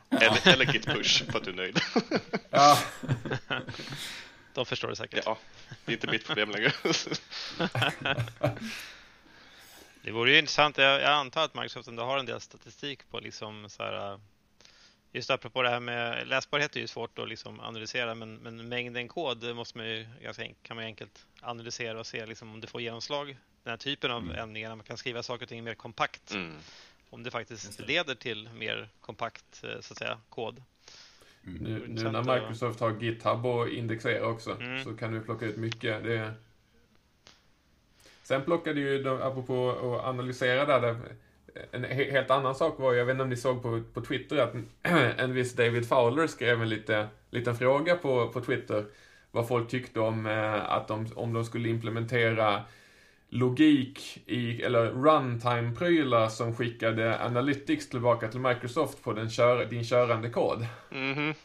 Eller, 0.09 0.53
eller 0.53 0.73
git 0.73 0.85
push 0.85 1.31
för 1.31 1.37
att 1.37 1.45
du 1.45 1.51
är 1.51 1.55
nöjd. 1.55 1.79
Ja. 2.49 2.77
De 4.55 4.65
förstår 4.65 4.87
det 4.87 4.95
säkert. 4.95 5.25
Ja, 5.25 5.37
det 5.85 5.91
är 5.91 5.93
inte 5.93 6.07
mitt 6.07 6.25
problem 6.25 6.49
längre. 6.49 6.71
det 10.01 10.11
vore 10.11 10.31
ju 10.31 10.37
intressant. 10.37 10.77
Jag, 10.77 11.01
jag 11.01 11.11
antar 11.11 11.45
att 11.45 11.55
Microsoft 11.55 11.87
ändå 11.87 12.03
har 12.03 12.17
en 12.17 12.25
del 12.25 12.41
statistik 12.41 13.09
på 13.09 13.19
liksom 13.19 13.69
så 13.69 13.83
här 13.83 14.19
Just 15.15 15.29
apropå 15.29 15.61
det 15.61 15.69
här 15.69 15.79
med 15.79 16.27
läsbarhet 16.27 16.75
är 16.75 16.79
ju 16.79 16.87
svårt 16.87 17.19
att 17.19 17.29
liksom 17.29 17.59
analysera 17.59 18.15
men, 18.15 18.35
men 18.35 18.69
mängden 18.69 19.07
kod 19.07 19.55
måste 19.55 19.77
man 19.77 19.87
ju 19.87 20.07
ganska, 20.21 20.47
kan 20.61 20.75
man 20.75 20.85
enkelt 20.85 21.25
analysera 21.41 21.99
och 21.99 22.07
se 22.07 22.25
liksom 22.25 22.53
om 22.53 22.61
det 22.61 22.67
får 22.67 22.81
genomslag. 22.81 23.37
Den 23.63 23.71
här 23.71 23.77
typen 23.77 24.11
av 24.11 24.23
mm. 24.23 24.35
ändringar 24.35 24.69
när 24.69 24.75
man 24.75 24.85
kan 24.85 24.97
skriva 24.97 25.23
saker 25.23 25.45
och 25.45 25.49
ting 25.49 25.63
mer 25.63 25.75
kompakt. 25.75 26.31
Mm. 26.31 26.57
Om 27.09 27.23
det 27.23 27.31
faktiskt 27.31 27.79
leder 27.79 28.15
till 28.15 28.49
mer 28.49 28.89
kompakt 29.01 29.63
eh, 29.63 29.79
så 29.81 29.93
att 29.93 29.97
säga, 29.97 30.21
kod. 30.29 30.63
Mm. 31.47 31.63
Nu, 31.63 31.83
nu, 31.87 32.11
när 32.11 32.35
Microsoft 32.35 32.79
har 32.79 32.91
GitHub 32.99 33.45
och 33.45 33.69
indexera 33.69 34.27
också 34.27 34.61
mm. 34.61 34.83
så 34.83 34.93
kan 34.93 35.13
du 35.13 35.21
plocka 35.21 35.45
ut 35.45 35.57
mycket. 35.57 36.03
Det... 36.03 36.33
Sen 38.23 38.41
plockade 38.41 38.79
ju, 38.79 39.03
de, 39.03 39.21
apropå 39.21 39.69
att 39.69 40.05
analysera 40.05 40.65
där, 40.65 40.95
en 41.71 41.83
helt 41.83 42.31
annan 42.31 42.55
sak 42.55 42.79
var, 42.79 42.93
jag 42.93 43.05
vet 43.05 43.13
inte 43.13 43.23
om 43.23 43.29
ni 43.29 43.37
såg 43.37 43.61
på, 43.61 43.83
på 43.93 44.01
Twitter, 44.01 44.37
att 44.37 44.53
en 45.19 45.33
viss 45.33 45.53
David 45.53 45.87
Fowler 45.87 46.27
skrev 46.27 46.61
en 46.61 46.69
lite, 46.69 47.07
liten 47.29 47.55
fråga 47.55 47.95
på, 47.95 48.29
på 48.29 48.41
Twitter 48.41 48.85
vad 49.35 49.47
folk 49.47 49.69
tyckte 49.69 49.99
om 49.99 50.25
eh, 50.25 50.71
att 50.71 50.87
de, 50.87 51.07
om 51.15 51.33
de 51.33 51.45
skulle 51.45 51.69
implementera 51.69 52.63
logik 53.35 54.17
i, 54.25 54.61
eller 54.61 54.91
runtime-prylar 54.91 56.29
som 56.29 56.55
skickade 56.55 57.19
analytics 57.25 57.89
tillbaka 57.89 58.27
till 58.27 58.39
Microsoft 58.39 59.03
på 59.03 59.13
den 59.13 59.29
kör, 59.29 59.65
din 59.65 59.83
körande 59.83 60.29
kod. 60.29 60.65
Mm 60.91 61.13
-hmm. 61.13 61.35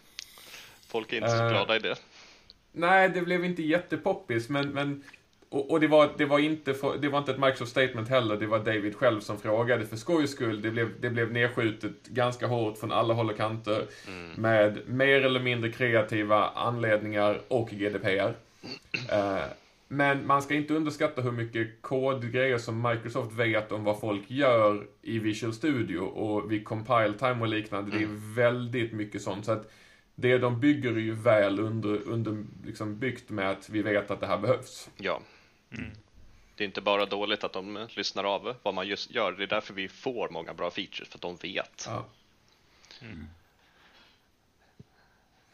Folk 0.88 1.12
är 1.12 1.16
inte 1.16 1.28
så 1.28 1.44
uh, 1.44 1.50
glada 1.50 1.76
i 1.76 1.78
det. 1.78 1.96
Nej, 2.72 3.08
det 3.08 3.22
blev 3.22 3.44
inte 3.44 3.62
jättepoppis, 3.62 4.48
men, 4.48 4.68
men 4.68 5.04
och, 5.48 5.70
och, 5.70 5.80
det, 5.80 5.86
var, 5.86 6.10
det, 6.16 6.24
var 6.24 6.38
inte 6.38 6.74
det 7.00 7.08
var 7.08 7.18
inte 7.18 7.32
ett 7.32 7.38
Microsoft 7.38 7.70
statement 7.70 8.08
heller, 8.08 8.36
det 8.36 8.46
var 8.46 8.58
David 8.58 8.96
själv 8.96 9.20
som 9.20 9.38
frågade 9.38 9.86
för 9.86 9.96
skojs 9.96 10.30
skull. 10.30 10.62
Det 10.62 10.70
blev, 10.70 11.00
det 11.00 11.10
blev 11.10 11.32
nedskjutet 11.32 12.06
ganska 12.06 12.46
hårt 12.46 12.78
från 12.78 12.92
alla 12.92 13.14
håll 13.14 13.30
och 13.30 13.36
kanter 13.36 13.86
mm. 14.08 14.30
med 14.32 14.78
mer 14.86 15.24
eller 15.24 15.40
mindre 15.40 15.72
kreativa 15.72 16.48
anledningar 16.48 17.40
och 17.48 17.70
GDPR. 17.70 18.34
Uh, 19.12 19.44
men 19.92 20.26
man 20.26 20.42
ska 20.42 20.54
inte 20.54 20.74
underskatta 20.74 21.22
hur 21.22 21.32
mycket 21.32 21.82
kodgrejer 21.82 22.58
som 22.58 22.82
Microsoft 22.82 23.32
vet 23.32 23.72
om 23.72 23.84
vad 23.84 24.00
folk 24.00 24.22
gör 24.30 24.86
i 25.02 25.18
Visual 25.18 25.52
Studio 25.52 25.98
och 25.98 26.52
vid 26.52 26.64
compile 26.64 27.12
time 27.18 27.40
och 27.40 27.48
liknande. 27.48 27.96
Mm. 27.96 27.98
Det 27.98 28.04
är 28.04 28.08
mm. 28.08 28.34
väldigt 28.34 28.92
mycket 28.92 29.22
sånt. 29.22 29.44
Så 29.44 29.52
att 29.52 29.72
det 30.14 30.38
de 30.38 30.60
bygger 30.60 30.92
är 30.92 31.00
ju 31.00 31.14
väl 31.14 31.60
under, 31.60 32.08
under 32.08 32.44
liksom 32.64 32.98
byggt 32.98 33.30
med 33.30 33.50
att 33.50 33.68
vi 33.68 33.82
vet 33.82 34.10
att 34.10 34.20
det 34.20 34.26
här 34.26 34.38
behövs. 34.38 34.90
Ja. 34.96 35.20
Mm. 35.78 35.90
Det 36.54 36.64
är 36.64 36.66
inte 36.66 36.80
bara 36.80 37.06
dåligt 37.06 37.44
att 37.44 37.52
de 37.52 37.86
lyssnar 37.90 38.24
av 38.24 38.54
vad 38.62 38.74
man 38.74 38.88
just 38.88 39.10
gör. 39.10 39.32
Det 39.32 39.42
är 39.42 39.46
därför 39.46 39.74
vi 39.74 39.88
får 39.88 40.28
många 40.28 40.54
bra 40.54 40.70
features, 40.70 41.08
för 41.08 41.18
att 41.18 41.22
de 41.22 41.36
vet. 41.36 41.84
Ja. 41.86 42.06
Mm. 43.00 43.26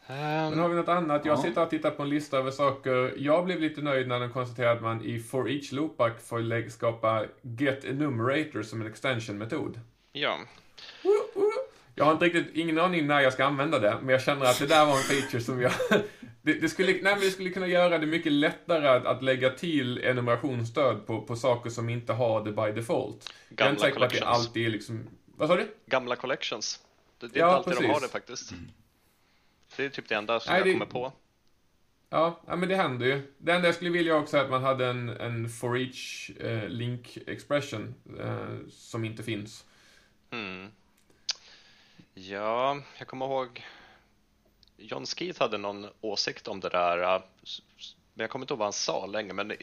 Men 0.07 0.59
har 0.59 0.69
vi 0.69 0.75
något 0.75 0.87
annat? 0.87 1.25
Jag 1.25 1.39
sitter 1.39 1.63
och 1.63 1.69
tittar 1.69 1.91
på 1.91 2.03
en 2.03 2.09
lista 2.09 2.37
över 2.37 2.51
saker. 2.51 3.13
Jag 3.17 3.45
blev 3.45 3.61
lite 3.61 3.81
nöjd 3.81 4.07
när 4.07 4.19
de 4.19 4.29
konstaterade 4.29 4.75
att 4.75 4.81
man 4.81 5.05
i 5.05 5.19
for 5.19 5.49
each 5.49 5.71
loopback 5.71 6.21
får 6.21 6.69
skapa 6.69 7.25
get 7.41 7.85
enumerator 7.85 8.63
som 8.63 8.81
en 8.81 8.87
extension-metod. 8.87 9.79
Ja. 10.11 10.39
Jag 11.95 12.05
har 12.05 12.11
inte 12.11 12.25
riktigt, 12.25 12.55
ingen 12.55 12.79
aning 12.79 13.07
när 13.07 13.21
jag 13.21 13.33
ska 13.33 13.45
använda 13.45 13.79
det, 13.79 13.97
men 14.01 14.09
jag 14.09 14.21
känner 14.21 14.45
att 14.45 14.59
det 14.59 14.65
där 14.65 14.85
var 14.85 14.93
en 14.93 15.03
feature 15.03 15.41
som 15.41 15.61
jag... 15.61 15.71
Det, 16.41 16.53
det 16.53 16.69
skulle, 16.69 16.91
nej, 16.91 17.01
men 17.03 17.19
det 17.19 17.31
skulle 17.31 17.49
kunna 17.49 17.67
göra 17.67 17.97
det 17.97 18.05
mycket 18.05 18.31
lättare 18.31 18.87
att, 18.87 19.05
att 19.05 19.23
lägga 19.23 19.49
till 19.49 19.97
enumerationsstöd 19.97 21.07
på, 21.07 21.21
på 21.21 21.35
saker 21.35 21.69
som 21.69 21.89
inte 21.89 22.13
har 22.13 22.45
det 22.45 22.51
by 22.51 22.81
default. 22.81 23.33
Gamla 23.49 23.57
jag 23.57 23.67
är 23.67 23.69
inte 23.69 23.81
säker 23.81 23.99
på 23.99 24.05
att 24.05 24.11
det 24.11 24.25
alltid 24.25 24.65
är 24.65 24.69
liksom... 24.69 25.07
Vad 25.25 25.49
sa 25.49 25.55
du? 25.55 25.67
Gamla 25.85 26.15
collections. 26.15 26.79
Det, 27.19 27.27
det 27.27 27.39
är 27.39 27.43
ja, 27.43 27.47
inte 27.47 27.57
alltid 27.57 27.73
precis. 27.73 27.87
de 27.87 27.93
har 27.93 28.01
det 28.01 28.07
faktiskt. 28.07 28.53
Mm. 29.79 29.89
Det 29.89 29.93
är 29.93 29.95
typ 29.95 30.09
det 30.09 30.15
enda 30.15 30.39
som 30.39 30.51
Nej, 30.51 30.59
jag 30.59 30.67
det... 30.67 30.73
kommer 30.73 30.85
på. 30.85 31.13
Ja, 32.09 32.39
ja, 32.47 32.55
men 32.55 32.69
det 32.69 32.75
händer 32.75 33.05
ju. 33.05 33.33
Det 33.37 33.51
enda 33.51 33.67
jag 33.67 33.75
skulle 33.75 33.89
vilja 33.89 34.15
också 34.15 34.37
är 34.37 34.43
att 34.43 34.49
man 34.49 34.63
hade 34.63 34.87
en, 34.87 35.09
en 35.09 35.49
for 35.49 35.77
each 35.77 36.29
eh, 36.39 36.69
link 36.69 37.17
expression 37.27 37.95
eh, 38.19 38.69
som 38.69 39.05
inte 39.05 39.23
finns. 39.23 39.65
Mm. 40.31 40.71
Ja, 42.13 42.81
jag 42.97 43.07
kommer 43.07 43.25
ihåg 43.25 43.65
John 44.77 45.05
Skeet 45.05 45.37
hade 45.37 45.57
någon 45.57 45.87
åsikt 46.01 46.47
om 46.47 46.59
det 46.59 46.69
där 46.69 47.21
men 48.17 48.23
jag 48.23 48.29
kommer 48.29 48.43
inte 48.43 48.53
ihåg 48.53 48.59
vad 48.59 48.65
han 48.65 48.73
sa 48.73 49.05
länge, 49.05 49.33
men 49.33 49.53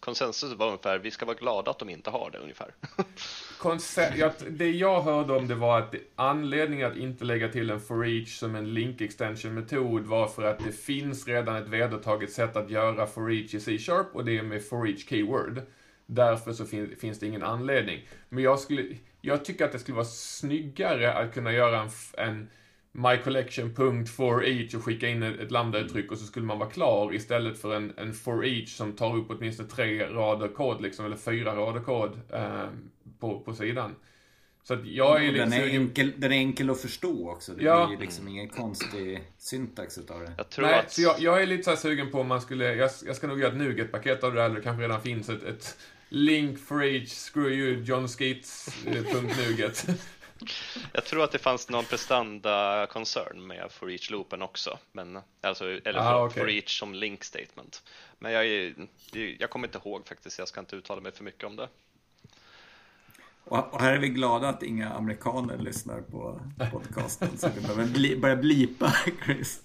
konsensus 0.00 0.52
var 0.52 0.66
ungefär 0.66 0.98
vi 0.98 1.10
ska 1.10 1.26
vara 1.26 1.36
glada 1.36 1.70
att 1.70 1.78
de 1.78 1.88
inte 1.88 2.10
har 2.10 2.30
det 2.30 2.38
ungefär. 2.38 2.74
det 4.48 4.70
jag 4.70 5.02
hörde 5.02 5.32
om 5.32 5.48
det 5.48 5.54
var 5.54 5.78
att 5.78 5.94
anledningen 6.16 6.90
att 6.90 6.96
inte 6.96 7.24
lägga 7.24 7.48
till 7.48 7.70
en 7.70 7.80
for 7.80 8.06
each 8.06 8.38
som 8.38 8.54
en 8.54 8.74
link 8.74 9.00
extension 9.00 9.54
metod 9.54 10.06
var 10.06 10.28
för 10.28 10.42
att 10.42 10.58
det 10.64 10.72
finns 10.72 11.28
redan 11.28 11.56
ett 11.56 11.68
vedertaget 11.68 12.32
sätt 12.32 12.56
att 12.56 12.70
göra 12.70 13.06
for 13.06 13.32
each 13.32 13.54
i 13.54 13.60
C-sharp 13.60 14.06
och 14.14 14.24
det 14.24 14.38
är 14.38 14.42
med 14.42 14.68
for 14.68 14.88
each 14.88 15.08
keyword. 15.08 15.62
Därför 16.06 16.52
så 16.52 16.66
fin 16.66 16.96
finns 17.00 17.18
det 17.18 17.26
ingen 17.26 17.42
anledning. 17.42 18.08
Men 18.28 18.44
jag 18.44 18.58
skulle, 18.58 18.96
jag 19.20 19.44
tycker 19.44 19.64
att 19.64 19.72
det 19.72 19.78
skulle 19.78 19.96
vara 19.96 20.06
snyggare 20.06 21.14
att 21.14 21.34
kunna 21.34 21.52
göra 21.52 21.80
en, 21.80 21.90
en 22.26 22.48
My 22.98 23.16
Collection 23.16 23.74
for 24.06 24.44
each 24.44 24.74
och 24.74 24.84
skicka 24.84 25.08
in 25.08 25.22
ett 25.22 25.50
lambda-uttryck 25.50 26.10
och 26.10 26.18
så 26.18 26.26
skulle 26.26 26.46
man 26.46 26.58
vara 26.58 26.70
klar 26.70 27.14
istället 27.14 27.58
för 27.58 27.76
en, 27.76 27.92
en 27.96 28.12
for 28.12 28.46
each 28.46 28.76
som 28.76 28.92
tar 28.92 29.16
upp 29.16 29.26
åtminstone 29.30 29.68
tre 29.68 30.06
rader 30.06 30.48
kod 30.48 30.82
liksom, 30.82 31.06
eller 31.06 31.16
fyra 31.16 31.56
rader 31.56 31.80
kod 31.80 32.20
eh, 32.32 32.68
på, 33.20 33.40
på 33.40 33.54
sidan. 33.54 33.94
Så 34.62 34.74
att 34.74 34.86
jag 34.86 35.24
är 35.24 35.32
den, 35.32 35.52
är 35.52 35.68
enkel, 35.68 36.12
den 36.16 36.32
är 36.32 36.36
enkel 36.36 36.70
att 36.70 36.80
förstå 36.80 37.30
också. 37.30 37.52
Det 37.52 37.64
ja. 37.64 37.86
blir 37.86 37.98
liksom 37.98 38.28
ingen 38.28 38.48
konstig 38.48 39.22
syntax 39.38 39.98
utav 39.98 40.20
det. 40.20 40.32
Jag 40.36 40.48
tror 40.50 40.66
Nej, 40.66 40.78
att... 40.78 40.92
så 40.92 41.02
jag, 41.02 41.20
jag, 41.20 41.42
är 41.42 41.46
lite 41.46 41.62
så 41.62 41.76
sugen 41.76 42.10
på 42.10 42.20
om 42.20 42.26
man 42.26 42.40
skulle, 42.40 42.64
jag, 42.64 42.90
jag 43.06 43.16
ska 43.16 43.26
nog 43.26 43.40
göra 43.40 43.52
ett 43.52 43.58
Nuget-paket 43.58 44.24
av 44.24 44.34
det 44.34 44.40
där, 44.40 44.44
eller 44.44 44.56
det 44.56 44.62
kanske 44.62 44.82
redan 44.82 45.02
finns 45.02 45.28
ett, 45.28 45.42
ett 45.42 45.76
link 46.08 46.58
for 46.58 46.84
each, 46.84 47.08
screw 47.08 47.52
you, 47.52 47.82
John 47.82 48.08
Skeets.nuget. 48.08 49.86
Jag 50.92 51.04
tror 51.04 51.24
att 51.24 51.32
det 51.32 51.38
fanns 51.38 51.68
någon 51.68 51.84
prestanda-koncern 51.84 53.46
med 53.46 53.72
for 53.72 53.90
each-loopen 53.90 54.42
också, 54.42 54.78
men, 54.92 55.18
alltså, 55.40 55.64
eller 55.64 55.98
ah, 55.98 56.12
for, 56.12 56.26
okay. 56.26 56.42
for 56.42 56.50
each 56.50 56.78
som 56.78 56.94
link 56.94 57.24
statement. 57.24 57.82
Men 58.18 58.32
jag, 58.32 58.46
jag 59.38 59.50
kommer 59.50 59.68
inte 59.68 59.78
ihåg 59.78 60.08
faktiskt, 60.08 60.38
jag 60.38 60.48
ska 60.48 60.60
inte 60.60 60.76
uttala 60.76 61.00
mig 61.00 61.12
för 61.12 61.24
mycket 61.24 61.44
om 61.44 61.56
det. 61.56 61.68
Och 63.48 63.80
här 63.80 63.92
är 63.92 63.98
vi 63.98 64.08
glada 64.08 64.48
att 64.48 64.62
inga 64.62 64.90
amerikaner 64.90 65.58
lyssnar 65.58 66.00
på 66.00 66.40
podcasten 66.72 67.38
så 67.38 67.48
vi 67.54 67.60
behöver 67.60 67.84
bli, 67.84 68.16
börja 68.16 68.36
blipa 68.36 68.92
Chris. 69.24 69.62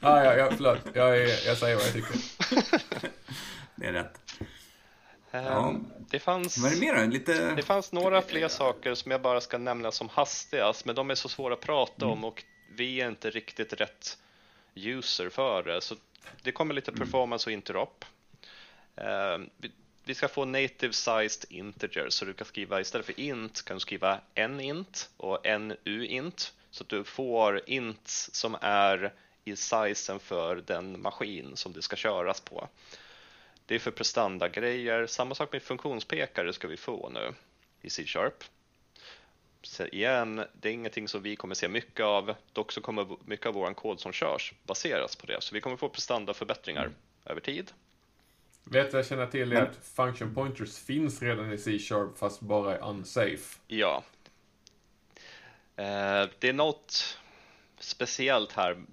ah, 0.00 0.24
ja, 0.24 0.34
ja, 0.34 0.48
förlåt. 0.56 0.78
Jag, 0.92 1.18
är, 1.18 1.46
jag 1.46 1.58
säger 1.58 1.76
vad 1.76 1.84
jag 1.84 1.92
tycker. 1.92 2.16
Det 3.76 3.86
är 3.86 3.92
rätt. 3.92 4.20
Ja. 5.42 5.74
Det, 6.10 6.18
fanns, 6.18 6.58
Vad 6.58 6.72
är 6.72 6.76
det, 6.76 6.80
mer 6.80 7.06
Lite... 7.06 7.54
det 7.54 7.62
fanns 7.62 7.92
några 7.92 8.22
fler 8.22 8.48
saker 8.48 8.94
som 8.94 9.10
jag 9.10 9.22
bara 9.22 9.40
ska 9.40 9.58
nämna 9.58 9.92
som 9.92 10.08
hastigast, 10.08 10.84
men 10.84 10.94
de 10.94 11.10
är 11.10 11.14
så 11.14 11.28
svåra 11.28 11.54
att 11.54 11.60
prata 11.60 12.04
mm. 12.04 12.12
om 12.12 12.24
och 12.24 12.44
vi 12.76 13.00
är 13.00 13.08
inte 13.08 13.30
riktigt 13.30 13.72
rätt 13.72 14.18
user 14.74 15.28
för 15.28 15.62
det. 15.62 15.80
Så 15.80 15.94
det 16.42 16.52
kommer 16.52 16.74
lite 16.74 16.90
mm. 16.90 16.98
performance 16.98 17.50
och 17.50 17.52
interop. 17.52 18.04
Uh, 18.98 19.44
vi 20.04 20.14
ska 20.14 20.28
få 20.28 20.44
native 20.44 20.92
sized 20.92 21.44
integer, 21.48 22.06
så 22.08 22.24
du 22.24 22.32
kan 22.32 22.46
skriva 22.46 22.80
istället 22.80 23.06
för 23.06 23.20
int 23.20 23.64
kan 23.64 23.76
du 23.76 23.80
skriva 23.80 24.20
en 24.34 24.60
int 24.60 25.10
och 25.16 25.46
en 25.46 25.76
u-int, 25.84 26.52
så 26.70 26.82
att 26.82 26.88
du 26.88 27.04
får 27.04 27.60
int 27.66 28.08
som 28.32 28.56
är 28.60 29.12
i 29.44 29.56
sizen 29.56 30.18
för 30.18 30.62
den 30.66 31.02
maskin 31.02 31.56
som 31.56 31.72
det 31.72 31.82
ska 31.82 31.96
köras 31.96 32.40
på. 32.40 32.68
Det 33.66 33.74
är 33.74 33.78
för 33.78 33.90
prestanda-grejer. 33.90 35.06
Samma 35.06 35.34
sak 35.34 35.52
med 35.52 35.62
funktionspekare 35.62 36.52
ska 36.52 36.68
vi 36.68 36.76
få 36.76 37.08
nu 37.08 37.34
i 37.80 37.90
C-sharp. 37.90 38.44
Så 39.62 39.86
igen, 39.86 40.44
det 40.52 40.68
är 40.68 40.72
ingenting 40.72 41.08
som 41.08 41.22
vi 41.22 41.36
kommer 41.36 41.54
se 41.54 41.68
mycket 41.68 42.04
av. 42.04 42.34
Dock 42.52 42.72
så 42.72 42.80
kommer 42.80 43.16
mycket 43.24 43.46
av 43.46 43.54
vår 43.54 43.74
kod 43.74 44.00
som 44.00 44.12
körs 44.12 44.54
baseras 44.62 45.16
på 45.16 45.26
det. 45.26 45.42
Så 45.42 45.54
vi 45.54 45.60
kommer 45.60 45.76
få 45.76 45.88
prestandaförbättringar 45.88 46.84
mm. 46.84 46.94
över 47.24 47.40
tid. 47.40 47.72
Vet 48.64 48.92
jag 48.92 49.06
känner 49.06 49.26
till 49.26 49.52
är 49.52 49.62
att 49.62 49.76
function 49.96 50.34
pointers 50.34 50.78
finns 50.78 51.22
redan 51.22 51.52
i 51.52 51.58
C-sharp 51.58 52.18
fast 52.18 52.40
bara 52.40 52.76
är 52.76 52.88
unsafe. 52.88 53.58
Ja. 53.66 54.04
Eh, 55.76 56.28
det 56.38 56.48
är 56.48 56.52
något 56.52 57.18
speciellt 57.78 58.52
här 58.52 58.84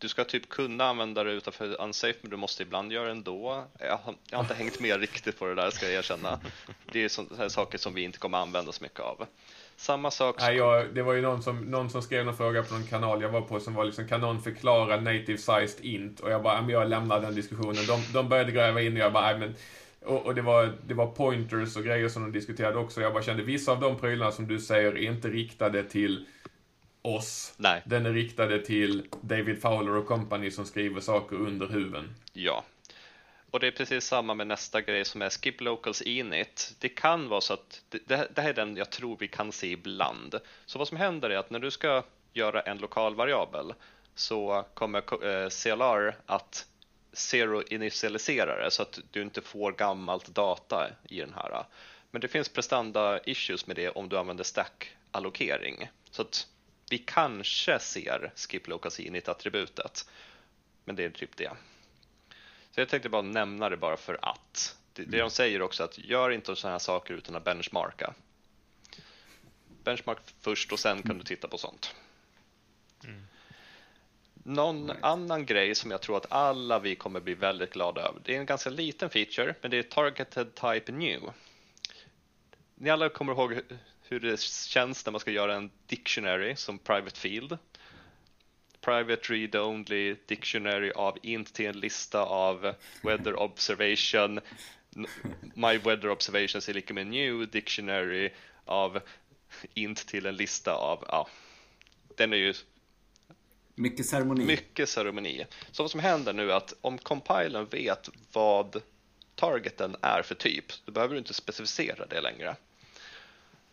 du 0.00 0.08
ska 0.08 0.24
typ 0.24 0.48
kunna 0.48 0.84
använda 0.84 1.24
det 1.24 1.32
utanför 1.32 1.80
unsafe, 1.80 2.18
men 2.22 2.30
du 2.30 2.36
måste 2.36 2.62
ibland 2.62 2.92
göra 2.92 3.04
det 3.04 3.10
ändå. 3.10 3.64
Jag 3.78 3.96
har, 3.96 4.14
jag 4.30 4.38
har 4.38 4.44
inte 4.44 4.54
hängt 4.54 4.80
med 4.80 5.00
riktigt 5.00 5.38
på 5.38 5.46
det 5.46 5.54
där, 5.54 5.70
ska 5.70 5.86
jag 5.86 5.94
erkänna. 5.94 6.40
Det 6.92 7.04
är 7.04 7.08
sådana 7.08 7.50
saker 7.50 7.78
som 7.78 7.94
vi 7.94 8.02
inte 8.02 8.18
kommer 8.18 8.38
använda 8.38 8.72
så 8.72 8.84
mycket 8.84 9.00
av. 9.00 9.26
Samma 9.76 10.10
sak. 10.10 10.36
Nej, 10.38 10.56
jag, 10.56 10.94
det 10.94 11.02
var 11.02 11.12
ju 11.12 11.22
någon 11.22 11.42
som, 11.42 11.70
någon 11.70 11.90
som 11.90 12.02
skrev 12.02 12.28
en 12.28 12.36
fråga 12.36 12.62
på 12.62 12.74
någon 12.74 12.86
kanal 12.86 13.22
jag 13.22 13.28
var 13.28 13.40
på 13.40 13.60
som 13.60 13.74
var 13.74 13.84
liksom, 13.84 14.08
kan 14.08 14.20
någon 14.20 14.42
förklara 14.42 15.00
native 15.00 15.38
sized 15.38 15.84
int? 15.84 16.20
Och 16.20 16.30
jag 16.30 16.42
bara, 16.42 16.60
men 16.60 16.70
jag 16.70 16.88
lämnar 16.88 17.20
den 17.20 17.34
diskussionen. 17.34 17.86
De, 17.86 18.12
de 18.12 18.28
började 18.28 18.52
gräva 18.52 18.80
in 18.80 18.92
och 18.92 18.98
jag 18.98 19.12
bara, 19.12 19.38
men 19.38 19.54
och, 20.04 20.26
och, 20.26 20.34
det, 20.34 20.42
var, 20.42 20.72
det 20.86 20.94
var 20.94 21.06
pointers 21.06 21.76
och 21.76 21.84
grejer 21.84 22.08
som 22.08 22.22
de 22.22 22.32
diskuterade 22.32 22.78
också. 22.78 23.00
Jag 23.00 23.12
bara 23.12 23.22
kände, 23.22 23.42
vissa 23.42 23.72
av 23.72 23.80
de 23.80 23.98
prylarna 23.98 24.32
som 24.32 24.46
du 24.46 24.60
säger 24.60 24.92
är 24.92 25.10
inte 25.10 25.28
riktade 25.28 25.82
till 25.82 26.26
oss. 27.02 27.54
Nej. 27.56 27.82
Den 27.84 28.06
är 28.06 28.12
riktade 28.12 28.64
till 28.64 29.06
David 29.20 29.62
Fowler 29.62 29.96
och 29.96 30.06
company 30.06 30.50
som 30.50 30.66
skriver 30.66 31.00
saker 31.00 31.36
under 31.36 31.66
huven. 31.66 32.14
Ja. 32.32 32.64
Och 33.50 33.60
det 33.60 33.66
är 33.66 33.70
precis 33.70 34.04
samma 34.04 34.34
med 34.34 34.46
nästa 34.46 34.80
grej 34.80 35.04
som 35.04 35.22
är 35.22 35.30
skip 35.30 35.60
locals 35.60 36.02
init. 36.02 36.74
Det 36.78 36.88
kan 36.88 37.28
vara 37.28 37.40
så 37.40 37.54
att, 37.54 37.82
det, 37.88 38.34
det 38.34 38.42
här 38.42 38.48
är 38.48 38.54
den 38.54 38.76
jag 38.76 38.90
tror 38.90 39.16
vi 39.20 39.28
kan 39.28 39.52
se 39.52 39.72
ibland. 39.72 40.34
Så 40.66 40.78
vad 40.78 40.88
som 40.88 40.96
händer 40.96 41.30
är 41.30 41.36
att 41.36 41.50
när 41.50 41.58
du 41.58 41.70
ska 41.70 42.02
göra 42.32 42.60
en 42.60 42.78
lokal 42.78 43.14
variabel 43.14 43.74
så 44.14 44.64
kommer 44.74 44.98
eh, 45.24 45.48
CLR 45.48 46.16
att 46.26 46.66
zero 47.12 47.62
initialisera 47.62 48.64
det 48.64 48.70
så 48.70 48.82
att 48.82 48.98
du 49.10 49.22
inte 49.22 49.40
får 49.40 49.72
gammalt 49.72 50.28
data 50.28 50.90
i 51.08 51.20
den 51.20 51.34
här. 51.34 51.64
Men 52.10 52.20
det 52.20 52.28
finns 52.28 52.48
prestanda 52.48 53.20
issues 53.24 53.66
med 53.66 53.76
det 53.76 53.88
om 53.88 54.08
du 54.08 54.18
använder 54.18 54.44
stack-allokering. 54.44 55.90
Så 56.10 56.22
att 56.22 56.46
vi 56.90 56.98
kanske 56.98 57.78
ser 57.78 58.32
skip 58.36 58.68
locals 58.68 59.00
init-attributet. 59.00 60.08
Men 60.84 60.96
det 60.96 61.04
är 61.04 61.10
typ 61.10 61.36
det. 61.36 61.50
Så 62.70 62.80
jag 62.80 62.88
tänkte 62.88 63.08
bara 63.08 63.22
nämna 63.22 63.68
det 63.68 63.76
bara 63.76 63.96
för 63.96 64.18
att. 64.22 64.76
Det, 64.92 65.02
det 65.04 65.18
de 65.18 65.30
säger 65.30 65.62
också 65.62 65.84
att 65.84 65.98
gör 65.98 66.30
inte 66.30 66.56
sådana 66.56 66.74
här 66.74 66.78
saker 66.78 67.14
utan 67.14 67.36
att 67.36 67.44
benchmarka. 67.44 68.14
Benchmark 69.84 70.18
först 70.40 70.72
och 70.72 70.78
sen 70.78 71.02
kan 71.02 71.18
du 71.18 71.24
titta 71.24 71.48
på 71.48 71.58
sånt. 71.58 71.94
Mm. 73.04 73.22
Någon 74.34 74.86
right. 74.86 75.04
annan 75.04 75.46
grej 75.46 75.74
som 75.74 75.90
jag 75.90 76.00
tror 76.00 76.16
att 76.16 76.32
alla 76.32 76.78
vi 76.78 76.96
kommer 76.96 77.20
bli 77.20 77.34
väldigt 77.34 77.72
glada 77.72 78.00
över. 78.00 78.20
Det 78.24 78.34
är 78.34 78.38
en 78.40 78.46
ganska 78.46 78.70
liten 78.70 79.10
feature, 79.10 79.54
men 79.60 79.70
det 79.70 79.78
är 79.78 79.82
Targeted 79.82 80.54
Type 80.54 80.92
New. 80.92 81.20
Ni 82.74 82.90
alla 82.90 83.08
kommer 83.08 83.32
ihåg 83.32 83.60
hur 84.10 84.20
det 84.20 84.40
känns 84.40 85.06
när 85.06 85.12
man 85.12 85.20
ska 85.20 85.30
göra 85.30 85.54
en 85.54 85.70
dictionary 85.86 86.56
som 86.56 86.78
private 86.78 87.20
field. 87.20 87.58
Private 88.80 89.32
read 89.32 89.56
only 89.56 90.16
dictionary 90.26 90.90
av 90.90 91.18
int 91.22 91.54
till 91.54 91.66
en 91.66 91.80
lista 91.80 92.22
av 92.22 92.74
weather 93.02 93.40
observation. 93.40 94.40
My 95.54 95.78
weather 95.78 96.08
observations 96.08 96.68
är 96.68 96.74
lika 96.74 96.94
med 96.94 97.06
new 97.06 97.50
dictionary 97.50 98.30
av 98.64 99.00
int 99.74 100.06
till 100.06 100.26
en 100.26 100.36
lista 100.36 100.72
av, 100.72 101.04
ja, 101.08 101.28
den 102.16 102.32
är 102.32 102.36
ju 102.36 102.54
mycket 103.74 104.06
ceremoni. 104.06 104.44
Mycket 104.44 104.88
ceremoni. 104.88 105.46
Så 105.70 105.82
vad 105.82 105.90
som 105.90 106.00
händer 106.00 106.32
nu 106.32 106.50
är 106.50 106.56
att 106.56 106.74
om 106.80 106.98
compilen 106.98 107.66
vet 107.66 108.08
vad 108.32 108.82
targeten 109.34 109.96
är 110.02 110.22
för 110.22 110.34
typ, 110.34 110.64
då 110.84 110.92
behöver 110.92 111.14
du 111.14 111.18
inte 111.18 111.34
specificera 111.34 112.06
det 112.06 112.20
längre. 112.20 112.56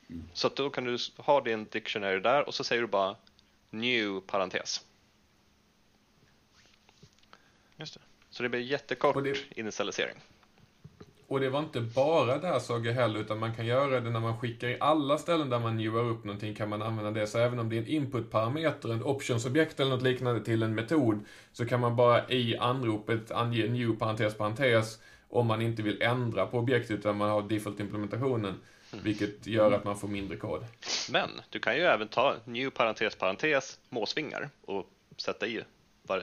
Mm. 0.09 0.23
Så 0.33 0.49
då 0.49 0.69
kan 0.69 0.83
du 0.83 0.97
ha 1.17 1.41
din 1.41 1.67
dictionary 1.71 2.19
där 2.19 2.47
och 2.47 2.53
så 2.53 2.63
säger 2.63 2.81
du 2.81 2.87
bara 2.87 3.15
new 3.69 4.19
parentes. 4.19 4.85
Just 7.77 7.93
det. 7.93 7.99
Så 8.29 8.43
det 8.43 8.49
blir 8.49 8.59
jättekort 8.59 9.23
det... 9.23 9.59
initialisering. 9.59 10.15
Och 11.27 11.39
det 11.39 11.49
var 11.49 11.59
inte 11.59 11.81
bara 11.81 12.37
där 12.37 12.59
såg 12.59 12.85
jag 12.85 12.93
heller, 12.93 13.19
utan 13.19 13.39
man 13.39 13.55
kan 13.55 13.65
göra 13.65 13.99
det 13.99 14.09
när 14.09 14.19
man 14.19 14.39
skickar 14.39 14.67
i 14.67 14.77
alla 14.79 15.17
ställen 15.17 15.49
där 15.49 15.59
man 15.59 15.77
newar 15.77 16.03
upp 16.03 16.23
någonting 16.23 16.55
kan 16.55 16.69
man 16.69 16.81
använda 16.81 17.11
det. 17.11 17.27
Så 17.27 17.37
även 17.37 17.59
om 17.59 17.69
det 17.69 17.77
är 17.77 17.81
en 17.81 17.87
input-parameter, 17.87 18.93
en 18.93 19.03
optionsobjekt 19.03 19.79
eller 19.79 19.91
något 19.91 20.01
liknande 20.01 20.45
till 20.45 20.63
en 20.63 20.75
metod, 20.75 21.25
så 21.51 21.65
kan 21.65 21.79
man 21.79 21.95
bara 21.95 22.29
i 22.29 22.57
anropet 22.57 23.31
ange 23.31 23.67
new 23.67 23.95
parentes 23.99 24.37
parentes 24.37 24.99
om 25.29 25.47
man 25.47 25.61
inte 25.61 25.81
vill 25.81 26.01
ändra 26.01 26.45
på 26.45 26.57
objektet 26.57 26.99
utan 26.99 27.17
man 27.17 27.29
har 27.29 27.41
default-implementationen. 27.41 28.49
Mm. 28.49 28.61
Vilket 28.91 29.47
gör 29.47 29.71
att 29.71 29.83
man 29.83 29.99
får 29.99 30.07
mindre 30.07 30.37
kod. 30.37 30.65
Men 31.09 31.41
du 31.49 31.59
kan 31.59 31.75
ju 31.75 31.81
även 31.81 32.07
ta 32.07 32.35
new 32.45 32.69
parentes 32.69 33.15
parentes 33.15 33.79
måsvingar 33.89 34.49
och 34.61 34.89
sätta 35.17 35.47
i 35.47 35.57
eh, 36.09 36.15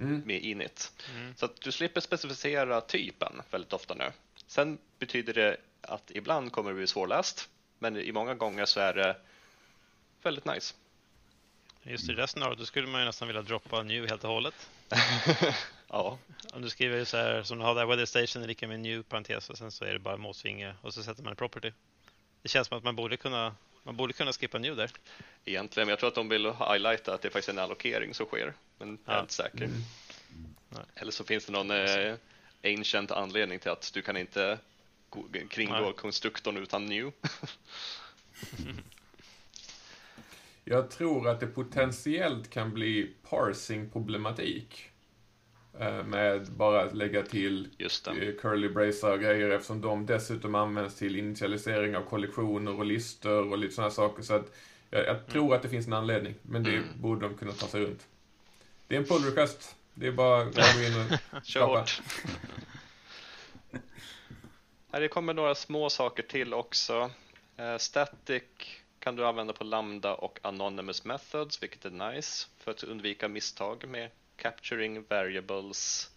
mm. 0.00 0.22
med 0.26 0.42
init. 0.42 0.92
Mm. 1.14 1.34
Så 1.36 1.44
att 1.44 1.60
du 1.60 1.72
slipper 1.72 2.00
specificera 2.00 2.80
typen 2.80 3.42
väldigt 3.50 3.72
ofta 3.72 3.94
nu. 3.94 4.10
Sen 4.46 4.78
betyder 4.98 5.34
det 5.34 5.56
att 5.80 6.10
ibland 6.14 6.52
kommer 6.52 6.70
det 6.70 6.76
bli 6.76 6.86
svårläst, 6.86 7.48
men 7.78 7.96
i 7.96 8.12
många 8.12 8.34
gånger 8.34 8.64
så 8.64 8.80
är 8.80 8.94
det 8.94 9.16
väldigt 10.22 10.44
nice. 10.44 10.74
Just 11.82 12.10
i 12.10 12.12
det 12.12 12.26
scenariot, 12.26 12.58
då 12.58 12.64
skulle 12.64 12.86
man 12.86 13.00
ju 13.00 13.06
nästan 13.06 13.28
vilja 13.28 13.42
droppa 13.42 13.82
new 13.82 14.08
helt 14.08 14.24
och 14.24 14.30
hållet. 14.30 14.70
ja. 15.88 16.18
Om 16.52 16.62
du 16.62 16.70
skriver 16.70 17.04
så 17.04 17.16
här, 17.16 17.42
som 17.42 17.58
du 17.58 17.64
har 17.64 17.74
där, 17.74 17.86
weather 17.86 18.06
station 18.06 18.42
är 18.42 18.46
lika 18.46 18.68
med 18.68 18.80
new 18.80 19.02
parentes 19.02 19.50
och 19.50 19.58
sen 19.58 19.70
så 19.70 19.84
är 19.84 19.92
det 19.92 19.98
bara 19.98 20.16
måsvinge 20.16 20.74
och 20.82 20.94
så 20.94 21.02
sätter 21.02 21.22
man 21.22 21.30
en 21.30 21.36
property. 21.36 21.72
Det 22.48 22.52
känns 22.52 22.68
som 22.68 22.78
att 22.78 22.84
man 22.84 22.96
borde 22.96 23.16
kunna 23.16 23.54
man 23.82 23.96
borde 23.96 24.12
kunna 24.12 24.32
skippa 24.32 24.58
new 24.58 24.76
där. 24.76 24.90
Egentligen, 25.44 25.86
men 25.86 25.90
jag 25.90 25.98
tror 25.98 26.08
att 26.08 26.14
de 26.14 26.28
vill 26.28 26.46
highlighta 26.46 27.14
att 27.14 27.22
det 27.22 27.30
faktiskt 27.30 27.48
är 27.48 27.52
en 27.52 27.58
allokering 27.58 28.14
som 28.14 28.26
sker. 28.26 28.54
Men 28.78 28.98
jag 29.04 29.16
är 29.16 29.20
inte 29.20 29.34
säker. 29.34 29.64
Mm. 29.64 29.82
Eller 30.94 31.12
så 31.12 31.24
finns 31.24 31.46
det 31.46 31.52
någon 31.52 31.70
eh, 31.70 32.14
ancient 32.64 33.10
anledning 33.10 33.58
till 33.58 33.70
att 33.70 33.90
du 33.94 34.02
kan 34.02 34.16
inte 34.16 34.58
kringgå 35.48 35.80
Nej. 35.80 35.92
konstruktorn 35.92 36.56
utan 36.56 36.86
new. 36.86 37.12
Jag 40.64 40.90
tror 40.90 41.28
att 41.28 41.40
det 41.40 41.46
potentiellt 41.46 42.50
kan 42.50 42.74
bli 42.74 43.12
parsing-problematik. 43.30 44.84
Eh, 44.84 44.87
med 46.04 46.46
bara 46.52 46.82
att 46.82 46.94
lägga 46.94 47.22
till 47.22 47.68
eh, 47.78 48.40
curly 48.40 48.68
bracer 48.68 49.12
och 49.12 49.20
grejer 49.20 49.50
eftersom 49.50 49.80
de 49.80 50.06
dessutom 50.06 50.54
används 50.54 50.96
till 50.96 51.16
initialisering 51.16 51.96
av 51.96 52.02
kollektioner 52.02 52.78
och 52.78 52.84
listor 52.84 53.50
och 53.50 53.58
lite 53.58 53.74
sådana 53.74 53.90
saker. 53.90 54.22
Så 54.22 54.34
att 54.34 54.56
jag, 54.90 55.06
jag 55.06 55.26
tror 55.26 55.44
mm. 55.44 55.56
att 55.56 55.62
det 55.62 55.68
finns 55.68 55.86
en 55.86 55.92
anledning, 55.92 56.34
men 56.42 56.62
det 56.62 56.70
mm. 56.70 56.84
borde 56.96 57.28
de 57.28 57.34
kunna 57.34 57.52
ta 57.52 57.66
sig 57.66 57.80
runt. 57.80 58.06
Det 58.86 58.94
är 58.94 58.98
en 58.98 59.04
pull 59.04 59.24
request. 59.24 59.76
Det 59.94 60.06
är 60.06 60.12
bara 60.12 60.42
att 60.42 60.54
gå 60.54 60.82
in 60.82 60.94
och 61.00 61.46
skapa. 61.46 61.86
det 65.00 65.08
kommer 65.08 65.34
några 65.34 65.54
små 65.54 65.90
saker 65.90 66.22
till 66.22 66.54
också. 66.54 67.10
Uh, 67.60 67.78
static 67.78 68.42
kan 68.98 69.16
du 69.16 69.26
använda 69.26 69.52
på 69.52 69.64
Lambda 69.64 70.14
och 70.14 70.38
Anonymous 70.42 71.04
Methods, 71.04 71.62
vilket 71.62 71.84
är 71.84 71.90
nice 71.90 72.48
för 72.58 72.70
att 72.70 72.82
undvika 72.82 73.28
misstag 73.28 73.88
med 73.88 74.10
Capturing 74.42 75.04
Variables. 75.08 76.10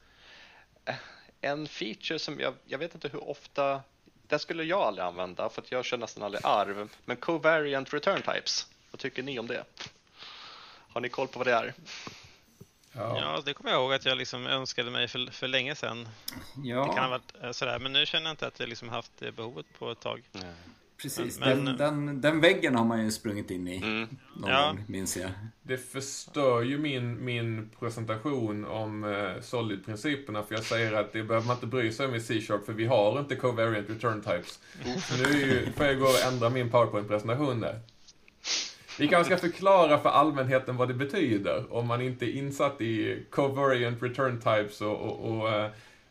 Uh, 0.90 0.96
en 1.42 1.68
feature 1.68 2.20
som 2.20 2.40
jag, 2.40 2.54
jag 2.66 2.78
vet 2.78 2.96
inte 2.96 3.08
hur 3.08 3.30
ofta, 3.30 3.82
den 4.28 4.40
skulle 4.40 4.64
jag 4.64 4.82
aldrig 4.82 5.06
använda 5.06 5.50
för 5.50 5.62
att 5.62 5.72
jag 5.72 5.86
kör 5.86 5.98
nästan 5.98 6.24
aldrig 6.24 6.46
arv, 6.46 6.90
men 7.06 7.18
Covariant 7.18 7.94
Return 7.94 8.22
Types, 8.22 8.68
vad 8.92 9.00
tycker 9.00 9.24
ni 9.24 9.40
om 9.40 9.48
det? 9.48 9.64
Har 10.90 11.02
ni 11.02 11.10
koll 11.10 11.28
på 11.28 11.40
vad 11.40 11.48
det 11.48 11.54
är? 11.54 11.74
Ja. 12.94 13.20
ja, 13.20 13.42
det 13.46 13.54
kommer 13.54 13.72
jag 13.72 13.82
ihåg 13.82 13.94
att 13.94 14.06
jag 14.06 14.18
liksom 14.18 14.48
önskade 14.48 14.92
mig 14.92 15.08
för, 15.08 15.32
för 15.32 15.48
länge 15.48 15.76
sedan. 15.76 16.08
Ja. 16.64 16.86
Det 16.86 16.94
kan 16.94 17.04
ha 17.04 17.10
varit 17.10 17.44
eh, 17.44 17.52
sådär, 17.52 17.80
men 17.80 17.94
nu 17.94 18.06
känner 18.06 18.26
jag 18.26 18.34
inte 18.34 18.48
att 18.48 18.60
jag 18.60 18.70
liksom 18.70 18.90
haft 18.90 19.12
det 19.20 19.32
behovet 19.32 19.66
på 19.80 19.92
ett 19.92 20.00
tag. 20.00 20.24
Nej. 20.32 20.54
Precis, 21.02 21.40
men, 21.40 21.66
den, 21.66 21.78
den, 21.78 22.22
den, 22.22 22.42
väggen 22.42 22.76
har 22.76 22.86
man 22.86 23.04
ju 23.04 23.12
sprungit 23.12 23.52
in 23.52 23.68
i 23.68 23.78
mm. 23.78 24.08
någon 24.36 24.52
ja. 24.52 24.68
gång, 24.68 24.84
minns 24.88 25.18
jag. 25.18 25.32
Det 25.64 25.78
förstör 25.78 26.62
ju 26.62 26.78
min, 26.78 27.26
min 27.26 27.70
presentation 27.80 28.66
om 28.66 29.04
uh, 29.04 29.42
Solid-principerna, 29.42 30.44
för 30.44 30.56
jag 30.56 30.64
säger 30.64 30.94
att 30.94 31.14
det 31.14 31.24
behöver 31.24 31.48
man 31.48 31.56
inte 31.56 31.68
bry 31.68 31.92
sig 31.92 32.06
om 32.06 32.16
i 32.16 32.20
C-sharp, 32.20 32.66
för 32.66 32.74
vi 32.74 32.86
har 32.86 33.20
inte 33.20 33.36
covariant 33.36 33.90
return 33.90 34.22
types. 34.22 34.60
Så 34.84 35.24
nu 35.24 35.40
ju, 35.40 35.72
får 35.72 35.86
jag 35.86 36.00
gå 36.00 36.06
och 36.06 36.34
ändra 36.34 36.50
min 36.50 36.70
PowerPoint-presentation 36.70 37.60
där. 37.60 37.80
Vi 39.00 39.08
kanske 39.08 39.38
ska 39.38 39.48
förklara 39.48 40.00
för 40.00 40.10
allmänheten 40.10 40.78
vad 40.78 40.88
det 40.88 40.94
betyder 40.94 41.74
om 41.74 41.88
man 41.88 42.02
inte 42.02 42.26
är 42.26 42.38
insatt 42.38 42.82
i 42.82 43.24
covariant 43.30 44.04
return 44.04 44.38
types 44.38 44.82
och, 44.82 45.02
och, 45.02 45.20
och 45.20 45.48
uh, 45.48 45.68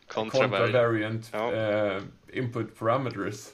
contravariant 0.06 1.30
ja. 1.32 1.52
uh, 1.52 2.02
input 2.32 2.78
parameters. 2.78 3.46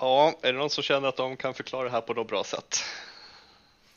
Ja, 0.00 0.34
är 0.42 0.52
det 0.52 0.58
någon 0.58 0.70
som 0.70 0.82
känner 0.82 1.08
att 1.08 1.16
de 1.16 1.36
kan 1.36 1.54
förklara 1.54 1.84
det 1.84 1.90
här 1.90 2.00
på 2.00 2.14
något 2.14 2.28
bra 2.28 2.44
sätt? 2.44 2.84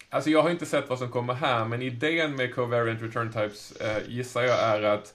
Alltså 0.10 0.30
jag 0.30 0.42
har 0.42 0.50
inte 0.50 0.66
sett 0.66 0.90
vad 0.90 1.00
som 1.00 1.12
kommer 1.12 1.34
här, 1.34 1.66
men 1.66 1.82
idén 1.82 2.36
med 2.36 2.56
covariant 2.56 3.02
return 3.02 3.32
types 3.32 3.74
uh, 3.82 4.10
gissar 4.10 4.42
jag 4.42 4.60
är 4.60 4.82
att 4.82 5.14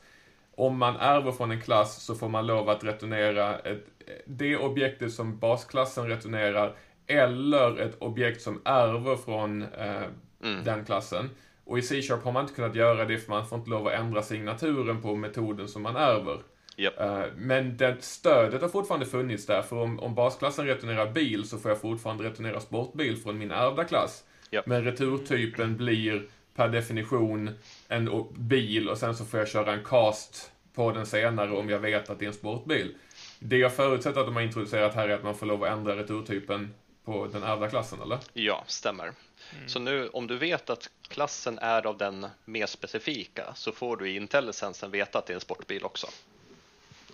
om 0.55 0.78
man 0.78 0.97
ärver 0.97 1.32
från 1.32 1.51
en 1.51 1.61
klass 1.61 2.03
så 2.03 2.14
får 2.14 2.28
man 2.28 2.47
lov 2.47 2.68
att 2.68 2.84
returnera 2.84 3.59
ett, 3.59 3.86
det 4.26 4.57
objektet 4.57 5.12
som 5.12 5.39
basklassen 5.39 6.09
returnerar 6.09 6.76
eller 7.07 7.78
ett 7.80 7.97
objekt 7.99 8.43
som 8.43 8.62
ärver 8.64 9.16
från 9.16 9.62
eh, 9.62 10.03
mm. 10.43 10.64
den 10.64 10.84
klassen. 10.84 11.30
Och 11.64 11.78
i 11.78 11.82
C-sharp 11.82 12.24
har 12.24 12.32
man 12.32 12.43
inte 12.43 12.55
kunnat 12.55 12.74
göra 12.74 13.05
det 13.05 13.18
för 13.18 13.30
man 13.30 13.47
får 13.47 13.59
inte 13.59 13.70
lov 13.70 13.86
att 13.86 13.93
ändra 13.93 14.22
signaturen 14.22 15.03
på 15.03 15.14
metoden 15.14 15.68
som 15.68 15.82
man 15.82 15.97
ärver. 15.97 16.39
Yep. 16.79 17.01
Uh, 17.01 17.24
men 17.37 17.76
det 17.76 17.97
stödet 18.01 18.62
har 18.62 18.68
fortfarande 18.68 19.07
funnits 19.07 19.47
där, 19.47 19.62
för 19.62 19.76
om, 19.76 20.01
om 20.01 20.14
basklassen 20.14 20.66
returnerar 20.66 21.11
bil 21.11 21.49
så 21.49 21.59
får 21.59 21.70
jag 21.70 21.81
fortfarande 21.81 22.24
returnera 22.24 22.61
sportbil 22.61 23.16
från 23.16 23.39
min 23.39 23.51
ärvda 23.51 23.85
klass. 23.85 24.24
Yep. 24.51 24.66
Men 24.66 24.85
returtypen 24.85 25.76
blir 25.76 26.29
per 26.55 26.68
definition 26.68 27.51
en 27.89 28.26
bil 28.37 28.89
och 28.89 28.99
sen 28.99 29.16
så 29.16 29.24
får 29.24 29.39
jag 29.39 29.49
köra 29.49 29.72
en 29.72 29.85
cast 29.85 30.53
på 30.74 30.93
den 30.93 31.07
senare 31.07 31.51
om 31.51 31.68
jag 31.68 31.79
vet 31.79 32.11
att 32.11 32.18
det 32.18 32.24
är 32.24 32.29
en 32.29 32.35
sportbil. 32.35 32.95
Det 33.39 33.57
jag 33.57 33.74
förutsätter 33.74 34.20
att 34.20 34.26
de 34.26 34.37
har 34.37 34.43
introducerat 34.43 34.95
här 34.95 35.09
är 35.09 35.14
att 35.14 35.22
man 35.22 35.35
får 35.35 35.47
lov 35.47 35.64
att 35.64 35.70
ändra 35.70 35.97
returtypen 35.97 36.74
på 37.05 37.26
den 37.26 37.43
ärvda 37.43 37.68
klassen, 37.68 38.03
eller? 38.03 38.18
Ja, 38.33 38.64
stämmer. 38.66 39.05
Mm. 39.05 39.68
Så 39.68 39.79
nu 39.79 40.09
om 40.09 40.26
du 40.26 40.37
vet 40.37 40.70
att 40.70 40.91
klassen 41.09 41.59
är 41.59 41.87
av 41.87 41.99
den 41.99 42.26
mer 42.45 42.66
specifika 42.66 43.55
så 43.55 43.72
får 43.72 43.97
du 43.97 44.11
i 44.11 44.16
IntelliSensen 44.16 44.91
veta 44.91 45.18
att 45.18 45.26
det 45.26 45.33
är 45.33 45.35
en 45.35 45.41
sportbil 45.41 45.85
också. 45.85 46.07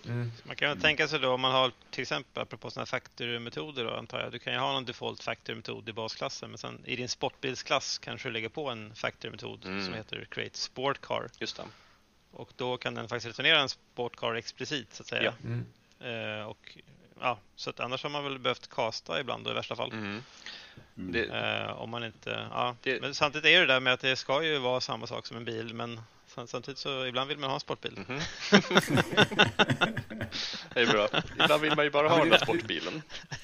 Mm. 0.07 0.31
Man 0.43 0.55
kan 0.55 0.69
väl 0.69 0.81
tänka 0.81 1.07
sig 1.07 1.19
då 1.19 1.33
om 1.33 1.41
man 1.41 1.51
har 1.51 1.71
till 1.91 2.01
exempel 2.01 2.43
apropå 2.43 2.71
sådana 2.71 2.85
factory-metoder 2.85 3.83
då 3.83 3.93
antar 3.93 4.19
jag. 4.19 4.31
Du 4.31 4.39
kan 4.39 4.53
ju 4.53 4.59
ha 4.59 4.73
någon 4.73 4.85
default 4.85 5.23
factory-metod 5.23 5.89
i 5.89 5.93
basklassen 5.93 6.49
men 6.49 6.57
sen 6.57 6.81
i 6.85 6.95
din 6.95 7.09
sportbilsklass 7.09 7.97
kanske 7.97 8.29
du 8.29 8.33
lägger 8.33 8.49
på 8.49 8.69
en 8.69 8.95
factory-metod 8.95 9.65
mm. 9.65 9.85
som 9.85 9.93
heter 9.93 10.27
create 10.31 10.57
sport 10.57 11.01
car. 11.01 11.29
Just 11.39 11.57
det. 11.57 11.63
Och 12.31 12.51
då 12.55 12.77
kan 12.77 12.95
den 12.95 13.07
faktiskt 13.07 13.27
returnera 13.27 13.59
en 13.59 13.69
sport 13.69 14.15
car 14.15 14.35
explicit 14.35 14.93
så 14.93 15.03
att 15.03 15.07
säga. 15.07 15.33
Ja. 15.41 15.49
Mm. 15.49 15.65
Eh, 16.39 16.45
och, 16.45 16.77
ja, 17.21 17.37
så 17.55 17.69
att 17.69 17.79
annars 17.79 18.03
har 18.03 18.09
man 18.09 18.23
väl 18.23 18.39
behövt 18.39 18.69
kasta 18.69 19.19
ibland 19.19 19.45
då, 19.45 19.51
i 19.51 19.53
värsta 19.53 19.75
fall. 19.75 19.91
Mm. 19.91 20.23
Det, 20.95 21.25
eh, 21.25 21.81
om 21.81 21.89
man 21.89 22.03
inte, 22.03 22.47
ja. 22.51 22.75
Det, 22.81 23.01
men 23.01 23.15
samtidigt 23.15 23.45
är 23.45 23.59
det 23.59 23.65
där 23.65 23.79
med 23.79 23.93
att 23.93 23.99
det 23.99 24.15
ska 24.15 24.43
ju 24.43 24.57
vara 24.57 24.81
samma 24.81 25.07
sak 25.07 25.27
som 25.27 25.37
en 25.37 25.45
bil 25.45 25.73
men 25.73 26.01
samtidigt 26.35 26.77
så 26.77 27.05
ibland 27.05 27.27
vill 27.27 27.37
man 27.37 27.49
ha 27.49 27.53
en 27.53 27.59
sportbil. 27.59 27.99
Mm 28.07 28.21
det 30.73 30.81
är 30.81 30.91
bra. 30.91 31.07
Ibland 31.39 31.61
vill 31.61 31.75
man 31.75 31.85
ju 31.85 31.91
bara 31.91 32.09
ha 32.09 32.17
den 32.17 32.29
där 32.29 32.37
sportbilen. 32.37 33.01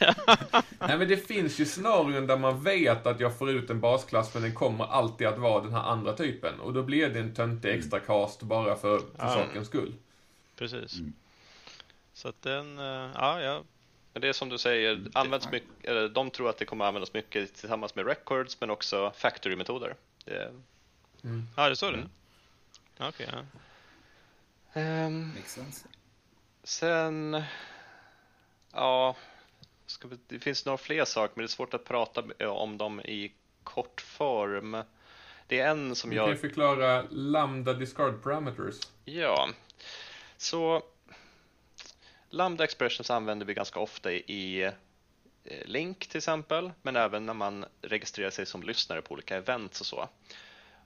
Nej 0.80 0.98
men 0.98 1.08
det 1.08 1.28
finns 1.28 1.60
ju 1.60 1.66
scenarion 1.66 2.28
där 2.28 2.38
man 2.38 2.64
vet 2.64 3.08
att 3.08 3.20
jag 3.20 3.38
får 3.38 3.50
ut 3.50 3.70
en 3.70 3.80
basklass 3.80 4.34
men 4.34 4.44
den 4.44 4.56
kommer 4.56 4.86
alltid 4.86 5.28
att 5.28 5.38
vara 5.38 5.64
den 5.64 5.74
här 5.74 5.84
andra 5.84 6.14
typen. 6.14 6.60
Och 6.60 6.74
då 6.74 6.84
blir 6.84 7.10
det 7.10 7.20
en 7.20 7.34
töntig 7.34 7.70
extra 7.70 8.00
cast 8.00 8.42
bara 8.42 8.76
för, 8.76 9.00
för 9.00 9.08
ja. 9.18 9.34
sakens 9.34 9.68
skull. 9.68 9.94
Precis. 10.56 11.00
Mm. 11.00 11.14
Så 12.14 12.28
att 12.28 12.42
den, 12.42 12.80
eh, 12.80 13.10
ja, 13.16 13.42
ja. 13.42 13.64
Men 14.14 14.22
det 14.22 14.28
är 14.28 14.34
som 14.34 14.50
du 14.50 14.58
säger, 14.58 15.08
används 15.14 15.52
mycket, 15.52 15.70
eller 15.84 16.10
de 16.10 16.32
tror 16.32 16.50
att 16.50 16.58
det 16.58 16.66
kommer 16.66 16.86
användas 16.86 17.14
mycket 17.14 17.56
tillsammans 17.56 17.96
med 17.96 18.06
records 18.06 18.58
men 18.60 18.70
också 18.70 19.12
factory-metoder. 19.16 19.96
Det... 20.26 20.52
Mm. 21.24 21.48
Ja, 21.56 21.70
det 21.70 21.76
står 21.76 21.92
det? 21.92 21.98
Mm. 21.98 22.10
Okej, 23.00 23.28
okay, 23.28 23.28
ja. 24.74 25.06
Um, 25.06 25.34
sen, 26.64 27.44
ja, 28.72 29.16
vi, 30.04 30.18
det 30.28 30.40
finns 30.40 30.66
några 30.66 30.78
fler 30.78 31.06
saker 31.06 31.34
men 31.36 31.44
det 31.44 31.46
är 31.46 31.48
svårt 31.48 31.74
att 31.74 31.86
prata 31.86 32.24
om 32.50 32.78
dem 32.78 33.02
i 33.02 33.34
kort 33.64 34.02
form. 34.02 34.84
Det 35.48 35.60
är 35.60 35.70
en 35.70 35.96
som 35.96 36.10
du 36.10 36.16
jag... 36.16 36.30
Du 36.30 36.34
kan 36.34 36.42
förklara 36.42 37.06
lambda 37.10 37.74
discard 37.74 38.24
parameters. 38.24 38.80
Ja, 39.06 39.50
så 40.38 40.84
Lambda 42.34 42.64
expressions 42.64 43.12
använder 43.12 43.46
vi 43.46 43.54
ganska 43.54 43.80
ofta 43.80 44.12
i 44.12 44.64
eh, 45.44 45.66
Link 45.66 46.08
till 46.08 46.18
exempel, 46.18 46.72
men 46.82 46.96
även 46.96 47.26
när 47.26 47.34
man 47.34 47.66
registrerar 47.82 48.30
sig 48.30 48.46
som 48.46 48.64
lyssnare 48.64 49.02
på 49.02 49.14
olika 49.14 49.38
events 49.38 49.82
och 49.82 49.88
så. 49.88 50.10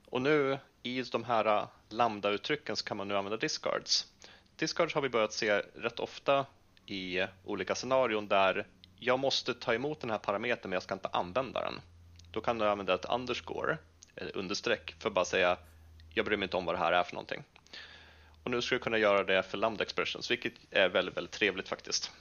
Och 0.06 0.22
nu 0.22 0.58
i 0.86 1.02
de 1.02 1.24
här 1.24 1.46
äh, 1.46 1.68
lambda-uttrycken 1.90 2.76
så 2.76 2.86
kan 2.86 2.98
man 2.98 3.08
nu 3.08 3.18
använda 3.18 3.38
discards. 3.38 4.08
Discards 4.56 4.94
har 4.94 5.02
vi 5.02 5.10
börjat 5.10 5.34
se 5.34 5.52
rätt 5.76 6.00
ofta 6.00 6.46
i 6.86 7.26
olika 7.46 7.76
scenarion 7.76 8.28
där 8.28 8.68
jag 9.00 9.20
måste 9.20 9.54
ta 9.54 9.74
emot 9.74 10.00
den 10.00 10.10
här 10.10 10.18
parametern 10.18 10.70
men 10.70 10.72
jag 10.72 10.84
ska 10.84 10.94
inte 10.94 11.08
använda 11.08 11.62
den. 11.62 11.82
Då 12.32 12.42
kan 12.42 12.58
du 12.58 12.66
använda 12.66 12.94
ett 12.94 13.06
underscore, 13.06 13.78
eller 14.16 14.38
understreck, 14.38 14.96
för 15.00 15.10
att 15.10 15.16
bara 15.16 15.26
säga 15.26 15.58
jag 16.14 16.26
bryr 16.26 16.38
mig 16.38 16.46
inte 16.46 16.58
om 16.58 16.66
vad 16.66 16.76
det 16.76 16.80
här 16.80 16.92
är 16.92 17.04
för 17.04 17.14
någonting. 17.14 17.44
Och 18.44 18.52
nu 18.52 18.62
ska 18.62 18.76
du 18.76 18.80
kunna 18.80 18.98
göra 18.98 19.24
det 19.24 19.44
för 19.44 19.58
lambda 19.58 19.84
expressions, 19.84 20.32
vilket 20.32 20.54
är 20.72 20.90
väldigt, 20.90 21.18
väldigt 21.18 21.34
trevligt 21.34 21.70
faktiskt. 21.70 22.12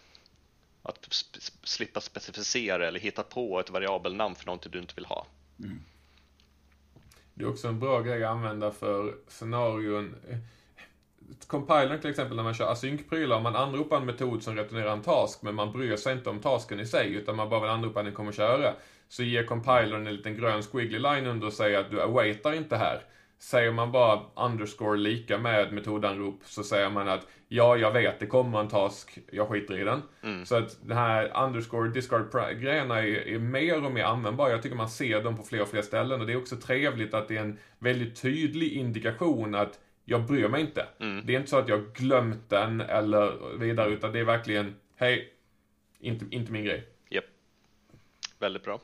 Att 0.82 1.24
slippa 1.62 2.00
specificera 2.00 2.88
eller 2.88 3.00
hitta 3.00 3.22
på 3.22 3.60
ett 3.60 3.70
variabelnamn 3.70 4.34
för 4.34 4.46
någonting 4.46 4.72
du 4.72 4.78
inte 4.78 4.94
vill 4.94 5.06
ha. 5.06 5.26
Mm. 5.58 5.80
Det 7.34 7.44
är 7.44 7.48
också 7.48 7.68
en 7.68 7.80
bra 7.80 8.00
grej 8.00 8.24
att 8.24 8.30
använda 8.30 8.70
för 8.70 9.14
scenarion. 9.28 10.14
Compilern 11.46 12.00
till 12.00 12.10
exempel 12.10 12.36
när 12.36 12.42
man 12.42 12.54
kör 12.54 12.72
asynkprylar, 12.72 13.40
man 13.40 13.56
anropar 13.56 13.96
en 13.96 14.06
metod 14.06 14.42
som 14.42 14.56
returnerar 14.56 14.92
en 14.92 15.02
task, 15.02 15.42
men 15.42 15.54
man 15.54 15.72
bryr 15.72 15.96
sig 15.96 16.12
inte 16.12 16.30
om 16.30 16.40
tasken 16.40 16.80
i 16.80 16.86
sig, 16.86 17.14
utan 17.14 17.36
man 17.36 17.48
bara 17.48 17.60
vill 17.60 17.70
anropa 17.70 18.00
att 18.00 18.06
den 18.06 18.14
kommer 18.14 18.32
köra. 18.32 18.74
Så 19.08 19.22
ger 19.22 19.46
compilern 19.46 20.06
en 20.06 20.16
liten 20.16 20.36
grön 20.36 20.62
squiggly 20.62 20.98
line 20.98 21.26
under 21.26 21.46
och 21.46 21.52
säger 21.52 21.78
att 21.78 21.90
du 21.90 22.02
awaitar 22.02 22.52
inte 22.52 22.76
här. 22.76 23.02
Säger 23.44 23.72
man 23.72 23.92
bara 23.92 24.22
underscore 24.34 24.98
lika 24.98 25.38
med 25.38 25.72
metodanrop 25.72 26.40
så 26.44 26.64
säger 26.64 26.90
man 26.90 27.08
att 27.08 27.26
ja, 27.48 27.76
jag 27.76 27.92
vet, 27.92 28.20
det 28.20 28.26
kommer 28.26 28.60
en 28.60 28.68
task, 28.68 29.18
jag 29.32 29.48
skiter 29.48 29.78
i 29.78 29.84
den. 29.84 30.02
Mm. 30.22 30.46
Så 30.46 30.56
att 30.56 30.78
den 30.82 30.96
här 30.96 31.44
underscore 31.44 31.90
discard-grejerna 31.90 32.98
är, 32.98 33.28
är, 33.28 33.38
mer 33.38 33.84
och 33.84 33.92
mer 33.92 34.04
användbara. 34.04 34.50
Jag 34.50 34.62
tycker 34.62 34.76
man 34.76 34.88
ser 34.88 35.22
dem 35.22 35.36
på 35.36 35.42
fler 35.42 35.62
och 35.62 35.68
fler 35.68 35.82
ställen 35.82 36.20
och 36.20 36.26
det 36.26 36.32
är 36.32 36.36
också 36.36 36.56
trevligt 36.56 37.14
att 37.14 37.28
det 37.28 37.36
är 37.36 37.40
en 37.40 37.58
väldigt 37.78 38.22
tydlig 38.22 38.72
indikation 38.72 39.54
att 39.54 39.80
jag 40.04 40.26
bryr 40.26 40.48
mig 40.48 40.60
inte. 40.60 40.86
Mm. 41.00 41.26
Det 41.26 41.34
är 41.34 41.38
inte 41.38 41.50
så 41.50 41.58
att 41.58 41.68
jag 41.68 41.92
glömt 41.94 42.50
den 42.50 42.80
eller 42.80 43.56
vidare, 43.58 43.90
utan 43.90 44.12
det 44.12 44.18
är 44.18 44.24
verkligen, 44.24 44.74
hej, 44.96 45.32
inte, 45.98 46.24
inte 46.30 46.52
min 46.52 46.64
grej. 46.64 46.88
Japp. 47.08 47.24
Yep. 47.24 47.32
Väldigt 48.38 48.64
bra. 48.64 48.80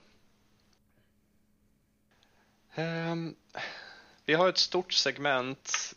Um, 2.76 3.34
vi 4.31 4.35
har 4.35 4.49
ett 4.49 4.59
stort 4.59 4.93
segment 4.93 5.95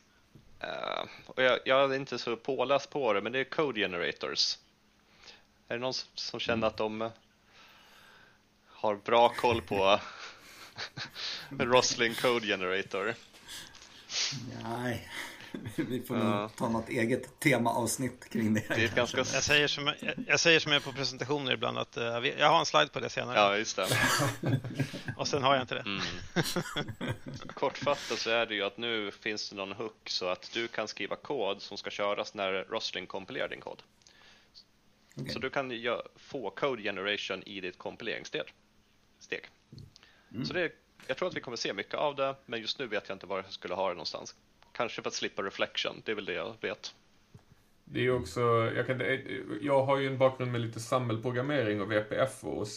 uh, 0.64 1.06
och 1.26 1.44
jag, 1.44 1.60
jag, 1.66 1.94
är 1.94 1.96
inte 1.96 2.20
så 2.20 2.36
påläst 2.36 2.90
på 2.90 3.14
det, 3.14 3.22
men 3.22 3.32
det 3.32 3.40
är 3.40 3.44
Code 3.44 3.80
Generators. 3.80 4.58
Är 5.68 5.76
det 5.76 5.82
någon 5.82 5.94
som 5.94 6.40
känner 6.40 6.58
mm. 6.58 6.68
att 6.68 6.78
de 6.78 7.10
har 8.68 8.96
bra 8.96 9.30
koll 9.30 9.62
på 9.62 10.00
Rosling 11.50 12.14
Code 12.14 12.48
Generator? 12.48 13.16
Nej. 14.64 15.10
Vi 15.76 16.02
får 16.02 16.18
ja. 16.18 16.50
ta 16.58 16.70
något 16.70 16.90
eget 16.90 17.40
temaavsnitt 17.40 18.30
kring 18.30 18.54
det. 18.54 18.64
det 18.68 18.84
är 18.84 18.96
ganska... 18.96 19.18
jag, 19.18 19.28
säger 19.28 19.68
som, 19.68 19.88
jag, 19.88 20.14
jag 20.28 20.40
säger 20.40 20.60
som 20.60 20.72
jag 20.72 20.84
på 20.84 20.92
presentationer 20.92 21.54
ibland 21.54 21.78
att 21.78 21.98
uh, 21.98 22.28
jag 22.40 22.50
har 22.50 22.60
en 22.60 22.66
slide 22.66 22.88
på 22.88 23.00
det 23.00 23.10
senare. 23.10 23.38
Ja, 23.38 23.58
just 23.58 23.76
det. 23.76 23.88
Och 25.18 25.28
sen 25.28 25.44
har 25.44 25.54
jag 25.54 25.64
inte 25.64 25.76
det. 25.76 25.82
Mm. 25.82 26.02
Kortfattat 27.54 28.20
så 28.20 28.30
är 28.30 28.46
det 28.46 28.56
ju 28.56 28.64
att 28.64 28.78
nu 28.78 29.12
finns 29.12 29.50
det 29.50 29.56
någon 29.56 29.72
hook 29.72 30.10
så 30.10 30.28
att 30.28 30.50
du 30.54 30.68
kan 30.68 30.88
skriva 30.88 31.16
kod 31.16 31.62
som 31.62 31.78
ska 31.78 31.90
köras 31.90 32.34
när 32.34 32.54
Rosling 32.70 33.08
kompilerar 33.08 33.50
din 33.50 33.62
kod. 33.62 33.82
Okay. 35.16 35.34
Så 35.34 35.40
du 35.40 35.50
kan 35.50 35.72
få 36.16 36.50
code 36.50 36.84
generation 36.84 37.44
i 37.44 37.62
ditt 37.62 37.78
kompileringssteg. 37.78 38.54
Steg. 39.20 39.50
Mm. 40.32 40.46
Så 40.46 40.54
det, 40.54 40.72
jag 41.08 41.18
tror 41.18 41.28
att 41.28 41.36
vi 41.36 41.42
kommer 41.42 41.58
se 41.58 41.74
mycket 41.74 41.94
av 41.94 42.16
det, 42.16 42.36
men 42.46 42.62
just 42.62 42.80
nu 42.80 42.88
vet 42.88 43.10
jag 43.10 43.16
inte 43.16 43.26
var 43.26 43.38
jag 43.38 43.52
skulle 43.52 43.74
ha 43.74 43.88
det 43.88 43.94
någonstans. 43.94 44.36
Kanske 44.74 45.02
för 45.02 45.10
att 45.10 45.14
slippa 45.14 45.42
reflection, 45.42 46.02
det 46.06 46.12
är 46.12 46.16
väl 46.16 46.26
det 46.26 46.34
jag 46.34 46.56
vet. 46.62 46.96
Det 47.86 48.06
är 48.06 48.16
också, 48.16 48.42
jag, 48.76 48.88
kan, 48.88 49.02
jag 49.62 49.84
har 49.84 49.98
ju 49.98 50.08
en 50.08 50.18
bakgrund 50.18 50.52
med 50.52 50.62
lite 50.62 50.80
samhällsprogrammering 50.80 51.82
och 51.82 51.92
VPF 51.92 52.44
och, 52.44 52.68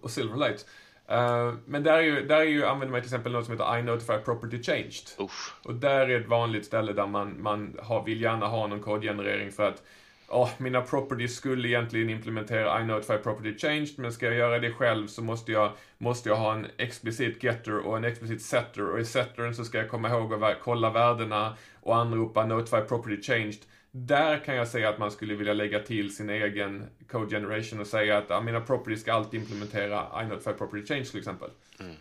och 0.00 0.10
Silverlight. 0.10 0.66
Uh, 1.10 1.54
men 1.66 1.82
där, 1.82 1.98
är 1.98 2.02
ju, 2.02 2.26
där 2.26 2.36
är 2.36 2.44
ju, 2.44 2.64
använder 2.64 2.92
man 2.92 3.00
till 3.00 3.06
exempel 3.06 3.32
något 3.32 3.44
som 3.44 3.54
heter 3.54 3.78
iNotify 3.78 4.18
Property 4.24 4.62
Changed. 4.62 5.04
Usch. 5.20 5.54
Och 5.64 5.74
där 5.74 6.10
är 6.10 6.20
ett 6.20 6.28
vanligt 6.28 6.66
ställe 6.66 6.92
där 6.92 7.06
man, 7.06 7.42
man 7.42 7.78
har, 7.82 8.04
vill 8.04 8.20
gärna 8.20 8.46
ha 8.46 8.66
någon 8.66 8.80
kodgenerering 8.80 9.52
för 9.52 9.68
att 9.68 9.82
oh, 10.30 10.50
mina 10.58 10.80
properties 10.80 11.36
skulle 11.36 11.68
egentligen 11.68 12.10
implementera 12.10 12.80
iNotify 12.80 13.16
Property 13.16 13.58
Changed, 13.58 13.98
men 13.98 14.12
ska 14.12 14.26
jag 14.26 14.34
göra 14.34 14.58
det 14.58 14.72
själv 14.72 15.06
så 15.06 15.22
måste 15.22 15.52
jag, 15.52 15.72
måste 15.98 16.28
jag 16.28 16.36
ha 16.36 16.54
en 16.54 16.66
explicit 16.76 17.42
getter 17.42 17.78
och 17.78 17.96
en 17.96 18.04
explicit 18.04 18.42
setter 18.42 18.90
och 18.90 19.00
i 19.00 19.04
settern 19.04 19.54
så 19.54 19.64
ska 19.64 19.78
jag 19.78 19.88
komma 19.88 20.08
ihåg 20.08 20.44
att 20.44 20.60
kolla 20.60 20.90
värdena 20.90 21.56
och 21.80 21.96
anropa 21.96 22.46
Notify 22.46 22.80
Property 22.80 23.22
Changed. 23.22 23.60
Där 23.90 24.38
kan 24.44 24.56
jag 24.56 24.68
säga 24.68 24.88
att 24.88 24.98
man 24.98 25.10
skulle 25.10 25.34
vilja 25.34 25.52
lägga 25.52 25.80
till 25.80 26.16
sin 26.16 26.30
egen 26.30 26.86
code 27.10 27.36
generation 27.36 27.80
och 27.80 27.86
säga 27.86 28.18
att 28.18 28.24
ja, 28.28 28.40
mina 28.40 28.60
properties 28.60 29.00
ska 29.00 29.12
alltid 29.12 29.40
implementera 29.40 30.22
iNotify 30.22 30.52
Property 30.52 30.86
Change 30.86 31.04
till 31.04 31.18
exempel. 31.18 31.50
Mm. 31.80 31.92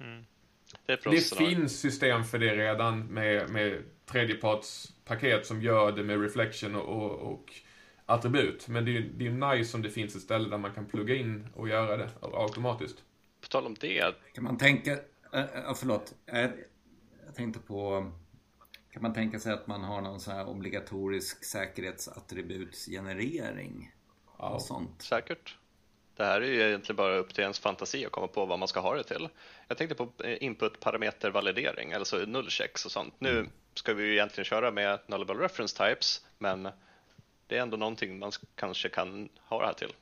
Mm. 0.00 0.24
Det, 0.86 1.04
det 1.04 1.36
finns 1.36 1.80
system 1.80 2.24
för 2.24 2.38
det 2.38 2.56
redan 2.56 3.06
med, 3.06 3.50
med 3.50 3.82
tredjepartspaket 4.08 5.46
som 5.46 5.62
gör 5.62 5.92
det 5.92 6.02
med 6.02 6.22
reflection 6.22 6.74
och, 6.74 6.88
och, 6.88 7.32
och 7.32 7.52
attribut. 8.06 8.68
Men 8.68 8.84
det 8.84 8.90
är 8.90 8.92
ju 8.92 9.12
det 9.12 9.26
är 9.26 9.56
nice 9.56 9.76
om 9.76 9.82
det 9.82 9.90
finns 9.90 10.16
ett 10.16 10.22
ställe 10.22 10.48
där 10.48 10.58
man 10.58 10.74
kan 10.74 10.86
plugga 10.86 11.14
in 11.14 11.48
och 11.54 11.68
göra 11.68 11.96
det 11.96 12.10
automatiskt. 12.22 13.04
På 13.40 13.48
tal 13.48 13.66
om 13.66 13.76
det. 13.80 14.14
Kan 14.34 14.44
man 14.44 14.58
tänka, 14.58 14.92
äh, 15.32 15.74
förlåt, 15.76 16.14
jag, 16.26 16.50
jag 17.26 17.34
tänkte 17.34 17.60
på 17.60 18.10
Kan 18.90 19.02
man 19.02 19.14
tänka 19.14 19.38
sig 19.38 19.52
att 19.52 19.66
man 19.66 19.84
har 19.84 20.00
någon 20.00 20.20
sån 20.20 20.34
här 20.34 20.48
obligatorisk 20.48 21.44
säkerhetsattributsgenerering? 21.44 23.92
Ja. 24.38 24.48
Och 24.48 24.62
sånt. 24.62 25.02
Säkert. 25.02 25.56
Det 26.16 26.24
här 26.24 26.40
är 26.40 26.46
ju 26.46 26.68
egentligen 26.68 26.96
bara 26.96 27.16
upp 27.16 27.34
till 27.34 27.42
ens 27.42 27.58
fantasi 27.58 28.06
att 28.06 28.12
komma 28.12 28.26
på 28.26 28.46
vad 28.46 28.58
man 28.58 28.68
ska 28.68 28.80
ha 28.80 28.94
det 28.94 29.04
till. 29.04 29.28
Jag 29.68 29.78
tänkte 29.78 29.94
på 29.94 30.12
eh, 30.24 30.38
input-parametervalidering, 30.40 31.92
alltså 31.92 32.16
nullchecks 32.16 32.84
och 32.84 32.92
sånt. 32.92 33.14
Nu 33.18 33.48
ska 33.78 33.94
vi 33.94 34.04
ju 34.04 34.12
egentligen 34.12 34.44
köra 34.44 34.70
med 34.70 35.00
nullable 35.06 35.34
reference 35.34 35.76
types, 35.76 36.26
men 36.38 36.62
det 37.46 37.56
är 37.56 37.62
ändå 37.62 37.76
någonting 37.76 38.18
man 38.18 38.32
kanske 38.54 38.88
kan 38.88 39.28
ha 39.38 39.60
det 39.60 39.66
här 39.66 39.74
till. 39.74 39.92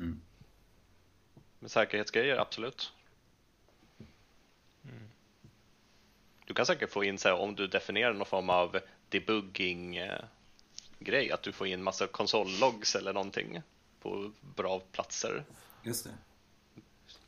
Mm. 0.00 0.20
Med 1.58 1.70
säkerhetsgrejer, 1.70 2.36
absolut. 2.36 2.92
Du 6.46 6.54
kan 6.54 6.66
säkert 6.66 6.90
få 6.90 7.04
in 7.04 7.18
så 7.18 7.28
här, 7.28 7.36
om 7.36 7.54
du 7.54 7.66
definierar 7.66 8.12
någon 8.12 8.26
form 8.26 8.50
av 8.50 8.78
debugging-grej, 9.08 11.32
att 11.32 11.42
du 11.42 11.52
får 11.52 11.66
in 11.66 11.82
massa 11.82 12.06
konsollogs 12.06 12.94
eller 12.94 13.12
någonting 13.12 13.62
på 14.00 14.32
bra 14.56 14.80
platser. 14.92 15.44
Just 15.82 16.04
det. 16.04 16.10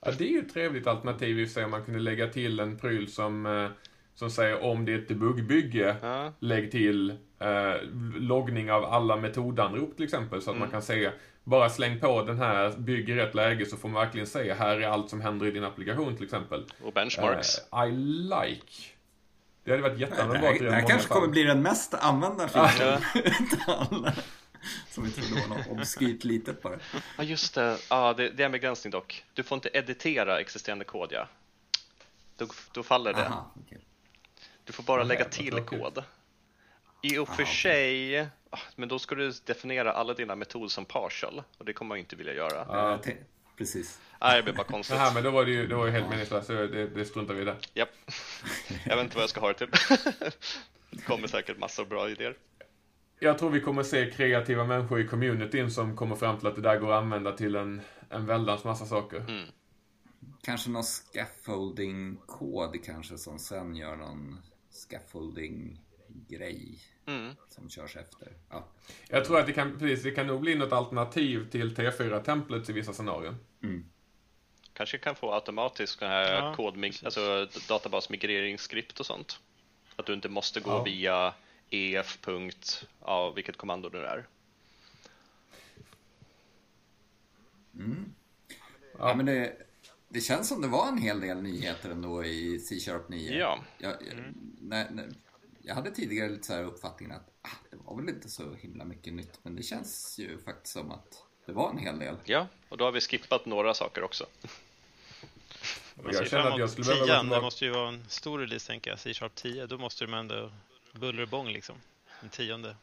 Ja, 0.00 0.10
det 0.10 0.24
är 0.24 0.28
ju 0.28 0.38
ett 0.38 0.52
trevligt 0.52 0.86
alternativ 0.86 1.40
i 1.40 1.48
sig 1.48 1.64
om 1.64 1.70
man 1.70 1.84
kunde 1.84 2.00
lägga 2.00 2.28
till 2.28 2.60
en 2.60 2.78
pryl 2.78 3.12
som, 3.12 3.46
eh, 3.46 3.70
som 4.18 4.30
säger 4.30 4.62
om 4.64 4.84
det 4.84 4.92
är 4.94 4.98
ett 4.98 5.08
debugbygge, 5.08 5.96
Ja. 6.02 6.32
lägg 6.40 6.70
till 6.70 7.10
eh, 7.40 7.74
loggning 8.16 8.72
av 8.72 8.84
alla 8.84 9.16
metodanrop 9.16 9.96
till 9.96 10.04
exempel 10.04 10.42
så 10.42 10.50
att 10.50 10.56
Mm. 10.56 10.60
man 10.60 10.70
kan 10.70 10.82
se 10.82 11.10
bara 11.44 11.70
släng 11.70 12.00
på 12.00 12.22
den 12.22 12.38
här, 12.38 12.70
bygg 12.78 13.08
i 13.08 13.14
rätt 13.14 13.34
läge 13.34 13.66
så 13.66 13.76
får 13.76 13.88
man 13.88 14.04
verkligen 14.04 14.26
se 14.26 14.54
här 14.54 14.76
är 14.80 14.88
allt 14.88 15.10
som 15.10 15.20
händer 15.20 15.46
i 15.46 15.50
din 15.50 15.64
applikation 15.64 16.16
till 16.16 16.24
exempel. 16.24 16.64
Och 16.84 16.92
benchmarks. 16.92 17.58
Eh, 17.72 17.84
I 17.84 17.90
like. 18.22 18.72
Det 19.64 19.70
hade 19.70 19.82
varit 19.82 19.94
Det 19.94 20.00
jätteanvändbart 20.00 20.50
här, 20.50 20.56
i 20.56 20.58
det 20.58 20.64
rätt 20.64 20.72
här 20.72 20.80
många 20.82 20.88
kanske 20.90 21.08
fall. 21.08 21.14
kommer 21.16 21.28
bli 21.32 21.42
den 21.42 21.62
mest 21.62 21.94
använda 21.94 22.48
alla. 23.66 24.12
Som 24.90 25.04
vi 25.04 25.10
trodde 25.10 25.40
var 25.48 25.56
något 25.56 25.68
obskyrt 25.68 26.24
litet 26.24 26.62
bara. 26.62 26.78
Ja, 27.18 27.24
just 27.24 27.54
det. 27.54 27.76
Ja, 27.90 28.14
det, 28.16 28.28
det 28.30 28.42
är 28.42 28.46
en 28.46 28.52
begränsning 28.52 28.90
dock. 28.90 29.24
Du 29.34 29.42
får 29.42 29.56
inte 29.56 29.70
editera 29.72 30.40
existerande 30.40 30.84
kod, 30.84 31.08
ja. 31.12 31.28
Då, 32.36 32.46
då 32.72 32.82
faller 32.82 33.12
det. 33.12 33.26
Aha, 33.26 33.50
okej. 33.66 33.78
Du 34.68 34.72
får 34.72 34.82
bara 34.82 35.02
lägga 35.02 35.24
till 35.24 35.60
kod. 35.60 36.04
I 37.02 37.18
och 37.18 37.28
för 37.28 37.42
Aha, 37.42 37.52
sig, 37.52 38.20
ah, 38.50 38.58
men 38.76 38.88
då 38.88 38.98
ska 38.98 39.14
du 39.14 39.32
definiera 39.44 39.92
alla 39.92 40.14
dina 40.14 40.36
metoder 40.36 40.68
som 40.68 40.84
partial 40.84 41.42
och 41.58 41.64
det 41.64 41.72
kommer 41.72 41.88
man 41.88 41.98
ju 41.98 42.00
inte 42.00 42.16
vilja 42.16 42.34
göra. 42.34 42.66
Ja. 42.68 42.98
Precis. 43.56 44.00
Nej, 44.20 44.36
det 44.36 44.42
blir 44.42 44.52
bara 44.52 44.66
konstigt. 44.66 44.96
Nähä, 44.96 45.14
men 45.14 45.22
då 45.22 45.30
var 45.30 45.44
det 45.44 45.50
ju, 45.50 45.66
det 45.66 45.74
var 45.74 45.86
ju 45.86 45.92
helt 45.92 46.08
meningslöst, 46.08 46.46
så 46.46 46.52
det, 46.52 46.86
det 46.86 47.04
struntar 47.04 47.34
vi 47.34 47.42
i 47.42 47.44
det. 47.44 47.56
Japp. 47.74 47.88
Jag 48.84 48.96
vet 48.96 49.04
inte 49.04 49.16
vad 49.16 49.22
jag 49.22 49.30
ska 49.30 49.40
ha 49.40 49.52
det 49.52 49.54
till. 49.54 49.68
Det 50.90 51.02
kommer 51.02 51.28
säkert 51.28 51.58
massor 51.58 51.82
av 51.82 51.88
bra 51.88 52.10
idéer. 52.10 52.36
Jag 53.18 53.38
tror 53.38 53.50
vi 53.50 53.60
kommer 53.60 53.82
se 53.82 54.10
kreativa 54.10 54.64
människor 54.64 55.00
i 55.00 55.08
communityn 55.08 55.70
som 55.70 55.96
kommer 55.96 56.16
fram 56.16 56.38
till 56.38 56.46
att 56.46 56.56
det 56.56 56.62
där 56.62 56.78
går 56.78 56.92
att 56.92 57.02
använda 57.02 57.32
till 57.32 57.56
en, 57.56 57.80
en 58.10 58.26
väldans 58.26 58.64
massa 58.64 58.86
saker. 58.86 59.16
Mm. 59.16 59.44
Kanske 60.42 60.70
någon 60.70 60.84
scaffolding-kod 60.84 62.84
kanske 62.84 63.18
som 63.18 63.38
sen 63.38 63.76
gör 63.76 63.96
någon 63.96 64.38
scaffolding-grej 64.79 66.79
Mm. 67.07 67.35
som 67.49 67.70
körs 67.70 67.97
efter. 67.97 68.29
Ja. 68.51 68.64
Jag 69.09 69.24
tror 69.24 69.39
att 69.41 69.47
det 69.47 69.53
kan, 69.53 69.79
precis, 69.79 70.03
det 70.03 70.11
kan 70.11 70.26
nog 70.26 70.41
bli 70.41 70.55
något 70.55 70.72
alternativ 70.72 71.51
till 71.51 71.76
T4-templets 71.76 72.70
i 72.70 72.72
vissa 72.72 72.93
scenarion. 72.93 73.37
Kanske 74.72 74.99
kan 74.99 75.14
få 75.14 75.33
automatiskt 75.35 76.01
den 76.01 76.11
här 76.11 76.33
Ja, 76.33 76.55
kodmig- 76.57 77.05
alltså 77.05 77.49
databasmigreringsskript 77.68 79.01
och 79.01 79.07
sånt. 79.07 79.41
Att 79.97 80.07
du 80.07 80.14
inte 80.14 80.29
måste 80.29 80.61
gå 80.61 80.70
Ja. 80.70 80.83
via 80.83 81.35
ef. 81.70 82.18
Ja, 83.01 83.31
vilket 83.31 83.57
kommando 83.57 83.89
det 83.89 84.07
är. 84.09 84.26
Ja, 88.99 89.14
men 89.14 89.26
det, 89.26 89.57
det 90.09 90.20
känns 90.20 90.48
som 90.48 90.61
det 90.61 90.68
var 90.68 90.88
en 90.88 90.98
hel 90.98 91.20
del 91.20 91.42
nyheter 91.42 91.90
ändå 91.90 92.24
i 92.24 92.59
C-sharp 92.59 93.09
9. 93.09 93.38
Ja. 93.38 93.59
Jag, 93.78 93.90
jag, 93.90 94.16
när, 94.61 94.90
när, 94.90 95.09
jag 95.62 95.74
hade 95.74 95.90
tidigare 95.90 96.28
lite 96.28 96.46
så 96.46 96.52
här 96.52 96.64
uppfattningen 96.64 97.16
att 97.16 97.30
ah, 97.42 97.56
det 97.70 97.76
var 97.76 97.96
väl 97.96 98.09
inte 98.09 98.28
så 98.28 98.54
himla 98.54 98.84
mycket 98.84 99.12
nytt, 99.12 99.38
men 99.42 99.56
det 99.56 99.62
känns 99.62 100.18
ju 100.18 100.38
faktiskt 100.38 100.72
som 100.72 100.90
att 100.90 101.24
det 101.46 101.52
var 101.52 101.70
en 101.70 101.78
hel 101.78 101.98
del. 101.98 102.16
Ja, 102.24 102.46
och 102.68 102.76
då 102.76 102.84
har 102.84 102.92
vi 102.92 103.00
skippat 103.00 103.46
några 103.46 103.74
saker 103.74 104.02
också. 104.02 104.26
Man 105.94 106.12
Jag 106.12 106.28
känner 106.28 106.50
att 106.50 106.59
jag 106.59 106.70
skulle 106.70 106.84
behöva 106.84 107.22
10, 107.22 107.34
det 107.34 107.40
måste 107.40 107.64
ju 107.64 107.70
vara 107.70 107.88
en 107.88 108.04
stor 108.09 108.38
release 108.38 108.66
tänker 108.66 108.90
jag, 108.90 108.98
C-sharp 108.98 109.34
10. 109.34 109.66
Då 109.66 109.78
måste 109.78 110.04
de 110.04 110.14
ändå 110.14 110.52
buller 110.92 111.22
och 111.22 111.28
bång 111.28 111.48
liksom. 111.48 111.76
En 112.20 112.28
tionde. 112.28 112.76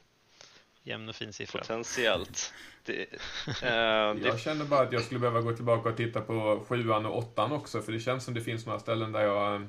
Jämn 0.88 1.09
och 1.09 1.15
fin 1.15 1.33
siffra. 1.33 1.59
Potentiellt. 1.59 2.53
Det, 2.83 3.01
eh, 3.01 3.69
Jag 3.69 4.17
det, 4.17 4.39
känner 4.39 4.65
bara 4.65 4.81
att 4.81 4.93
jag 4.93 5.03
skulle 5.03 5.19
behöva 5.19 5.41
gå 5.41 5.53
tillbaka 5.53 5.89
och 5.89 5.97
titta 5.97 6.21
på 6.21 6.65
sjuan 6.67 7.05
och 7.05 7.17
åttan 7.17 7.51
också, 7.51 7.81
för 7.81 7.91
det 7.91 7.99
känns 7.99 8.25
som 8.25 8.33
det 8.33 8.41
finns 8.41 8.65
några 8.65 8.79
ställen 8.79 9.11
där 9.11 9.21
jag 9.21 9.55
eh, 9.55 9.67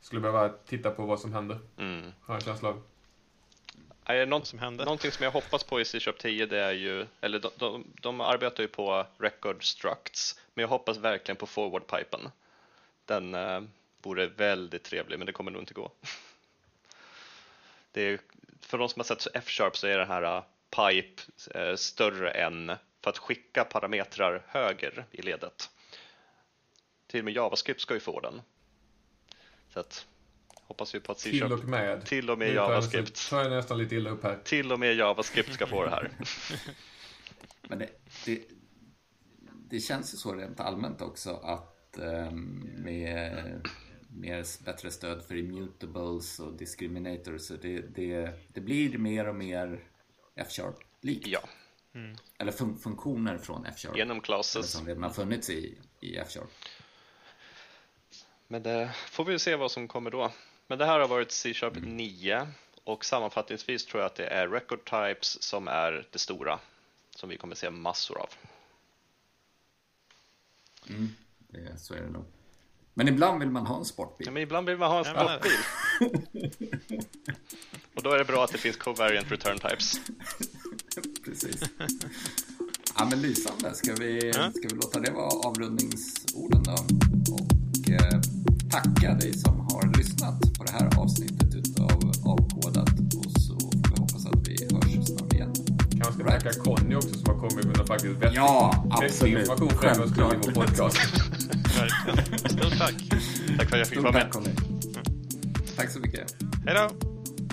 skulle 0.00 0.20
behöva 0.20 0.48
titta 0.48 0.90
på 0.90 1.06
vad 1.06 1.20
som 1.20 1.32
händer. 1.32 1.58
mm. 1.78 2.12
Har 2.20 2.34
jag 2.34 2.40
en 2.40 2.44
känsla 2.44 2.68
av. 2.68 2.82
Är 4.04 4.14
det 4.14 4.26
något, 4.26 4.46
som 4.46 4.58
hände. 4.58 4.84
Någonting 4.84 5.10
som 5.12 5.24
jag 5.24 5.30
hoppas 5.30 5.64
på 5.64 5.80
i 5.80 5.84
C-sharp 5.84 6.18
10 6.18 6.46
det 6.46 6.60
är 6.60 6.72
ju, 6.72 7.06
eller 7.20 7.38
de, 7.38 7.50
de, 7.56 7.84
de 8.02 8.20
arbetar 8.20 8.62
ju 8.62 8.68
på 8.68 9.06
record 9.18 9.64
structs, 9.64 10.40
men 10.54 10.62
jag 10.62 10.68
hoppas 10.68 10.98
verkligen 10.98 11.36
på 11.36 11.46
forward-pipen. 11.46 12.30
Den 13.04 13.34
eh, 13.34 13.60
vore 14.02 14.26
väldigt 14.26 14.84
trevlig, 14.84 15.18
men 15.18 15.26
det 15.26 15.32
kommer 15.32 15.50
nog 15.50 15.62
inte 15.62 15.74
gå. 15.74 15.90
Det 17.96 18.02
är, 18.02 18.20
för 18.60 18.78
de 18.78 18.88
som 18.88 19.00
har 19.00 19.04
sett 19.04 19.26
F-sharp 19.34 19.76
så 19.76 19.86
är 19.86 19.98
den 19.98 20.08
här 20.08 20.22
eh, 20.22 20.44
pipe 20.70 21.22
eh, 21.54 21.76
större 21.76 22.30
än 22.30 22.72
för 23.02 23.10
att 23.10 23.18
skicka 23.18 23.64
parametrar 23.64 24.46
höger 24.48 25.06
i 25.10 25.22
ledet. 25.22 25.70
Till 27.06 27.20
och 27.20 27.24
med 27.24 27.34
JavaScript 27.34 27.80
ska 27.80 27.94
ju 27.94 28.00
få 28.00 28.20
den. 28.20 28.42
Så 29.68 29.80
att 29.80 30.06
hoppas 30.54 30.94
vi 30.94 31.00
på 31.00 31.12
att 31.12 31.18
Till 31.18 31.40
C-sharp 31.40 31.62
och 31.62 31.68
med. 31.68 32.06
till 32.06 32.30
och 32.30 32.38
med 32.38 32.54
JavaScript 32.54 33.28
jag 33.32 33.50
nästan 33.50 33.78
lite 33.78 33.94
illa 33.94 34.10
upp 34.10 34.22
här. 34.22 34.38
till 34.44 34.72
och 34.72 34.80
med 34.80 34.94
JavaScript 34.94 35.54
ska 35.54 35.66
få 35.66 35.84
det 35.84 35.90
här. 35.90 36.10
Men 37.68 37.78
det, 37.78 37.88
det, 38.24 38.42
det 39.70 39.80
känns 39.80 40.14
ju 40.14 40.18
så 40.18 40.34
rent 40.34 40.60
allmänt 40.60 41.02
också 41.02 41.36
att 41.36 41.98
ehm, 41.98 42.70
med 42.76 43.68
mer, 44.16 44.64
bättre 44.64 44.90
stöd 44.90 45.24
för 45.24 45.36
immutables 45.36 46.38
och 46.40 46.52
discriminators 46.52 47.40
så 47.42 47.54
det, 47.56 47.80
det, 47.80 48.32
det 48.48 48.60
blir 48.60 48.98
mer 48.98 49.28
och 49.28 49.34
mer 49.36 49.84
F-sharp-likt. 50.34 51.26
Ja, 51.26 51.40
Eller 52.38 52.52
fun 52.52 52.78
funktioner 52.78 53.38
från 53.38 53.66
F-sharp. 53.66 53.96
genom 53.96 54.20
classes. 54.20 54.72
som 54.72 54.86
redan 54.86 55.02
har 55.02 55.10
funnits 55.10 55.50
i, 55.50 55.78
i 56.00 56.16
F-sharp. 56.16 56.50
Men 58.48 58.62
det 58.62 58.90
får 58.94 59.24
vi 59.24 59.38
se 59.38 59.56
vad 59.56 59.70
som 59.70 59.88
kommer 59.88 60.10
då. 60.10 60.32
Men 60.66 60.78
det 60.78 60.86
här 60.86 61.00
har 61.00 61.08
varit 61.08 61.30
C-sharp 61.32 61.76
Mm. 61.76 61.96
9 61.96 62.48
och 62.84 63.04
sammanfattningsvis 63.04 63.86
tror 63.86 64.00
jag 64.02 64.06
att 64.06 64.14
det 64.14 64.26
är 64.26 64.48
record 64.48 64.84
types 64.84 65.42
som 65.42 65.68
är 65.68 66.08
det 66.12 66.18
stora 66.18 66.58
som 67.16 67.28
vi 67.28 67.36
kommer 67.36 67.54
se 67.54 67.70
massor 67.70 68.18
av. 68.18 68.28
Det, 71.48 71.78
så 71.78 71.94
är 71.94 72.00
det 72.00 72.10
nog. 72.10 72.24
Men 72.98 73.08
ibland 73.08 73.38
vill 73.40 73.50
man 73.50 73.66
ha 73.66 73.78
en 73.78 73.84
sportbil. 73.84 74.26
Ja, 74.26 74.32
men 74.32 74.42
ibland 74.42 74.68
vill 74.68 74.78
man 74.78 74.90
ha 74.90 74.98
en 74.98 75.04
sportbil. 75.04 75.58
och 77.96 78.02
då 78.02 78.10
är 78.10 78.18
det 78.18 78.24
bra 78.24 78.44
att 78.44 78.52
det 78.52 78.58
finns 78.58 78.76
covariant 78.76 79.30
return 79.32 79.58
types. 79.58 79.92
Precis. 81.24 81.60
Ja 82.98 83.04
men 83.10 83.22
lysande. 83.22 83.74
Ska 83.74 83.94
vi, 83.94 84.32
Ja. 84.34 84.50
ska 84.54 84.68
vi 84.68 84.74
låta 84.74 85.00
det 85.00 85.10
vara 85.10 85.48
avrundningsorden 85.48 86.62
då? 86.62 86.72
Och 87.34 87.90
eh, 87.90 88.20
tacka 88.70 89.14
dig 89.14 89.32
som 89.38 89.60
har 89.60 89.98
lyssnat 89.98 90.40
på 90.58 90.64
det 90.64 90.72
här 90.72 90.98
avsnittet 90.98 91.54
utav 91.54 92.12
Avkodat. 92.26 92.88
Och 93.16 93.40
så 93.42 93.60
får 93.60 93.72
vi 93.72 94.00
hoppas 94.00 94.26
att 94.26 94.48
vi 94.48 94.64
hörs 94.74 95.06
snart 95.06 95.32
igen. 95.32 95.52
Kanske 96.02 96.12
ska 96.12 96.24
Right. 96.24 96.44
tacka 96.44 96.60
Conny 96.60 96.94
också 96.94 97.08
som 97.14 97.26
har 97.40 97.48
kommit 97.48 97.64
med 97.66 97.86
faktiskt 97.86 98.12
vettig, 98.16 98.36
Ja, 98.36 98.86
absolut. 98.90 99.38
information 99.48 99.68
för 99.70 100.34
i 100.34 100.38
vår 100.44 100.52
podcast. 100.52 100.98
Verkligen. 101.76 102.48
Stort 102.50 102.78
tack. 102.78 102.94
Tack 103.58 103.68
för 103.68 103.76
att 103.76 103.78
jag 103.78 103.88
fick 103.88 103.98
Stort 103.98 104.02
vara 104.02 104.12
tack 104.12 104.24
med. 104.24 104.32
Conny. 104.32 104.50
Tack 105.76 105.90
så 105.90 106.00
mycket. 106.00 106.36
Hej 106.66 106.74
då. 106.74 106.90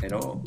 Hej 0.02 0.10
då. 0.10 0.44